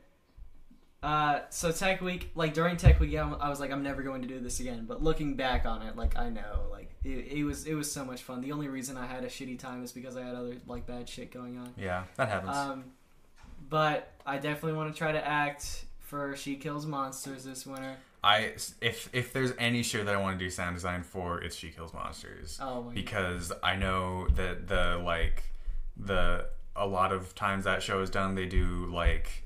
uh, 1.02 1.40
so 1.50 1.72
Tech 1.72 2.02
Week, 2.02 2.30
like 2.36 2.54
during 2.54 2.76
Tech 2.76 3.00
Week, 3.00 3.16
I 3.16 3.50
was 3.50 3.60
like, 3.60 3.72
I'm 3.72 3.84
never 3.84 4.04
going 4.04 4.22
to 4.22 4.28
do 4.28 4.40
this 4.40 4.60
again. 4.60 4.86
But 4.86 5.02
looking 5.02 5.36
back 5.36 5.66
on 5.66 5.82
it, 5.82 5.96
like 5.96 6.18
I 6.18 6.30
know, 6.30 6.68
like 6.72 6.92
it, 7.04 7.28
it 7.32 7.44
was 7.44 7.66
it 7.66 7.74
was 7.74 7.90
so 7.90 8.04
much 8.04 8.24
fun. 8.24 8.42
The 8.42 8.52
only 8.52 8.68
reason 8.68 8.98
I 8.98 9.06
had 9.06 9.24
a 9.24 9.28
shitty 9.28 9.60
time 9.60 9.84
is 9.84 9.92
because 9.94 10.18
I 10.18 10.24
had 10.24 10.36
other 10.36 10.58
like 10.68 10.86
bad 10.86 11.08
shit 11.08 11.32
going 11.32 11.58
on. 11.58 11.74
Yeah, 11.78 12.04
that 12.18 12.28
happens. 12.28 12.56
Um, 12.56 12.84
but 13.70 14.12
I 14.26 14.38
definitely 14.38 14.74
want 14.74 14.94
to 14.94 14.98
try 14.98 15.12
to 15.12 15.26
act 15.26 15.86
for 16.02 16.36
She 16.36 16.56
Kills 16.56 16.86
Monsters 16.86 17.46
this 17.46 17.66
winter. 17.66 17.96
I 18.22 18.54
if 18.82 19.10
if 19.14 19.32
there's 19.32 19.54
any 19.58 19.84
show 19.84 20.04
that 20.04 20.14
I 20.14 20.18
want 20.18 20.38
to 20.38 20.46
do 20.46 20.50
sound 20.50 20.76
design 20.76 21.04
for, 21.04 21.42
it's 21.42 21.56
She 21.56 21.70
Kills 21.70 21.94
Monsters. 21.94 22.60
Oh 22.62 22.84
my 22.84 22.94
because 22.94 23.54
I 23.64 23.78
know 23.78 24.28
that 24.36 24.68
the 24.68 25.02
like 25.02 25.44
the 25.96 26.48
a 26.76 26.86
lot 26.86 27.14
of 27.14 27.36
times 27.36 27.64
that 27.64 27.82
show 27.82 28.02
is 28.02 28.10
done, 28.10 28.36
they 28.36 28.48
do 28.48 28.90
like 28.92 29.46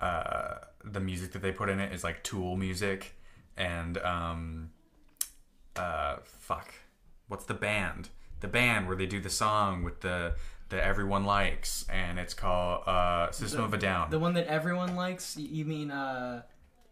uh, 0.00 0.54
the 0.84 1.00
music 1.00 1.32
that 1.32 1.42
they 1.42 1.52
put 1.52 1.68
in 1.68 1.78
it 1.80 1.92
is 1.92 2.02
like 2.04 2.22
Tool 2.22 2.56
music 2.56 3.14
and 3.56 3.98
um 3.98 4.70
uh 5.76 6.16
fuck 6.24 6.72
what's 7.28 7.44
the 7.44 7.54
band 7.54 8.08
the 8.40 8.48
band 8.48 8.86
where 8.86 8.96
they 8.96 9.06
do 9.06 9.20
the 9.20 9.28
song 9.30 9.82
with 9.82 10.00
the 10.00 10.34
that 10.70 10.82
everyone 10.82 11.24
likes 11.24 11.84
and 11.90 12.18
it's 12.18 12.32
called 12.32 12.82
uh 12.86 13.30
System 13.32 13.62
of 13.64 13.74
a 13.74 13.78
Down 13.78 14.08
The 14.10 14.18
one 14.18 14.34
that 14.34 14.46
everyone 14.46 14.94
likes. 14.96 15.36
You 15.36 15.64
mean 15.64 15.90
uh, 15.90 16.42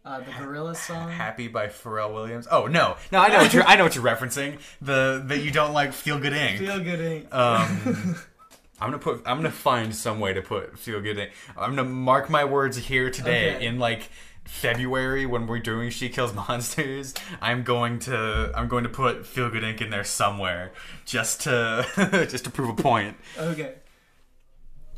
uh, 0.05 0.09
Uh, 0.09 0.19
the 0.21 0.31
Gorilla 0.39 0.75
song. 0.75 1.09
Happy 1.09 1.47
by 1.47 1.67
Pharrell 1.67 2.13
Williams. 2.13 2.47
Oh 2.49 2.67
no, 2.67 2.95
no, 3.11 3.19
I 3.19 3.27
know 3.29 3.37
what 3.39 3.53
you're. 3.53 3.63
I 3.63 3.75
know 3.75 3.83
what 3.83 3.95
you're 3.95 4.03
referencing. 4.03 4.59
The 4.81 5.21
that 5.25 5.39
you 5.39 5.51
don't 5.51 5.73
like 5.73 5.91
Feel 5.93 6.19
Good 6.19 6.33
Inc. 6.33 6.57
Feel 6.59 6.79
good. 6.79 6.99
Inc. 6.99 7.33
Um, 7.33 8.15
I'm 8.81 8.89
gonna 8.91 8.99
put. 8.99 9.21
I'm 9.25 9.37
gonna 9.37 9.51
find 9.51 9.93
some 9.95 10.19
way 10.19 10.33
to 10.33 10.41
put 10.41 10.77
Feel 10.79 11.01
Good 11.01 11.17
Inc. 11.17 11.29
I'm 11.57 11.75
gonna 11.75 11.89
mark 11.89 12.29
my 12.29 12.45
words 12.45 12.77
here 12.77 13.09
today 13.09 13.55
Okay. 13.55 13.65
in 13.65 13.79
like 13.79 14.09
February 14.45 15.25
when 15.25 15.45
we're 15.47 15.59
doing 15.59 15.89
She 15.91 16.09
Kills 16.09 16.33
Monsters. 16.33 17.13
I'm 17.41 17.63
going 17.63 17.99
to. 17.99 18.51
I'm 18.55 18.67
going 18.67 18.83
to 18.83 18.89
put 18.89 19.25
Feel 19.27 19.49
Good 19.49 19.63
Inc. 19.63 19.81
in 19.81 19.89
there 19.89 20.03
somewhere 20.03 20.71
just 21.05 21.41
to 21.41 21.85
just 22.29 22.45
to 22.45 22.49
prove 22.51 22.69
a 22.69 22.81
point. 22.81 23.17
Okay. 23.37 23.73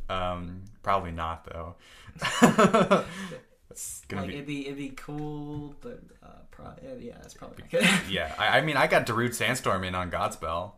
Um, 0.09 0.63
probably 0.83 1.11
not 1.11 1.45
though. 1.45 1.75
It's 3.69 4.01
gonna 4.09 4.23
Like 4.23 4.31
be. 4.31 4.35
it'd 4.35 4.47
be 4.47 4.65
it'd 4.65 4.77
be 4.77 4.89
cool, 4.89 5.75
but 5.79 6.01
uh, 6.21 6.27
pro- 6.51 6.73
yeah, 6.99 7.13
it's 7.23 7.33
probably 7.33 7.63
good. 7.71 7.87
Yeah, 8.09 8.35
I, 8.37 8.57
I 8.57 8.61
mean, 8.61 8.75
I 8.75 8.85
got 8.87 9.05
Darude 9.07 9.33
Sandstorm 9.33 9.85
in 9.85 9.95
on 9.95 10.11
Godspell. 10.11 10.73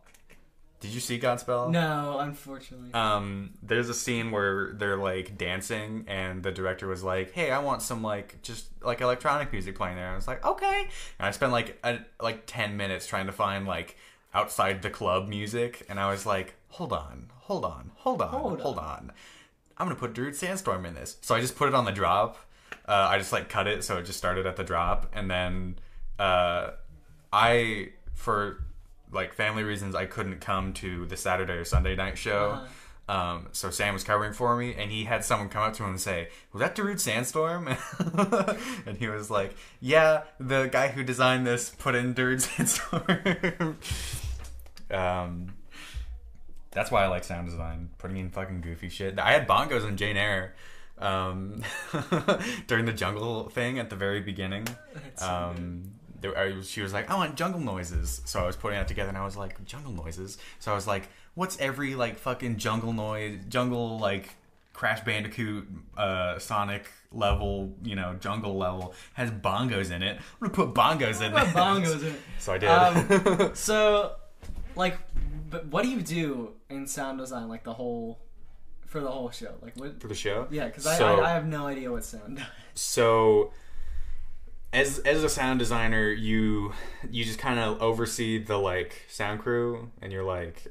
Did 0.84 0.92
you 0.92 1.00
see 1.00 1.18
Godspell? 1.18 1.70
no, 1.70 2.18
unfortunately. 2.20 2.92
Um, 2.92 3.54
there's 3.62 3.88
a 3.88 3.94
scene 3.94 4.30
where 4.30 4.74
they're 4.74 4.98
like 4.98 5.38
dancing, 5.38 6.04
and 6.08 6.42
the 6.42 6.52
director 6.52 6.86
was 6.86 7.02
like, 7.02 7.32
"Hey, 7.32 7.50
I 7.50 7.58
want 7.60 7.80
some 7.80 8.02
like 8.02 8.42
just 8.42 8.66
like 8.82 9.00
electronic 9.00 9.50
music 9.50 9.76
playing 9.76 9.96
there." 9.96 10.10
I 10.10 10.14
was 10.14 10.28
like, 10.28 10.44
"Okay," 10.44 10.86
and 11.18 11.26
I 11.26 11.30
spent 11.30 11.52
like 11.52 11.78
a, 11.82 12.00
like 12.20 12.42
ten 12.44 12.76
minutes 12.76 13.06
trying 13.06 13.24
to 13.26 13.32
find 13.32 13.66
like 13.66 13.96
outside 14.34 14.82
the 14.82 14.90
club 14.90 15.26
music, 15.26 15.86
and 15.88 15.98
I 15.98 16.10
was 16.10 16.26
like, 16.26 16.54
"Hold 16.68 16.92
on, 16.92 17.30
hold 17.34 17.64
on, 17.64 17.92
hold 17.96 18.20
on, 18.20 18.28
Hold 18.28 18.60
hold, 18.60 18.78
on. 18.78 19.10
I'm 19.78 19.86
gonna 19.86 19.98
put 19.98 20.12
Darude 20.12 20.34
Sandstorm 20.34 20.84
in 20.84 20.94
this." 20.94 21.16
So 21.22 21.34
I 21.34 21.40
just 21.40 21.56
put 21.56 21.66
it 21.68 21.74
on 21.74 21.86
the 21.86 21.92
drop. 21.92 22.36
Uh, 22.86 23.08
I 23.10 23.16
just 23.16 23.32
like 23.32 23.48
cut 23.48 23.66
it 23.66 23.84
so 23.84 23.96
it 23.96 24.04
just 24.04 24.18
started 24.18 24.44
at 24.44 24.56
the 24.56 24.64
drop, 24.64 25.10
and 25.14 25.30
then 25.30 25.78
uh, 26.18 26.72
I 27.32 27.92
for 28.12 28.64
like 29.14 29.34
family 29.34 29.62
reasons 29.62 29.94
I 29.94 30.06
couldn't 30.06 30.40
come 30.40 30.72
to 30.74 31.06
the 31.06 31.16
Saturday 31.16 31.54
or 31.54 31.64
Sunday 31.64 31.96
night 31.96 32.18
show. 32.18 32.60
Um, 33.06 33.48
so 33.52 33.70
Sam 33.70 33.92
was 33.92 34.02
covering 34.02 34.32
for 34.32 34.56
me, 34.56 34.74
and 34.74 34.90
he 34.90 35.04
had 35.04 35.24
someone 35.24 35.50
come 35.50 35.62
up 35.62 35.74
to 35.74 35.84
him 35.84 35.90
and 35.90 36.00
say, 36.00 36.28
"Was 36.52 36.60
that 36.60 36.74
Darude 36.74 37.00
Sandstorm?" 37.00 37.68
and 38.86 38.96
he 38.96 39.08
was 39.08 39.30
like, 39.30 39.54
"Yeah, 39.80 40.22
the 40.40 40.66
guy 40.66 40.88
who 40.88 41.04
designed 41.04 41.46
this 41.46 41.70
put 41.70 41.94
in 41.94 42.14
Darude 42.14 42.40
Sandstorm." 42.40 43.78
um, 44.90 45.54
that's 46.70 46.90
why 46.90 47.04
I 47.04 47.08
like 47.08 47.24
sound 47.24 47.48
design, 47.48 47.90
putting 47.98 48.16
in 48.16 48.30
fucking 48.30 48.62
goofy 48.62 48.88
shit. 48.88 49.18
I 49.18 49.32
had 49.32 49.46
bongos 49.46 49.86
in 49.86 49.98
Jane 49.98 50.16
Eyre 50.16 50.54
um, 50.98 51.62
during 52.66 52.86
the 52.86 52.92
jungle 52.92 53.50
thing 53.50 53.78
at 53.78 53.90
the 53.90 53.96
very 53.96 54.20
beginning. 54.20 54.66
Um, 55.20 55.92
there, 56.24 56.36
I, 56.38 56.60
she 56.62 56.80
was 56.80 56.92
like, 56.92 57.10
"I 57.10 57.14
want 57.14 57.36
jungle 57.36 57.60
noises," 57.60 58.20
so 58.24 58.40
I 58.42 58.46
was 58.46 58.56
putting 58.56 58.78
that 58.78 58.88
together, 58.88 59.08
and 59.08 59.18
I 59.18 59.24
was 59.24 59.36
like, 59.36 59.64
"Jungle 59.64 59.92
noises." 59.92 60.38
So 60.58 60.72
I 60.72 60.74
was 60.74 60.86
like, 60.86 61.08
"What's 61.34 61.58
every 61.60 61.94
like 61.94 62.18
fucking 62.18 62.56
jungle 62.56 62.92
noise, 62.92 63.40
jungle 63.48 63.98
like 63.98 64.30
Crash 64.72 65.00
Bandicoot, 65.04 65.68
uh, 65.96 66.38
Sonic 66.38 66.86
level, 67.12 67.72
you 67.84 67.94
know, 67.94 68.16
jungle 68.20 68.56
level 68.58 68.94
has 69.14 69.30
bongos 69.30 69.90
in 69.92 70.02
it? 70.02 70.16
I'm 70.40 70.48
gonna 70.50 70.52
put 70.52 70.74
bongos 70.74 71.20
in 71.24 71.32
it." 71.32 71.54
bongos 71.54 72.00
in 72.02 72.08
it? 72.08 72.20
So 72.38 72.52
I 72.52 72.58
did. 72.58 72.68
Um, 72.68 73.50
so, 73.54 74.16
like, 74.76 74.98
but 75.50 75.66
what 75.66 75.82
do 75.84 75.90
you 75.90 76.02
do 76.02 76.52
in 76.70 76.86
sound 76.86 77.18
design? 77.18 77.48
Like 77.48 77.64
the 77.64 77.72
whole 77.74 78.18
for 78.86 79.00
the 79.00 79.10
whole 79.10 79.30
show. 79.30 79.52
Like 79.62 79.74
what? 79.76 80.00
for 80.00 80.08
the 80.08 80.14
show. 80.14 80.46
Yeah, 80.50 80.66
because 80.66 80.86
I, 80.86 80.96
So- 80.98 81.20
I 81.20 81.30
I 81.30 81.34
have 81.34 81.46
no 81.46 81.66
idea 81.66 81.90
what 81.90 82.04
sound. 82.04 82.36
does. 82.38 82.46
so 82.74 83.52
as 84.74 84.98
as 84.98 85.22
a 85.22 85.28
sound 85.28 85.60
designer 85.60 86.10
you 86.10 86.72
you 87.08 87.24
just 87.24 87.38
kind 87.38 87.60
of 87.60 87.80
oversee 87.80 88.42
the 88.42 88.58
like 88.58 89.04
sound 89.08 89.40
crew 89.40 89.90
and 90.02 90.12
you're 90.12 90.24
like 90.24 90.66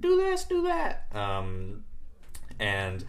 do 0.00 0.16
this 0.18 0.44
do 0.44 0.62
that. 0.62 1.06
Um 1.14 1.84
and 2.60 3.04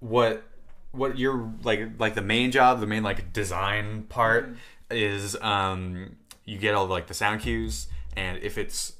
what 0.00 0.44
what 0.92 1.18
you're 1.18 1.50
like 1.64 1.98
like 1.98 2.14
the 2.14 2.22
main 2.22 2.50
job 2.50 2.78
the 2.80 2.86
main 2.86 3.02
like 3.02 3.32
design 3.32 4.02
part 4.04 4.54
is 4.90 5.34
um 5.40 6.16
you 6.44 6.58
get 6.58 6.74
all 6.74 6.86
like 6.86 7.06
the 7.06 7.14
sound 7.14 7.40
cues 7.40 7.88
and 8.16 8.38
if 8.42 8.58
it's 8.58 8.92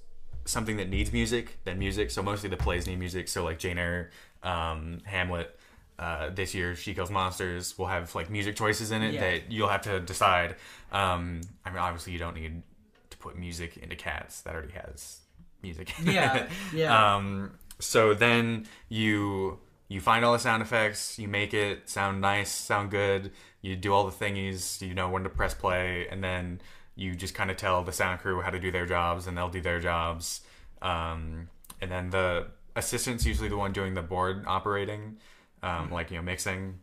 something 0.46 0.78
that 0.78 0.88
needs 0.88 1.12
music 1.12 1.58
then 1.64 1.78
music. 1.78 2.10
So 2.10 2.22
mostly 2.22 2.48
the 2.48 2.56
plays 2.56 2.86
need 2.86 2.98
music. 2.98 3.28
So 3.28 3.44
like 3.44 3.58
jane 3.58 3.76
eyre 3.76 4.10
um 4.42 5.00
hamlet 5.04 5.57
uh, 5.98 6.30
this 6.30 6.54
year 6.54 6.74
she 6.76 6.94
kills 6.94 7.10
monsters 7.10 7.76
will 7.78 7.86
have 7.86 8.14
like 8.14 8.30
music 8.30 8.54
choices 8.56 8.90
in 8.92 9.02
it 9.02 9.14
Yeah. 9.14 9.20
that 9.20 9.50
you'll 9.50 9.68
have 9.68 9.82
to 9.82 9.98
decide 10.00 10.54
um 10.92 11.40
i 11.64 11.70
mean 11.70 11.78
obviously 11.78 12.12
you 12.12 12.18
don't 12.18 12.34
need 12.36 12.62
to 13.10 13.16
put 13.18 13.36
music 13.36 13.76
into 13.78 13.96
cats 13.96 14.42
that 14.42 14.54
already 14.54 14.72
has 14.72 15.20
music 15.62 15.92
in 15.98 16.06
Yeah, 16.12 16.36
it. 16.36 16.48
yeah. 16.74 17.14
um 17.16 17.50
so 17.80 18.14
then 18.14 18.66
you 18.88 19.58
you 19.88 20.00
find 20.00 20.24
all 20.24 20.32
the 20.32 20.38
sound 20.38 20.62
effects 20.62 21.18
you 21.18 21.26
make 21.28 21.52
it 21.54 21.88
sound 21.88 22.20
nice 22.20 22.50
sound 22.50 22.90
good 22.90 23.32
you 23.62 23.74
do 23.74 23.92
all 23.92 24.04
the 24.08 24.12
thingies 24.24 24.80
you 24.86 24.94
know 24.94 25.08
when 25.10 25.24
to 25.24 25.28
press 25.30 25.54
play 25.54 26.06
and 26.10 26.22
then 26.22 26.60
you 26.94 27.14
just 27.14 27.34
kind 27.34 27.50
of 27.50 27.56
tell 27.56 27.82
the 27.84 27.92
sound 27.92 28.20
crew 28.20 28.40
how 28.40 28.50
to 28.50 28.58
do 28.60 28.70
their 28.70 28.86
jobs 28.86 29.26
and 29.26 29.36
they'll 29.36 29.48
do 29.48 29.60
their 29.60 29.80
jobs 29.80 30.42
um, 30.82 31.48
and 31.80 31.90
then 31.90 32.10
the 32.10 32.46
assistant's 32.76 33.24
usually 33.26 33.48
the 33.48 33.56
one 33.56 33.72
doing 33.72 33.94
the 33.94 34.02
board 34.02 34.44
operating 34.46 35.16
um, 35.62 35.90
like 35.90 36.10
you 36.10 36.16
know 36.16 36.22
mixing 36.22 36.78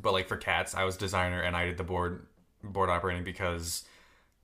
but 0.00 0.12
like 0.12 0.28
for 0.28 0.36
cats 0.36 0.74
i 0.74 0.84
was 0.84 0.96
designer 0.96 1.40
and 1.42 1.56
i 1.56 1.64
did 1.66 1.76
the 1.76 1.84
board 1.84 2.26
board 2.62 2.88
operating 2.90 3.24
because 3.24 3.84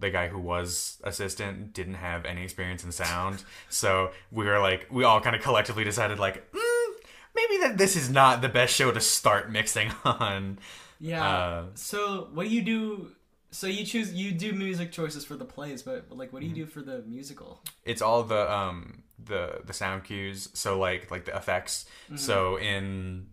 the 0.00 0.10
guy 0.10 0.28
who 0.28 0.38
was 0.38 0.98
assistant 1.04 1.72
didn't 1.72 1.94
have 1.94 2.24
any 2.24 2.42
experience 2.42 2.84
in 2.84 2.92
sound 2.92 3.42
so 3.68 4.10
we 4.30 4.44
were 4.46 4.58
like 4.60 4.86
we 4.90 5.04
all 5.04 5.20
kind 5.20 5.34
of 5.36 5.42
collectively 5.42 5.84
decided 5.84 6.18
like 6.18 6.50
mm, 6.52 6.86
maybe 7.34 7.56
that 7.62 7.78
this 7.78 7.96
is 7.96 8.10
not 8.10 8.42
the 8.42 8.48
best 8.48 8.74
show 8.74 8.90
to 8.90 9.00
start 9.00 9.50
mixing 9.50 9.90
on 10.04 10.58
Yeah. 11.00 11.24
Uh, 11.24 11.64
so 11.74 12.28
what 12.34 12.44
do 12.44 12.50
you 12.50 12.62
do? 12.62 13.12
So 13.52 13.66
you 13.68 13.84
choose 13.86 14.12
you 14.12 14.32
do 14.32 14.52
music 14.52 14.90
choices 14.92 15.24
for 15.24 15.36
the 15.36 15.44
plays, 15.44 15.82
but 15.82 16.10
like 16.10 16.28
Mm-hmm. 16.28 16.34
what 16.34 16.40
do 16.42 16.46
you 16.48 16.54
do 16.54 16.66
for 16.66 16.82
the 16.82 17.02
musical? 17.06 17.60
it's 17.84 18.02
all 18.02 18.22
the 18.24 18.52
um 18.52 19.02
the 19.24 19.60
the 19.64 19.72
sound 19.72 20.04
cues 20.04 20.48
so 20.54 20.78
like 20.78 21.10
like 21.10 21.24
the 21.24 21.36
effects. 21.36 21.86
So 22.16 22.56
in 22.56 23.26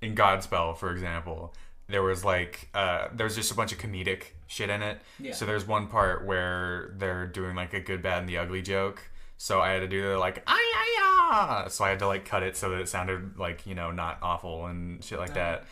in 0.00 0.14
godspell 0.14 0.76
for 0.78 0.90
example 0.92 1.54
there 1.88 2.02
was 2.02 2.24
like 2.24 2.68
uh 2.72 3.08
there 3.12 3.24
was 3.24 3.34
just 3.34 3.50
a 3.50 3.54
bunch 3.54 3.72
of 3.72 3.78
comedic 3.78 4.24
shit 4.46 4.70
in 4.70 4.82
it. 4.82 4.98
Yeah. 5.18 5.32
so 5.32 5.44
there's 5.44 5.66
one 5.66 5.88
part 5.88 6.24
where 6.24 6.94
they're 6.96 7.26
doing 7.26 7.54
like 7.56 7.74
a 7.74 7.80
good 7.80 8.00
bad 8.02 8.20
and 8.20 8.28
the 8.28 8.38
ugly 8.38 8.62
joke. 8.62 9.02
So 9.36 9.60
i 9.60 9.70
had 9.70 9.80
to 9.80 9.88
do 9.88 10.02
the 10.02 10.18
like 10.18 10.42
ay 10.46 10.72
ay 10.76 10.96
ah 11.02 11.66
so 11.68 11.84
i 11.84 11.90
had 11.90 11.98
to 12.00 12.06
like 12.06 12.24
cut 12.24 12.42
it 12.42 12.56
so 12.56 12.70
that 12.70 12.80
it 12.80 12.88
sounded 12.88 13.38
like 13.38 13.66
you 13.66 13.74
know 13.74 13.90
not 13.90 14.18
awful 14.22 14.66
and 14.66 15.02
shit 15.04 15.18
like 15.18 15.34
that. 15.34 15.64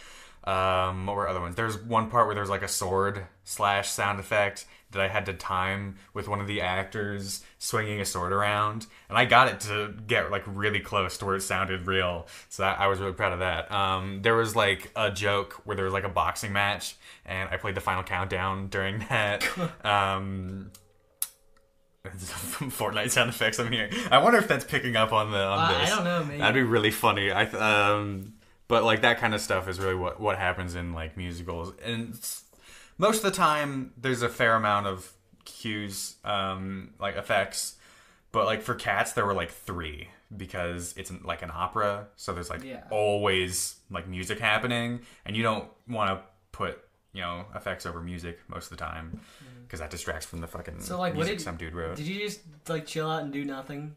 Um, 0.44 1.04
what 1.06 1.14
were 1.16 1.28
other 1.28 1.40
ones? 1.40 1.56
There's 1.56 1.76
one 1.76 2.08
part 2.08 2.26
where 2.26 2.34
there's 2.34 2.48
like 2.48 2.62
a 2.62 2.68
sword 2.68 3.26
slash 3.44 3.90
sound 3.90 4.18
effect 4.18 4.64
that 4.90 5.02
I 5.02 5.08
had 5.08 5.26
to 5.26 5.34
time 5.34 5.96
with 6.14 6.28
one 6.28 6.40
of 6.40 6.46
the 6.46 6.62
actors 6.62 7.42
swinging 7.58 8.00
a 8.00 8.04
sword 8.04 8.32
around, 8.32 8.86
and 9.08 9.18
I 9.18 9.24
got 9.26 9.48
it 9.48 9.60
to 9.60 9.94
get 10.06 10.30
like 10.30 10.44
really 10.46 10.80
close 10.80 11.18
to 11.18 11.26
where 11.26 11.36
it 11.36 11.42
sounded 11.42 11.86
real. 11.86 12.26
So 12.48 12.62
that, 12.62 12.80
I 12.80 12.86
was 12.86 12.98
really 12.98 13.12
proud 13.12 13.32
of 13.32 13.40
that. 13.40 13.70
Um, 13.70 14.22
there 14.22 14.34
was 14.34 14.56
like 14.56 14.90
a 14.96 15.10
joke 15.10 15.60
where 15.64 15.76
there 15.76 15.84
was 15.84 15.92
like 15.92 16.04
a 16.04 16.08
boxing 16.08 16.52
match, 16.52 16.96
and 17.26 17.48
I 17.50 17.56
played 17.58 17.74
the 17.74 17.80
final 17.82 18.02
countdown 18.02 18.68
during 18.68 18.98
that. 19.10 19.44
um, 19.84 20.70
Fortnite 22.08 23.10
sound 23.10 23.28
effects 23.28 23.58
I'm 23.58 23.70
here. 23.70 23.90
I 24.10 24.18
wonder 24.18 24.38
if 24.38 24.48
that's 24.48 24.64
picking 24.64 24.96
up 24.96 25.12
on 25.12 25.30
the 25.30 25.38
on 25.44 25.58
Uh, 25.58 25.78
I 25.78 25.86
don't 25.88 26.04
know, 26.04 26.24
maybe. 26.24 26.38
That'd 26.38 26.54
be 26.54 26.62
really 26.62 26.90
funny. 26.90 27.32
I 27.32 27.44
th- 27.44 27.60
um, 27.60 28.34
but 28.66 28.84
like 28.84 29.02
that 29.02 29.18
kind 29.18 29.34
of 29.34 29.40
stuff 29.40 29.68
is 29.68 29.78
really 29.78 29.94
what 29.94 30.20
what 30.20 30.38
happens 30.38 30.74
in 30.74 30.94
like 30.94 31.16
musicals, 31.16 31.74
and 31.84 32.14
most 32.98 33.18
of 33.18 33.22
the 33.22 33.30
time 33.30 33.92
there's 33.96 34.22
a 34.22 34.28
fair 34.28 34.54
amount 34.54 34.86
of 34.86 35.12
cues, 35.44 36.16
um, 36.24 36.90
like 36.98 37.16
effects. 37.16 37.76
But 38.32 38.44
like 38.44 38.60
for 38.62 38.74
cats, 38.74 39.12
there 39.14 39.24
were 39.24 39.32
like 39.34 39.50
three 39.50 40.08
because 40.36 40.92
it's 40.98 41.08
an- 41.08 41.22
like 41.24 41.40
an 41.42 41.50
opera, 41.52 42.08
so 42.16 42.34
there's 42.34 42.50
like 42.50 42.62
Yeah. 42.62 42.84
always 42.90 43.76
like 43.90 44.06
music 44.06 44.38
happening, 44.38 45.00
and 45.24 45.34
you 45.34 45.42
don't 45.42 45.68
want 45.88 46.10
to 46.10 46.22
put 46.52 46.78
you 47.14 47.22
know 47.22 47.46
effects 47.54 47.86
over 47.86 48.00
music 48.02 48.38
most 48.48 48.64
of 48.70 48.70
the 48.76 48.84
time 48.84 49.20
because 49.62 49.80
that 49.80 49.90
distracts 49.90 50.26
from 50.26 50.40
the 50.42 50.46
fucking. 50.46 50.80
So 50.80 50.98
like 50.98 51.12
what 51.14 51.20
music 51.24 51.38
did 51.38 51.44
some 51.44 51.56
dude 51.56 51.74
wrote. 51.74 51.96
Did 51.96 52.06
you 52.06 52.20
just 52.20 52.40
like 52.68 52.84
chill 52.86 53.08
out 53.10 53.22
and 53.22 53.32
do 53.32 53.44
nothing 53.46 53.96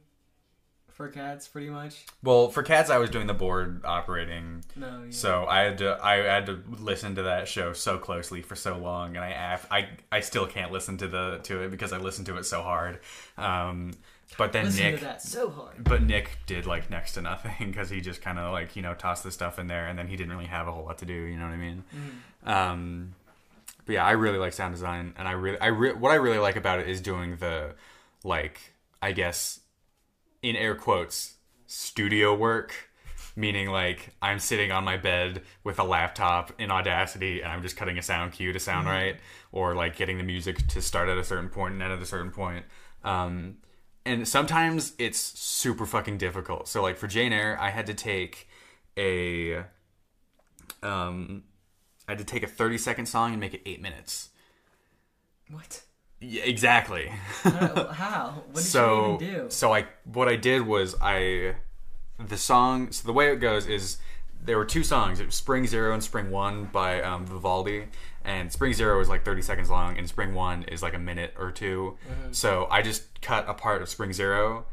for 1.01 1.09
cats 1.09 1.47
pretty 1.47 1.69
much? 1.69 2.05
well, 2.23 2.49
for 2.49 2.63
cats, 2.63 2.89
I 2.89 2.97
was 2.97 3.09
doing 3.09 3.27
the 3.27 3.33
board 3.33 3.81
operating. 3.85 4.63
No. 4.75 5.03
Yeah. 5.05 5.11
So 5.11 5.45
I 5.45 5.61
had 5.61 5.77
to 5.79 5.99
I 6.01 6.15
had 6.17 6.45
to 6.47 6.59
listen 6.79 7.15
to 7.15 7.23
that 7.23 7.47
show 7.47 7.73
so 7.73 7.97
closely 7.97 8.41
for 8.41 8.55
so 8.55 8.77
long, 8.77 9.15
and 9.15 9.25
I 9.25 9.59
I 9.69 9.89
I 10.11 10.19
still 10.19 10.45
can't 10.47 10.71
listen 10.71 10.97
to 10.97 11.07
the 11.07 11.39
to 11.43 11.61
it 11.63 11.71
because 11.71 11.91
I 11.93 11.97
listened 11.97 12.27
to 12.27 12.37
it 12.37 12.45
so 12.45 12.61
hard. 12.61 12.99
Um, 13.37 13.93
but 14.37 14.53
then 14.53 14.65
Listen 14.65 14.83
Nick, 14.83 14.99
to 14.99 15.05
that 15.05 15.21
so 15.21 15.49
hard. 15.49 15.83
but 15.83 16.03
Nick 16.03 16.37
did 16.45 16.65
like 16.65 16.89
next 16.89 17.13
to 17.13 17.21
nothing 17.21 17.53
because 17.71 17.89
he 17.89 17.99
just 17.99 18.21
kind 18.21 18.39
of 18.39 18.51
like 18.51 18.75
you 18.75 18.81
know 18.81 18.93
tossed 18.93 19.23
the 19.23 19.31
stuff 19.31 19.59
in 19.59 19.67
there, 19.67 19.87
and 19.87 19.97
then 19.99 20.07
he 20.07 20.15
didn't 20.15 20.31
really 20.31 20.45
have 20.45 20.67
a 20.67 20.71
whole 20.71 20.85
lot 20.85 20.99
to 20.99 21.05
do. 21.05 21.13
You 21.13 21.37
know 21.37 21.45
what 21.45 21.53
I 21.53 21.57
mean? 21.57 21.83
Mm-hmm. 21.93 22.49
Um, 22.49 23.15
but 23.85 23.93
yeah, 23.93 24.05
I 24.05 24.11
really 24.11 24.37
like 24.37 24.53
sound 24.53 24.73
design, 24.73 25.13
and 25.17 25.27
I 25.27 25.31
really, 25.31 25.59
I 25.59 25.67
re- 25.67 25.93
what 25.93 26.11
I 26.11 26.15
really 26.15 26.37
like 26.37 26.55
about 26.55 26.79
it 26.79 26.87
is 26.87 27.01
doing 27.01 27.37
the, 27.37 27.73
like, 28.23 28.59
I 29.01 29.11
guess, 29.11 29.59
in 30.41 30.55
air 30.55 30.75
quotes, 30.75 31.35
studio 31.67 32.35
work. 32.35 32.89
Meaning, 33.33 33.69
like, 33.69 34.13
I'm 34.21 34.39
sitting 34.39 34.73
on 34.73 34.83
my 34.83 34.97
bed 34.97 35.43
with 35.63 35.79
a 35.79 35.85
laptop 35.85 36.51
in 36.59 36.69
Audacity 36.69 37.41
and 37.41 37.49
I'm 37.49 37.61
just 37.61 37.77
cutting 37.77 37.97
a 37.97 38.01
sound 38.01 38.33
cue 38.33 38.51
to 38.51 38.59
sound 38.59 38.87
right, 38.87 39.15
or 39.53 39.73
like 39.73 39.95
getting 39.95 40.17
the 40.17 40.23
music 40.23 40.67
to 40.67 40.81
start 40.81 41.07
at 41.07 41.17
a 41.17 41.23
certain 41.23 41.47
point 41.47 41.75
and 41.75 41.81
end 41.81 41.93
at 41.93 42.01
a 42.01 42.05
certain 42.05 42.31
point. 42.31 42.65
Um, 43.05 43.59
and 44.05 44.27
sometimes 44.27 44.93
it's 44.99 45.17
super 45.17 45.85
fucking 45.85 46.17
difficult. 46.17 46.67
So, 46.67 46.81
like, 46.81 46.97
for 46.97 47.07
Jane 47.07 47.31
Eyre, 47.31 47.57
I 47.57 47.69
had 47.69 47.85
to 47.87 47.93
take 47.93 48.49
a 48.97 49.63
um, 50.83 51.43
I 52.07 52.11
had 52.11 52.17
to 52.17 52.25
take 52.25 52.43
a 52.43 52.47
30 52.47 52.77
second 52.77 53.05
song 53.05 53.31
and 53.31 53.39
make 53.39 53.53
it 53.53 53.61
eight 53.65 53.81
minutes. 53.81 54.29
What? 55.49 55.83
Yeah, 56.21 56.43
exactly. 56.43 57.07
How? 57.43 57.87
how? 57.91 58.43
What 58.45 58.55
did 58.55 58.63
so, 58.63 59.17
you 59.19 59.27
even 59.27 59.43
do? 59.43 59.49
so 59.49 59.73
I 59.73 59.87
what 60.05 60.27
I 60.27 60.35
did 60.35 60.65
was 60.65 60.95
I 61.01 61.55
the 62.19 62.37
song. 62.37 62.91
So 62.91 63.05
the 63.05 63.13
way 63.13 63.31
it 63.33 63.37
goes 63.37 63.65
is 63.65 63.97
there 64.43 64.57
were 64.57 64.65
two 64.65 64.83
songs. 64.83 65.19
It 65.19 65.25
was 65.25 65.35
Spring 65.35 65.65
Zero 65.67 65.93
and 65.93 66.03
Spring 66.03 66.31
One 66.31 66.65
by 66.65 67.01
um, 67.01 67.25
Vivaldi, 67.25 67.85
and 68.23 68.51
Spring 68.51 68.73
Zero 68.73 68.99
is 68.99 69.09
like 69.09 69.25
30 69.25 69.41
seconds 69.41 69.69
long, 69.69 69.97
and 69.97 70.07
Spring 70.07 70.33
One 70.33 70.63
is 70.63 70.81
like 70.81 70.93
a 70.93 70.99
minute 70.99 71.33
or 71.37 71.51
2 71.51 71.97
Mm-hmm. 72.01 72.31
So 72.31 72.67
I 72.69 72.81
just 72.81 73.21
cut 73.21 73.45
a 73.47 73.53
part 73.53 73.81
of 73.81 73.89
Spring 73.89 74.13
Zero. 74.13 74.65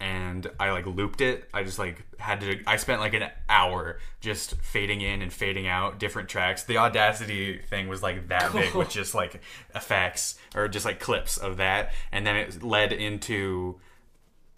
And 0.00 0.50
I 0.58 0.72
like 0.72 0.86
looped 0.86 1.20
it. 1.20 1.48
I 1.54 1.62
just 1.62 1.78
like 1.78 2.04
had 2.18 2.40
to. 2.40 2.60
I 2.66 2.76
spent 2.76 3.00
like 3.00 3.14
an 3.14 3.30
hour 3.48 4.00
just 4.20 4.56
fading 4.56 5.00
in 5.00 5.22
and 5.22 5.32
fading 5.32 5.66
out 5.66 5.98
different 5.98 6.28
tracks. 6.28 6.64
The 6.64 6.78
Audacity 6.78 7.58
thing 7.58 7.88
was 7.88 8.02
like 8.02 8.28
that 8.28 8.52
big 8.52 8.74
with 8.74 8.90
just 8.90 9.14
like 9.14 9.40
effects 9.74 10.36
or 10.54 10.66
just 10.68 10.84
like 10.84 10.98
clips 10.98 11.36
of 11.36 11.58
that, 11.58 11.92
and 12.10 12.26
then 12.26 12.36
it 12.36 12.62
led 12.62 12.92
into 12.92 13.78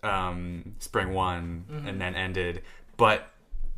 um, 0.03 0.74
Spring 0.78 1.12
One 1.12 1.64
and 1.87 2.01
then 2.01 2.14
ended. 2.14 2.62
But 2.97 3.30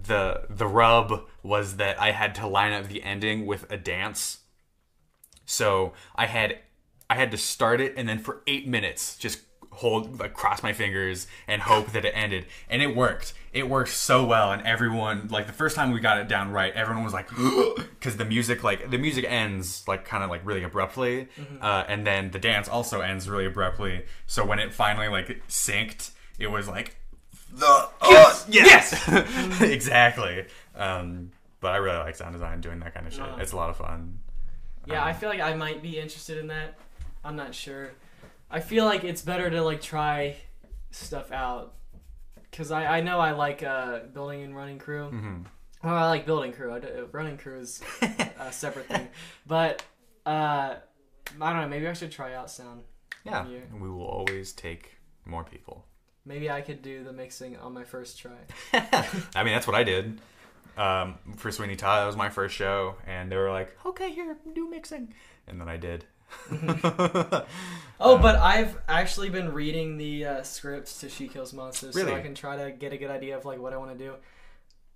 the 0.02 0.46
the 0.48 0.66
rub 0.66 1.26
was 1.42 1.76
that 1.76 2.00
I 2.00 2.12
had 2.12 2.34
to 2.36 2.46
line 2.46 2.72
up 2.72 2.88
the 2.88 3.02
ending 3.02 3.46
with 3.46 3.70
a 3.70 3.76
dance. 3.76 4.38
So 5.44 5.92
I 6.14 6.26
had 6.26 6.58
I 7.10 7.16
had 7.16 7.30
to 7.30 7.38
start 7.38 7.80
it 7.80 7.94
and 7.96 8.08
then 8.08 8.18
for 8.18 8.42
eight 8.46 8.68
minutes 8.68 9.16
just 9.16 9.40
hold 9.78 10.18
like 10.18 10.34
cross 10.34 10.60
my 10.60 10.72
fingers 10.72 11.28
and 11.46 11.62
hope 11.62 11.92
that 11.92 12.04
it 12.04 12.12
ended. 12.14 12.46
And 12.68 12.82
it 12.82 12.96
worked. 12.96 13.32
It 13.52 13.68
worked 13.68 13.90
so 13.90 14.24
well 14.26 14.50
and 14.50 14.60
everyone 14.66 15.28
like 15.28 15.46
the 15.46 15.52
first 15.52 15.76
time 15.76 15.92
we 15.92 16.00
got 16.00 16.18
it 16.18 16.28
down 16.28 16.50
right 16.50 16.72
everyone 16.74 17.04
was 17.04 17.12
like 17.12 17.28
because 18.00 18.16
the 18.16 18.24
music 18.24 18.62
like 18.64 18.90
the 18.90 18.98
music 18.98 19.24
ends 19.26 19.84
like 19.86 20.04
kind 20.04 20.22
of 20.24 20.30
like 20.30 20.44
really 20.44 20.64
abruptly 20.64 21.28
uh, 21.62 21.84
and 21.88 22.06
then 22.06 22.30
the 22.32 22.38
dance 22.38 22.68
also 22.68 23.00
ends 23.00 23.28
really 23.28 23.46
abruptly. 23.46 24.04
So 24.26 24.44
when 24.44 24.58
it 24.58 24.74
finally 24.74 25.08
like 25.08 25.46
synced 25.48 26.10
it 26.38 26.48
was 26.48 26.68
like 26.68 26.96
the 27.52 27.88
oh, 28.02 28.44
yes, 28.48 29.60
exactly. 29.60 30.44
Um, 30.76 31.30
but 31.60 31.72
i 31.72 31.76
really 31.76 31.98
like 31.98 32.16
sound 32.16 32.32
design 32.32 32.60
doing 32.60 32.80
that 32.80 32.94
kind 32.94 33.06
of 33.06 33.12
shit. 33.12 33.22
Uh-huh. 33.22 33.38
it's 33.40 33.52
a 33.52 33.56
lot 33.56 33.70
of 33.70 33.76
fun. 33.76 34.18
Yeah, 34.86 35.04
I 35.04 35.12
feel 35.12 35.28
like 35.28 35.40
I 35.40 35.54
might 35.54 35.82
be 35.82 35.98
interested 35.98 36.38
in 36.38 36.48
that. 36.48 36.78
I'm 37.24 37.36
not 37.36 37.54
sure. 37.54 37.92
I 38.50 38.60
feel 38.60 38.84
like 38.84 39.04
it's 39.04 39.22
better 39.22 39.50
to 39.50 39.62
like 39.62 39.80
try 39.82 40.36
stuff 40.90 41.30
out 41.32 41.74
because 42.50 42.70
I, 42.70 42.98
I 42.98 43.00
know 43.02 43.20
I 43.20 43.32
like 43.32 43.62
uh, 43.62 44.00
building 44.12 44.42
and 44.42 44.56
running 44.56 44.78
crew. 44.78 45.10
Mhm. 45.10 45.44
Well, 45.84 45.94
I 45.94 46.08
like 46.08 46.26
building 46.26 46.52
crew. 46.52 46.72
I 46.74 46.80
do, 46.80 47.08
running 47.12 47.36
crew 47.38 47.60
is 47.60 47.80
a 48.40 48.50
separate 48.52 48.86
thing, 48.86 49.08
but 49.46 49.82
uh, 50.26 50.74
I 51.40 51.52
don't 51.52 51.62
know. 51.62 51.68
Maybe 51.68 51.86
I 51.86 51.92
should 51.92 52.10
try 52.10 52.34
out 52.34 52.50
sound. 52.50 52.82
yeah 53.24 53.46
Yeah. 53.46 53.60
we 53.78 53.88
will 53.88 54.06
always 54.06 54.52
take 54.52 54.96
more 55.24 55.44
people 55.44 55.84
Maybe 56.24 56.50
I 56.50 56.60
could 56.60 56.82
do 56.82 57.04
the 57.04 57.12
mixing 57.12 57.56
on 57.56 57.72
my 57.72 57.84
first 57.84 58.18
try. 58.18 58.36
I 59.34 59.44
mean, 59.44 59.54
that's 59.54 59.66
what 59.66 59.74
I 59.76 59.82
did. 59.82 60.20
Um, 60.76 61.18
for 61.36 61.50
Sweeney 61.50 61.74
Todd, 61.74 62.02
that 62.02 62.06
was 62.06 62.16
my 62.16 62.28
first 62.28 62.54
show, 62.54 62.96
and 63.06 63.32
they 63.32 63.36
were 63.36 63.50
like, 63.50 63.74
"Okay, 63.86 64.10
here, 64.12 64.36
do 64.54 64.68
mixing," 64.68 65.14
and 65.46 65.58
then 65.60 65.68
I 65.70 65.76
did. 65.78 66.04
Oh, 68.00 68.16
but 68.16 68.36
I've 68.36 68.78
actually 68.86 69.28
been 69.28 69.52
reading 69.52 69.96
the 69.98 70.24
uh, 70.24 70.42
scripts 70.44 71.00
to 71.00 71.08
She 71.08 71.26
Kills 71.26 71.52
Monsters, 71.52 71.96
so 71.96 72.14
I 72.14 72.20
can 72.20 72.32
try 72.32 72.56
to 72.56 72.70
get 72.70 72.92
a 72.92 72.96
good 72.96 73.10
idea 73.10 73.36
of 73.36 73.44
like 73.44 73.58
what 73.58 73.72
I 73.72 73.76
want 73.76 73.98
to 73.98 74.04
do. 74.04 74.14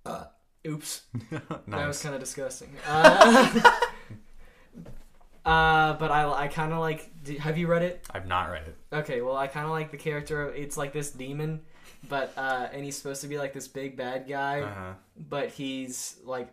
Uh, 0.05 0.23
oops. 0.65 1.01
That 1.67 1.85
was 1.87 2.01
kind 2.01 2.15
of 2.15 2.21
disgusting. 2.21 2.69
Uh, 2.87 3.61
uh, 5.45 5.93
but 5.93 6.11
I, 6.11 6.31
I 6.43 6.47
kind 6.47 6.71
of 6.71 6.79
like. 6.79 7.11
do- 7.23 7.37
Have 7.39 7.57
you 7.57 7.67
read 7.67 7.81
it? 7.83 8.05
I've 8.11 8.25
not 8.27 8.49
read 8.49 8.67
it. 8.67 8.77
Okay, 8.93 9.21
well, 9.21 9.35
I 9.35 9.47
kind 9.47 9.65
of 9.65 9.71
like 9.71 9.91
the 9.91 9.97
character. 9.97 10.49
It's 10.53 10.77
like 10.77 10.93
this 10.93 11.11
demon, 11.11 11.59
but 12.07 12.31
uh, 12.37 12.67
and 12.71 12.85
he's 12.85 12.95
supposed 12.97 13.21
to 13.21 13.27
be 13.27 13.37
like 13.37 13.51
this 13.53 13.67
big 13.67 13.97
bad 13.97 14.27
guy, 14.29 14.61
Uh-huh. 14.61 14.93
but 15.17 15.49
he's 15.49 16.15
like, 16.23 16.47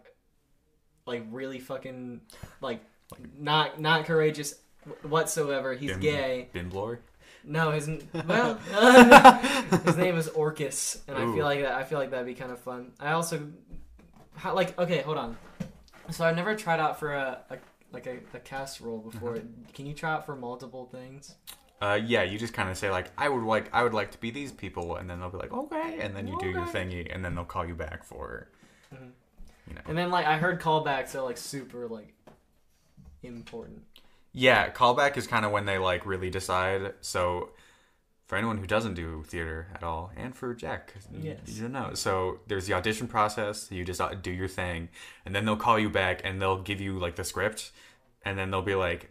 like 1.06 1.24
really 1.30 1.60
fucking 1.60 2.22
like 2.60 2.80
not 3.38 3.80
not 3.80 4.04
courageous 4.04 4.54
whatsoever. 5.02 5.74
He's 5.74 5.92
Bim- 5.92 6.00
gay. 6.00 6.48
Bimblor. 6.54 6.98
No, 7.44 7.70
his 7.70 7.88
well, 8.26 8.54
his 9.84 9.96
name 9.96 10.16
is 10.16 10.28
Orcus, 10.28 11.02
and 11.08 11.16
I 11.16 11.24
feel 11.34 11.44
like 11.44 11.62
that. 11.62 11.72
I 11.72 11.84
feel 11.84 11.98
like 11.98 12.10
that'd 12.10 12.26
be 12.26 12.34
kind 12.34 12.52
of 12.52 12.60
fun. 12.60 12.92
I 13.00 13.12
also, 13.12 13.48
how, 14.34 14.54
like, 14.54 14.78
okay, 14.78 15.00
hold 15.02 15.16
on. 15.16 15.36
So 16.10 16.24
I've 16.24 16.36
never 16.36 16.54
tried 16.54 16.80
out 16.80 16.98
for 16.98 17.14
a, 17.14 17.40
a 17.50 17.56
like 17.92 18.06
a, 18.06 18.18
a 18.34 18.40
cast 18.40 18.80
role 18.80 18.98
before. 18.98 19.36
Mm-hmm. 19.36 19.72
Can 19.72 19.86
you 19.86 19.94
try 19.94 20.12
out 20.12 20.26
for 20.26 20.36
multiple 20.36 20.86
things? 20.86 21.34
Uh, 21.80 21.98
yeah, 22.04 22.22
you 22.22 22.38
just 22.38 22.52
kind 22.52 22.68
of 22.68 22.76
say 22.76 22.90
like, 22.90 23.10
"I 23.16 23.28
would 23.28 23.42
like, 23.42 23.72
I 23.72 23.82
would 23.82 23.94
like 23.94 24.10
to 24.12 24.18
be 24.18 24.30
these 24.30 24.52
people," 24.52 24.96
and 24.96 25.08
then 25.08 25.18
they'll 25.18 25.30
be 25.30 25.38
like, 25.38 25.52
"Okay," 25.52 25.98
and 26.00 26.14
then 26.14 26.26
you 26.26 26.36
do 26.38 26.50
your 26.50 26.66
thingy, 26.66 27.12
and 27.12 27.24
then 27.24 27.34
they'll 27.34 27.44
call 27.44 27.66
you 27.66 27.74
back 27.74 28.04
for, 28.04 28.48
you 28.92 29.74
know. 29.74 29.80
And 29.86 29.96
then 29.96 30.10
like 30.10 30.26
I 30.26 30.36
heard 30.36 30.60
callbacks 30.60 31.14
are 31.14 31.22
like 31.22 31.38
super 31.38 31.88
like 31.88 32.12
important. 33.22 33.82
Yeah, 34.32 34.70
callback 34.70 35.16
is 35.16 35.26
kind 35.26 35.44
of 35.44 35.50
when 35.52 35.66
they 35.66 35.78
like 35.78 36.06
really 36.06 36.30
decide. 36.30 36.94
So, 37.00 37.50
for 38.26 38.36
anyone 38.36 38.58
who 38.58 38.66
doesn't 38.66 38.94
do 38.94 39.24
theater 39.24 39.66
at 39.74 39.82
all, 39.82 40.12
and 40.16 40.34
for 40.36 40.54
Jack, 40.54 40.94
you- 41.12 41.30
Yes. 41.30 41.38
you 41.48 41.62
don't 41.62 41.72
know. 41.72 41.94
So 41.94 42.38
there's 42.46 42.66
the 42.66 42.74
audition 42.74 43.08
process. 43.08 43.68
You 43.72 43.84
just 43.84 44.00
uh, 44.00 44.14
do 44.14 44.30
your 44.30 44.46
thing, 44.46 44.88
and 45.26 45.34
then 45.34 45.44
they'll 45.44 45.56
call 45.56 45.78
you 45.80 45.90
back 45.90 46.20
and 46.24 46.40
they'll 46.40 46.62
give 46.62 46.80
you 46.80 46.96
like 46.98 47.16
the 47.16 47.24
script, 47.24 47.72
and 48.24 48.38
then 48.38 48.50
they'll 48.52 48.62
be 48.62 48.76
like, 48.76 49.10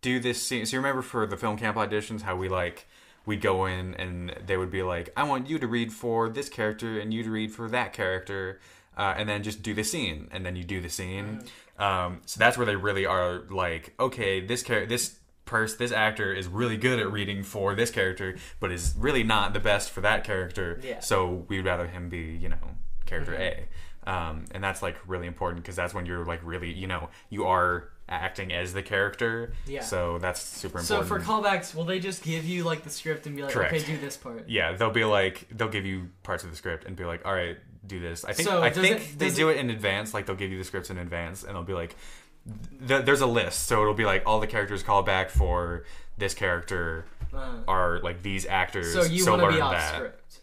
"Do 0.00 0.18
this 0.20 0.42
scene." 0.42 0.64
So 0.64 0.76
you 0.76 0.80
remember 0.80 1.02
for 1.02 1.26
the 1.26 1.36
film 1.36 1.58
camp 1.58 1.76
auditions 1.76 2.22
how 2.22 2.34
we 2.36 2.48
like 2.48 2.86
we'd 3.26 3.40
go 3.42 3.66
in 3.66 3.92
and 3.96 4.34
they 4.46 4.56
would 4.56 4.70
be 4.70 4.82
like, 4.82 5.10
"I 5.16 5.24
want 5.24 5.50
you 5.50 5.58
to 5.58 5.66
read 5.66 5.92
for 5.92 6.30
this 6.30 6.48
character 6.48 6.98
and 6.98 7.12
you 7.12 7.22
to 7.24 7.30
read 7.30 7.52
for 7.52 7.68
that 7.68 7.92
character." 7.92 8.60
Uh, 8.96 9.12
and 9.18 9.28
then 9.28 9.42
just 9.42 9.62
do 9.62 9.74
the 9.74 9.84
scene, 9.84 10.26
and 10.32 10.46
then 10.46 10.56
you 10.56 10.64
do 10.64 10.80
the 10.80 10.88
scene. 10.88 11.42
Um, 11.78 12.22
so 12.26 12.38
that's 12.38 12.56
where 12.56 12.66
they 12.66 12.76
really 12.76 13.06
are 13.06 13.44
like, 13.50 13.94
okay, 14.00 14.40
this 14.44 14.62
character, 14.62 14.88
this 14.88 15.18
person, 15.44 15.76
this 15.78 15.92
actor 15.92 16.32
is 16.32 16.48
really 16.48 16.76
good 16.76 16.98
at 16.98 17.10
reading 17.10 17.42
for 17.42 17.74
this 17.74 17.90
character, 17.90 18.36
but 18.60 18.72
is 18.72 18.94
really 18.98 19.22
not 19.22 19.52
the 19.52 19.60
best 19.60 19.90
for 19.90 20.00
that 20.00 20.24
character. 20.24 20.80
Yeah. 20.82 21.00
So 21.00 21.44
we'd 21.48 21.64
rather 21.64 21.86
him 21.86 22.08
be, 22.08 22.18
you 22.18 22.48
know, 22.48 22.56
character 23.04 23.34
A. 23.34 23.68
Um, 24.10 24.44
and 24.52 24.62
that's 24.62 24.82
like 24.82 24.96
really 25.06 25.26
important 25.26 25.62
because 25.62 25.76
that's 25.76 25.92
when 25.92 26.06
you're 26.06 26.24
like 26.24 26.40
really, 26.44 26.72
you 26.72 26.86
know, 26.86 27.08
you 27.28 27.44
are 27.46 27.90
acting 28.08 28.52
as 28.52 28.72
the 28.72 28.82
character. 28.82 29.52
Yeah. 29.66 29.80
So 29.82 30.18
that's 30.18 30.40
super 30.40 30.78
important. 30.78 30.86
So 30.86 31.02
for 31.02 31.20
callbacks, 31.20 31.74
will 31.74 31.84
they 31.84 31.98
just 31.98 32.22
give 32.22 32.44
you 32.44 32.62
like 32.62 32.84
the 32.84 32.90
script 32.90 33.26
and 33.26 33.34
be 33.34 33.42
like, 33.42 33.52
Correct. 33.52 33.74
okay, 33.74 33.84
do 33.84 33.98
this 33.98 34.16
part? 34.16 34.48
yeah, 34.48 34.72
they'll 34.76 34.90
be 34.90 35.04
like 35.04 35.48
they'll 35.50 35.68
give 35.68 35.84
you 35.84 36.08
parts 36.22 36.44
of 36.44 36.50
the 36.50 36.56
script 36.56 36.84
and 36.84 36.94
be 36.94 37.04
like, 37.04 37.26
all 37.26 37.32
right, 37.34 37.56
do 37.86 38.00
this. 38.00 38.24
I 38.24 38.32
think 38.32 38.48
So 38.48 38.62
I 38.62 38.70
think 38.70 38.96
it- 38.96 39.18
they 39.18 39.30
do 39.30 39.48
it 39.48 39.56
in 39.58 39.70
advance. 39.70 40.12
Like 40.14 40.26
they'll 40.26 40.36
give 40.36 40.50
you 40.50 40.58
the 40.58 40.64
scripts 40.64 40.90
in 40.90 40.98
advance 40.98 41.42
and 41.44 41.54
they'll 41.54 41.62
be 41.62 41.72
like, 41.74 41.94
th- 42.86 43.04
there's 43.04 43.20
a 43.20 43.26
list, 43.26 43.66
so 43.66 43.82
it'll 43.82 43.94
be 43.94 44.04
like 44.04 44.22
all 44.26 44.40
the 44.40 44.46
characters 44.46 44.82
call 44.82 45.02
back 45.02 45.30
for 45.30 45.84
this 46.18 46.34
character 46.34 47.06
Uh, 47.34 47.58
are 47.68 48.00
like 48.00 48.22
these 48.22 48.46
actors. 48.46 48.92
so 48.92 49.02
you 49.02 49.26
want 49.26 49.42
to 49.42 49.48
be 49.52 49.60
off 49.60 49.72
that. 49.72 49.94
script? 49.94 50.40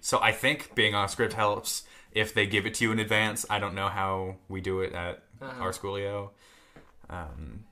So 0.00 0.20
I 0.20 0.32
think 0.32 0.74
being 0.74 0.94
off 0.94 1.10
script 1.10 1.32
helps 1.34 1.84
if 2.12 2.32
they 2.34 2.46
give 2.46 2.66
it 2.66 2.74
to 2.74 2.84
you 2.84 2.92
in 2.92 2.98
advance. 2.98 3.44
I 3.50 3.58
don't 3.58 3.74
know 3.74 3.88
how 3.88 4.36
we 4.48 4.60
do 4.60 4.80
it 4.80 4.92
at 4.92 5.22
Uh-huh. 5.42 5.62
our 5.62 5.70
schoolio. 5.72 6.30
Um, 7.10 7.64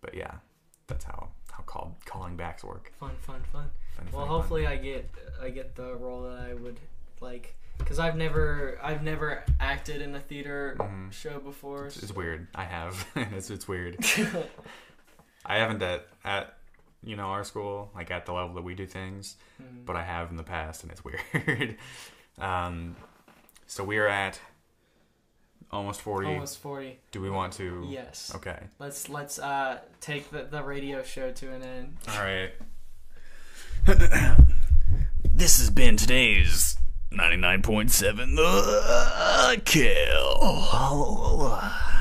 but 0.00 0.14
yeah, 0.14 0.34
that's 0.86 1.04
how 1.04 1.28
how 1.50 1.62
call 1.64 1.96
calling 2.04 2.36
backs 2.36 2.62
work. 2.62 2.92
Fun, 3.00 3.16
fun, 3.22 3.42
fun. 3.52 3.70
Funny, 3.96 4.10
Well, 4.12 4.26
funny, 4.26 4.28
hopefully 4.28 4.66
I 4.66 4.76
get 4.76 5.10
I 5.42 5.50
get 5.50 5.74
the 5.74 5.94
role 5.96 6.22
that 6.22 6.38
I 6.38 6.54
would 6.54 6.78
like 7.20 7.56
because 7.78 7.98
I've 7.98 8.16
never 8.16 8.78
I've 8.82 9.02
never 9.02 9.42
acted 9.60 10.02
in 10.02 10.14
a 10.14 10.20
theater 10.20 10.76
Mhm. 10.78 11.12
show 11.12 11.38
before. 11.40 11.86
It's, 11.86 12.02
it's 12.02 12.12
weird. 12.12 12.46
I 12.54 12.64
have. 12.64 13.06
it's 13.16 13.50
it's 13.50 13.66
weird. 13.68 13.96
I 15.46 15.56
haven't 15.58 15.82
at 15.82 16.06
at 16.24 16.54
you 17.04 17.14
know 17.16 17.26
our 17.26 17.44
school 17.44 17.90
like 17.94 18.10
at 18.10 18.26
the 18.26 18.32
level 18.32 18.54
that 18.54 18.62
we 18.64 18.74
do 18.74 18.86
things, 18.86 19.36
Mhm. 19.62 19.84
but 19.86 19.96
I 19.96 20.02
have 20.04 20.30
in 20.30 20.36
the 20.36 20.42
past, 20.44 20.82
and 20.82 20.90
it's 20.92 21.02
weird. 21.46 21.76
um, 22.38 22.96
so 23.66 23.84
we're 23.84 24.08
at 24.08 24.40
Almost 25.72 26.00
40. 26.02 26.28
Almost 26.28 26.58
forty. 26.60 27.00
Do 27.10 27.20
we 27.20 27.28
want 27.28 27.52
to? 27.54 27.84
Yes. 27.90 28.30
Okay. 28.36 28.56
Let's 28.78 29.08
let's 29.08 29.38
uh 29.40 29.80
take 30.00 30.30
the, 30.30 30.44
the 30.44 30.62
radio 30.62 31.02
show 31.02 31.32
to 31.32 31.52
an 31.52 31.62
end. 31.62 31.96
All 32.08 32.20
right. 32.22 32.52
This 35.24 35.58
has 35.58 35.68
been 35.70 35.96
today's 35.96 36.76
99.7 37.12 38.36
The 38.36 39.62
Kill. 39.64 40.38
Oh, 40.40 40.70
oh, 40.72 41.50
oh, 41.52 41.95